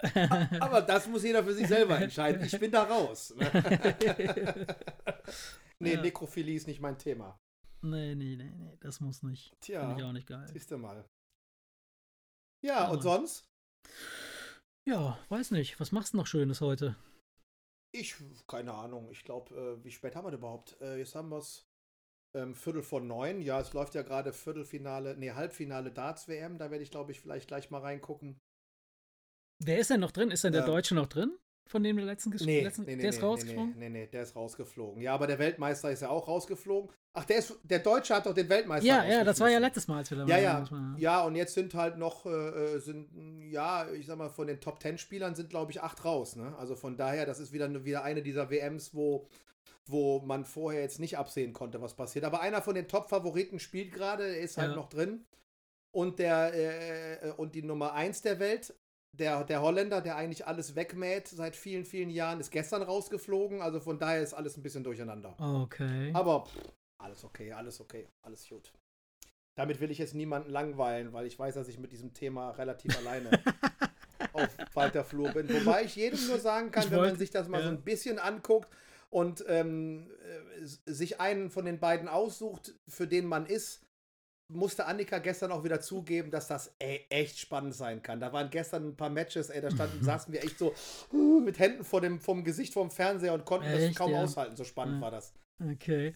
[0.60, 2.44] Aber das muss jeder für sich selber entscheiden.
[2.44, 3.32] Ich bin da raus.
[5.78, 6.00] nee, Ja.
[6.02, 7.38] Nekrophilie ist nicht mein Thema.
[7.82, 9.54] nee, nee, nee, nee, das muss nicht.
[9.60, 10.46] Finde ich Tja, auch nicht geil.
[10.52, 11.04] siehst du mal.
[12.62, 12.88] Ja, Ja.
[12.90, 13.48] und sonst?
[14.86, 15.80] Ja, weiß nicht.
[15.80, 16.96] Was machst du noch Schönes heute?
[17.92, 18.14] Ich,
[18.46, 19.10] keine Ahnung.
[19.10, 20.80] Ich glaube, äh, wie spät haben wir denn überhaupt?
[20.80, 21.66] Äh, jetzt haben wir es
[22.34, 23.40] ähm, Viertel vor neun.
[23.40, 26.58] Ja, es läuft ja gerade Viertelfinale, nee, Halbfinale Darts-WM.
[26.58, 28.38] Da werde ich, glaube ich, vielleicht gleich mal reingucken.
[29.58, 30.30] Wer ist denn noch drin?
[30.30, 30.66] Ist denn der Ja.
[30.66, 31.38] Deutsche noch drin?
[31.68, 33.74] Von dem der letzten gespielt Nee, letzten, nee, nee, Der ist rausgeflogen?
[33.76, 35.02] Nee, nee, nee, der ist rausgeflogen.
[35.02, 36.90] Ja, aber der Weltmeister ist ja auch rausgeflogen.
[37.12, 39.88] Ach, der ist, der Deutsche hat doch den Weltmeister Ja, ja, das war ja letztes
[39.88, 42.30] Mal, als wir da Ja, waren, ja, man- ja, und jetzt sind halt noch, äh,
[42.30, 46.04] äh, sind, ja, ich sag mal, von den Top Ten Spielern sind, glaube ich, acht
[46.04, 46.54] raus, ne?
[46.56, 49.26] Also von daher, das ist wieder, wieder eine dieser WMs, wo,
[49.86, 52.24] wo man vorher jetzt nicht absehen konnte, was passiert.
[52.24, 54.76] Aber einer von den Top-Favoriten spielt gerade, der ist halt Ja.
[54.76, 55.24] noch drin.
[55.90, 58.74] Und der, äh, äh, und die Nummer eins der Welt,
[59.18, 63.60] der, der Holländer, der eigentlich alles wegmäht seit vielen, vielen Jahren, ist gestern rausgeflogen.
[63.62, 65.34] Also von daher ist alles ein bisschen durcheinander.
[65.38, 66.10] Okay.
[66.14, 68.72] Aber pff, alles okay, alles okay, alles gut.
[69.54, 72.96] Damit will ich jetzt niemanden langweilen, weil ich weiß, dass ich mit diesem Thema relativ
[72.98, 73.30] alleine
[74.32, 75.48] auf weiter Flur bin.
[75.48, 77.74] Wobei ich jedem nur sagen kann, Ich wenn man sich das mal so ja.
[77.74, 78.70] ein bisschen anguckt
[79.10, 83.85] und ähm, äh, sich einen von den beiden aussucht, für den man ist,
[84.48, 88.20] musste Annika gestern auch wieder zugeben, dass das ey, echt spannend sein kann.
[88.20, 90.74] Da waren gestern ein paar Matches, ey, da standen, saßen wir echt so
[91.12, 94.22] uh, mit Händen vor dem, vom Gesicht vom Fernseher und konnten das Echt, kaum ja.
[94.22, 94.56] aushalten.
[94.56, 95.00] So spannend Ja.
[95.02, 95.32] war das.
[95.60, 96.14] Okay.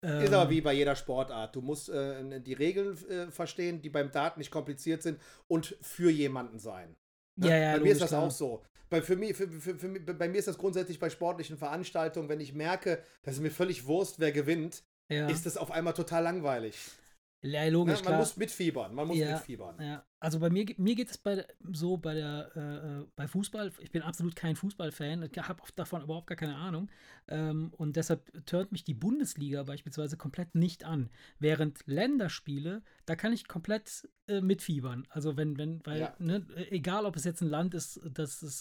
[0.00, 1.56] Ist aber Ähm, wie bei jeder Sportart.
[1.56, 6.10] Du musst äh, die Regeln äh, verstehen, die beim Dart nicht kompliziert sind und für
[6.10, 6.96] jemanden sein.
[7.36, 7.48] Ne?
[7.50, 8.22] Ja, ja, bei mir ist das klar.
[8.22, 8.62] auch so.
[8.90, 12.28] Bei, für mich, für, für, für, mich- bei mir ist das grundsätzlich bei sportlichen Veranstaltungen,
[12.28, 15.28] wenn ich merke, dass es mir völlig Wurst, wer gewinnt, ja.
[15.28, 16.76] ist das auf einmal total langweilig.
[17.42, 17.70] Ja, Ne?
[17.70, 18.18] logisch, Man klar.
[18.18, 18.94] muss mitfiebern.
[18.94, 19.32] Man muss Ja.
[19.32, 19.76] mitfiebern.
[19.80, 23.72] Ja, also bei mir, mir geht es bei, so bei der äh, äh, bei Fußball,
[23.80, 26.88] ich bin absolut kein Fußballfan, habe davon überhaupt gar keine Ahnung.
[27.28, 31.08] Ähm, und deshalb turnt mich die Bundesliga beispielsweise komplett nicht an.
[31.38, 35.06] Während Länderspiele, da kann ich komplett äh, mitfiebern.
[35.10, 36.14] Also wenn, wenn, weil, Ja.
[36.18, 38.58] ne, egal ob es jetzt ein Land ist, das ist,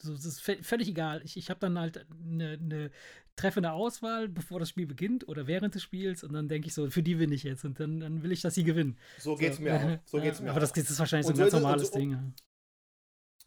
[0.00, 1.20] so, das ist vö- völlig egal.
[1.24, 2.90] Ich, ich habe dann halt eine, eine
[3.36, 6.88] treffende Auswahl, bevor das Spiel beginnt oder während des Spiels und dann denke ich so,
[6.90, 8.96] für die bin ich jetzt und dann, dann will ich, dass sie gewinnen.
[9.18, 9.98] So geht's mir auch.
[10.06, 10.74] So geht's mir Aber das, auch.
[10.74, 12.34] das ist wahrscheinlich so ein so ganz ist es- und normales so- Ding.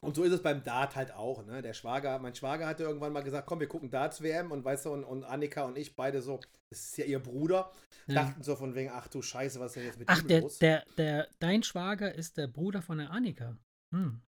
[0.02, 1.62] Und so ist es beim Dart halt auch, ne?
[1.62, 4.86] Der Schwager, mein Schwager hatte irgendwann mal gesagt, komm, wir gucken Darts WM und weißt
[4.86, 6.40] du, und, und Annika und ich beide so,
[6.70, 7.70] das ist ja ihr Bruder,
[8.08, 8.24] Ja.
[8.24, 10.42] dachten so von wegen, ach du Scheiße, was ist denn jetzt mit Ach, ihm der,
[10.42, 10.58] los?
[10.60, 13.58] der, der, dein Schwager ist der Bruder von der Annika.
[13.94, 14.22] Hm.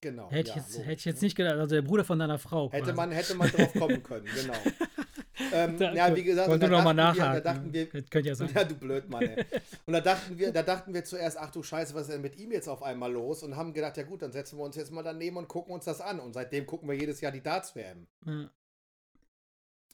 [0.00, 0.30] genau.
[0.30, 1.26] Hätte, ja, ich jetzt, hätte ich jetzt ne?
[1.26, 2.70] nicht gedacht, also der Bruder von deiner Frau.
[2.70, 2.96] Hätte quasi.
[2.96, 4.54] man, hätte man drauf kommen können, genau.
[5.52, 7.44] Ähm, ja, wie gesagt, wollte und da noch mal dachten wir- nachhaken.
[7.44, 8.50] Da dachten wir, Könnt- ja sein.
[8.54, 9.44] ja, du Blödmann, ey.
[9.86, 12.38] Und da dachten wir, da dachten wir zuerst, ach du Scheiße, was ist denn mit
[12.38, 13.42] ihm jetzt auf einmal los?
[13.42, 15.84] Und haben gedacht, ja gut, dann setzen wir uns jetzt mal daneben und gucken uns
[15.84, 16.18] das an.
[16.20, 18.06] Und seitdem gucken wir jedes Jahr die Darts-WM.
[18.26, 18.50] Ja.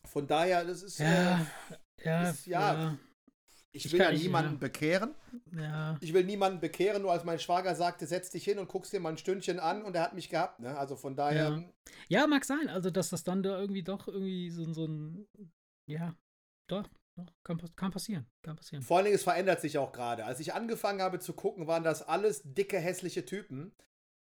[0.07, 2.75] Von daher, das ist, Ja, äh, ja, ist- ja.
[2.83, 2.99] ja,
[3.75, 4.59] ich ich will ja nicht, niemanden ja.
[4.59, 5.15] bekehren.
[5.53, 5.97] ja.
[6.01, 9.01] Ich will niemanden bekehren, nur als mein Schwager sagte, setz dich hin und guckst dir
[9.01, 10.79] mal ein Stündchen an und er hat mich gehabt, ne?
[10.79, 11.65] Also von daher, Ja.
[12.09, 12.69] Ja, mag sein.
[12.69, 15.27] Also, dass das dann da irgendwie doch irgendwie so, so ein.
[15.87, 16.15] Ja,
[16.69, 18.27] doch, doch kann, kann passieren.
[18.43, 18.83] Kann passieren.
[18.83, 20.25] Vor allen Dingen, es verändert sich auch gerade.
[20.25, 23.75] Als ich angefangen habe zu gucken, waren das alles dicke, hässliche Typen.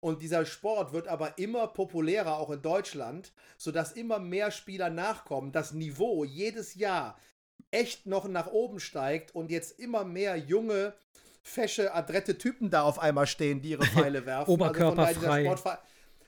[0.01, 5.51] Und dieser Sport wird aber immer populärer, auch in Deutschland, sodass immer mehr Spieler nachkommen.
[5.51, 7.17] Das Niveau jedes Jahr
[7.71, 10.93] echt noch nach oben steigt und jetzt immer mehr junge,
[11.43, 14.51] fesche, adrette Typen da auf einmal stehen, die ihre Pfeile werfen.
[14.51, 15.49] Oberkörperfrei.
[15.49, 15.69] Also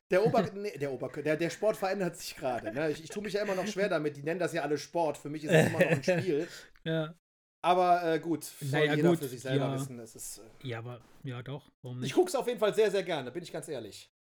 [0.10, 2.74] der, Ober nee, der, Ober der, der Sport verändert sich gerade.
[2.74, 2.92] Ne?
[2.92, 4.18] Ich, ich tue mich ja immer noch schwer damit.
[4.18, 5.18] Die nennen das ja alle Sport.
[5.18, 6.48] Für mich ist es immer noch ein Spiel.
[6.84, 7.16] Ja,
[7.62, 9.74] Aber äh, gut, soll Naja, jeder gut, für sich selber ja.
[9.74, 9.98] wissen.
[9.98, 11.72] Das ist, äh, ja, aber ja, doch.
[12.02, 14.12] Ich gucke es auf jeden Fall sehr, sehr gerne, bin ich ganz ehrlich.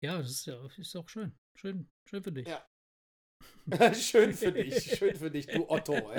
[0.00, 1.32] Ja, das ist ja ist auch schön.
[1.54, 2.48] Schön, schön für dich.
[2.48, 2.62] Ja.
[3.94, 5.96] schön für dich, schön für dich, du Otto.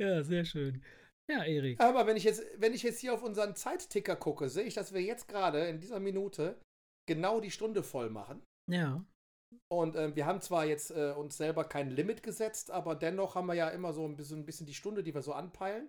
[0.00, 0.82] Ja, sehr schön.
[1.30, 1.78] Ja, Erik.
[1.78, 4.92] Aber wenn ich, jetzt, wenn ich jetzt hier auf unseren Zeitticker gucke, sehe ich, dass
[4.92, 6.60] wir jetzt gerade in dieser Minute
[7.06, 8.42] genau die Stunde voll machen.
[8.68, 9.04] Ja.
[9.68, 13.46] Und ähm, wir haben zwar jetzt äh, uns selber kein Limit gesetzt, aber dennoch haben
[13.46, 15.88] wir ja immer so ein bisschen, ein bisschen die Stunde, die wir so anpeilen.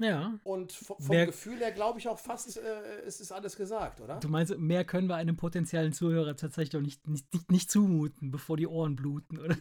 [0.00, 0.38] Ja.
[0.44, 4.18] Und vom Wer- Gefühl her glaube ich auch fast, äh, es ist alles gesagt, oder?
[4.20, 8.30] Du meinst, mehr können wir einem potenziellen Zuhörer tatsächlich auch nicht, nicht, nicht, nicht zumuten,
[8.30, 9.56] bevor die Ohren bluten, oder?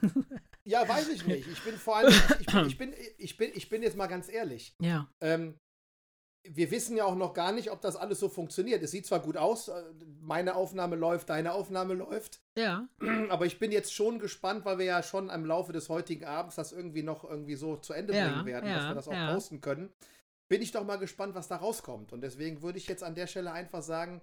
[0.63, 1.47] Ja, weiß ich nicht.
[1.47, 4.29] Ich bin vor allem, ich bin, ich bin, ich bin, ich bin jetzt mal ganz
[4.29, 4.75] ehrlich.
[4.81, 5.07] ja.
[5.21, 5.55] Ähm,
[6.51, 8.81] wir wissen ja auch noch gar nicht, ob das alles so funktioniert.
[8.81, 9.73] Es sieht zwar gut aus, äh,
[10.21, 12.87] meine Aufnahme läuft, deine Aufnahme läuft, Ja.
[13.29, 16.55] aber ich bin jetzt schon gespannt, weil wir ja schon im Laufe des heutigen Abends
[16.55, 19.13] das irgendwie noch irgendwie so zu Ende Ja, bringen werden, dass ja, wir das auch
[19.13, 19.33] ja.
[19.33, 19.89] posten können.
[20.49, 22.11] Bin ich doch mal gespannt, was da rauskommt.
[22.11, 24.21] Und deswegen würde ich jetzt an der Stelle einfach sagen,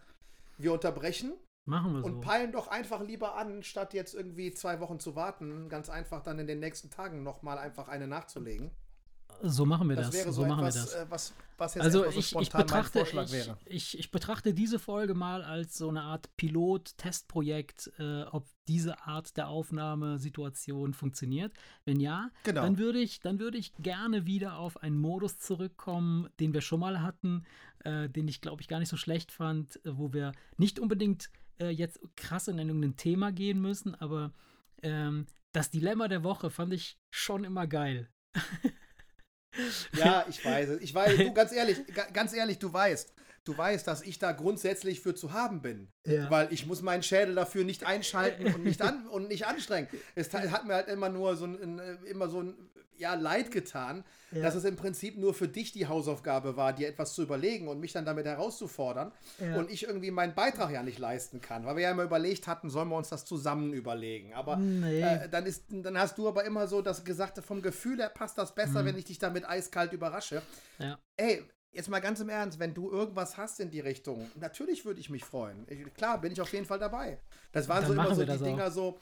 [0.59, 1.33] wir unterbrechen
[1.65, 2.21] Machen wir und so.
[2.21, 6.39] peilen doch einfach lieber an, statt jetzt irgendwie zwei Wochen zu warten, ganz einfach dann
[6.39, 8.71] in den nächsten Tagen nochmal einfach eine nachzulegen.
[9.43, 10.25] So machen wir Das das.
[10.25, 10.95] so so machen etwas, wir das.
[10.95, 13.59] äh, was, was jetzt Also erstmal so ich, ich, betrachte, Vorschlag ich, wäre.
[13.67, 19.37] ich, ich betrachte diese Folge mal als so eine Art Pilot-Testprojekt, äh, ob diese Art
[19.37, 21.53] der Aufnahmesituation funktioniert.
[21.85, 22.63] Wenn ja, Genau.
[22.63, 26.81] dann würde ich, dann würde ich gerne wieder auf einen Modus zurückkommen, den wir schon
[26.81, 27.45] mal hatten,
[27.85, 31.31] äh, den ich glaube ich gar nicht so schlecht fand, äh, wo wir nicht unbedingt
[31.61, 34.33] äh, jetzt krass in irgendein Thema gehen müssen, aber
[34.83, 38.11] ähm, das Dilemma der Woche fand ich schon immer geil.
[39.97, 40.81] Ja, ich weiß es.
[40.83, 43.13] Ich weiß, du, ganz ehrlich, ga- ganz ehrlich, du weißt,
[43.45, 45.89] du weißt, dass ich da grundsätzlich für zu haben bin.
[46.05, 46.31] Ja.
[46.31, 49.89] Weil ich muss meinen Schädel dafür nicht einschalten und nicht, an, und nicht anstrengen.
[50.15, 52.55] Es hat mir halt immer nur so ein, immer so ein
[52.99, 54.43] ja, Leid getan, Ja.
[54.43, 57.79] dass es im Prinzip nur für dich die Hausaufgabe war, dir etwas zu überlegen und
[57.81, 59.13] mich dann damit herauszufordern.
[59.39, 59.57] Ja.
[59.57, 61.65] Und ich irgendwie meinen Beitrag ja nicht leisten kann.
[61.67, 64.35] Weil wir ja immer überlegt hatten, sollen wir uns das zusammen überlegen.
[64.35, 65.01] Aber Nee.
[65.03, 68.39] äh, dann, ist, dann hast du aber immer so das Gesagte, vom Gefühl her passt
[68.39, 70.43] das besser, wenn ich dich damit eiskalt überrasche.
[70.79, 70.99] Ja.
[71.17, 71.43] Ey,
[71.73, 75.11] jetzt mal ganz im Ernst, wenn du irgendwas hast in die Richtung, natürlich würde ich
[75.11, 75.67] mich freuen.
[75.69, 77.19] Ich, klar, bin ich auf jeden Fall dabei.
[77.53, 78.47] Das waren Dann so immer so die das auch.
[78.47, 78.99] Dinger so,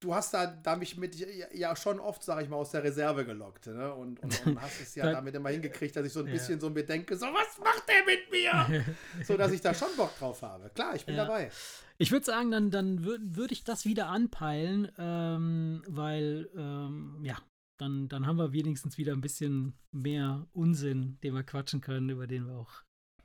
[0.00, 2.84] du hast da, da mich mit ja, ja schon oft, sag ich mal, aus der
[2.84, 3.66] Reserve gelockt.
[3.66, 3.92] Ne?
[3.94, 6.32] Und, und, und hast es ja damit immer hingekriegt, dass ich so ein Ja.
[6.32, 8.84] bisschen so mir denke, so, was macht der mit mir?
[9.24, 10.70] so, dass ich da schon Bock drauf habe.
[10.70, 11.24] Klar, ich bin Ja.
[11.24, 11.50] dabei.
[11.98, 17.36] Ich würde sagen, dann, dann würde würd ich das wieder anpeilen, ähm, weil, ähm, ja,
[17.78, 22.26] dann, dann haben wir wenigstens wieder ein bisschen mehr Unsinn, den wir quatschen können, über
[22.26, 22.70] den wir auch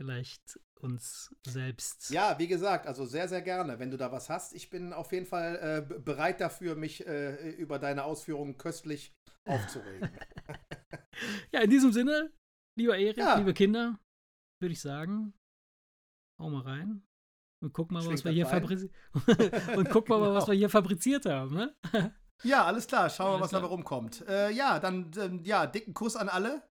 [0.01, 2.09] vielleicht uns selbst.
[2.09, 4.55] Ja, wie gesagt, also sehr, sehr gerne, wenn du da was hast.
[4.55, 9.13] Ich bin auf jeden Fall äh, bereit dafür, mich äh, über deine Ausführungen köstlich
[9.45, 10.09] aufzuregen.
[11.51, 12.33] Ja, in diesem Sinne,
[12.75, 13.35] lieber Erik, Ja.
[13.37, 13.99] liebe Kinder,
[14.59, 15.33] würde ich sagen,
[16.39, 17.03] hau mal rein
[17.61, 18.91] und guck mal, was wir hier fabriziert
[19.77, 20.47] und guck mal, was Genau.
[20.47, 21.53] wir hier fabriziert haben.
[21.55, 21.75] Ne?
[22.43, 23.07] Ja, alles klar.
[23.11, 24.27] Schauen wir, Alles was dabei rumkommt.
[24.27, 26.67] Äh, ja, dann, ähm, ja, dicken Kuss an alle.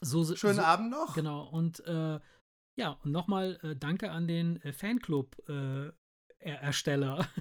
[0.00, 1.16] So, Schönen so, Abend noch.
[1.16, 2.20] Genau, und äh,
[2.76, 7.28] ja, und nochmal äh, danke an den äh, Fanclub-Ersteller.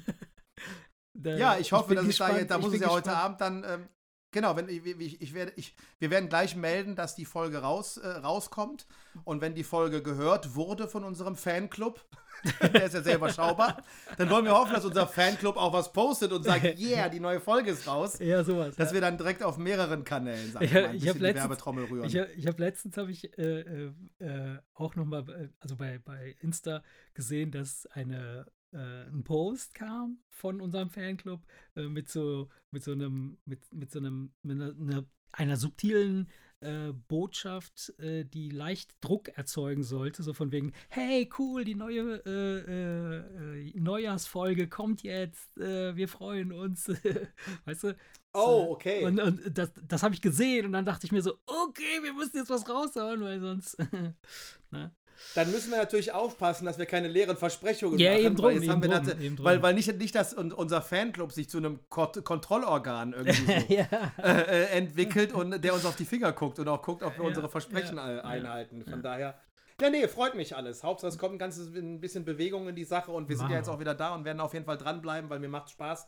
[1.13, 3.11] Ja, ich hoffe, dass ich da jetzt, da muss bin es ja heute.
[3.11, 3.89] Abend dann, ähm,
[4.32, 7.97] genau, wenn ich, ich, ich werde, ich, wir werden gleich melden, dass die Folge raus,
[7.97, 8.88] äh, rauskommt.
[9.23, 12.03] Und wenn die Folge gehört wurde von unserem Fanclub,
[12.73, 13.84] der ist ja sehr überschaubar,
[14.17, 17.39] dann wollen wir hoffen, dass unser Fanclub auch was postet und sagt, yeah, die neue
[17.39, 18.17] Folge ist raus.
[18.19, 18.75] Ja, sowas.
[18.75, 18.93] Dass ja.
[18.95, 21.86] wir dann direkt auf mehreren Kanälen sagen, Ja, ein ich bisschen hab die letztens- Werbetrommel
[21.86, 22.05] rühren.
[22.05, 25.99] Ich, ich habe letztens habe ich äh, äh, äh, auch noch mal, äh, also bei,
[26.03, 26.82] bei Insta
[27.13, 31.41] gesehen, dass eine äh, ein Post kam von unserem Fanclub
[31.76, 36.30] äh, mit so mit so einem mit, mit so einem mit einer, einer, subtilen
[36.61, 42.22] äh, Botschaft, äh, die leicht Druck erzeugen sollte, so von wegen, hey, cool, die neue
[42.26, 46.88] äh, äh, Neujahrsfolge kommt jetzt, wir freuen uns,
[47.65, 47.97] weißt du?
[48.34, 49.03] Oh, okay.
[49.05, 52.13] Und, und das, das habe ich gesehen und dann dachte ich mir so, okay, wir
[52.13, 53.78] müssen jetzt was raushauen, weil sonst,
[54.72, 54.95] ne?
[55.36, 58.26] Dann müssen wir natürlich aufpassen, dass wir keine leeren Versprechungen ja, machen.
[58.26, 61.49] Eben drum, weil, eben drum, das, eben weil, weil nicht, nicht, dass unser Fanclub sich
[61.49, 63.88] zu einem Kont Kontrollorgan irgendwie so, ja.
[64.17, 67.24] äh, äh, entwickelt und der uns auf die Finger guckt und auch guckt, ob wir
[67.24, 68.84] ja, unsere Versprechen einhalten.
[68.84, 69.39] Von daher.
[69.80, 70.84] Ja, nee, freut mich alles.
[70.84, 73.51] Hauptsache, es kommt ein, ganzes, ein bisschen Bewegung in die Sache und wir sind wow.
[73.51, 76.05] ja jetzt auch wieder da und werden auf jeden Fall dranbleiben, weil mir macht Spaß.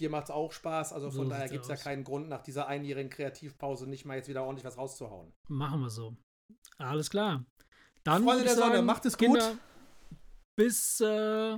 [0.00, 0.92] Dir macht es auch Spaß.
[0.92, 4.16] Also von so daher gibt es ja keinen Grund, nach dieser einjährigen Kreativpause nicht mal
[4.16, 5.32] jetzt wieder ordentlich was rauszuhauen.
[5.48, 6.16] Machen wir so.
[6.78, 7.46] Alles klar.
[8.04, 9.58] Dann Freunde der sagen, Sonne, macht es Kinder, gut.
[10.56, 11.56] Bis äh,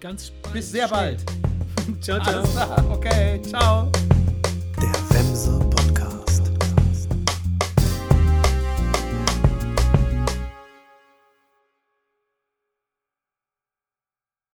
[0.00, 0.54] ganz bald.
[0.54, 1.20] Bis sehr bald.
[2.00, 2.38] ciao, ciao.
[2.38, 2.90] Alles klar.
[2.90, 3.92] Okay, ciao.
[4.80, 5.65] Der Wemse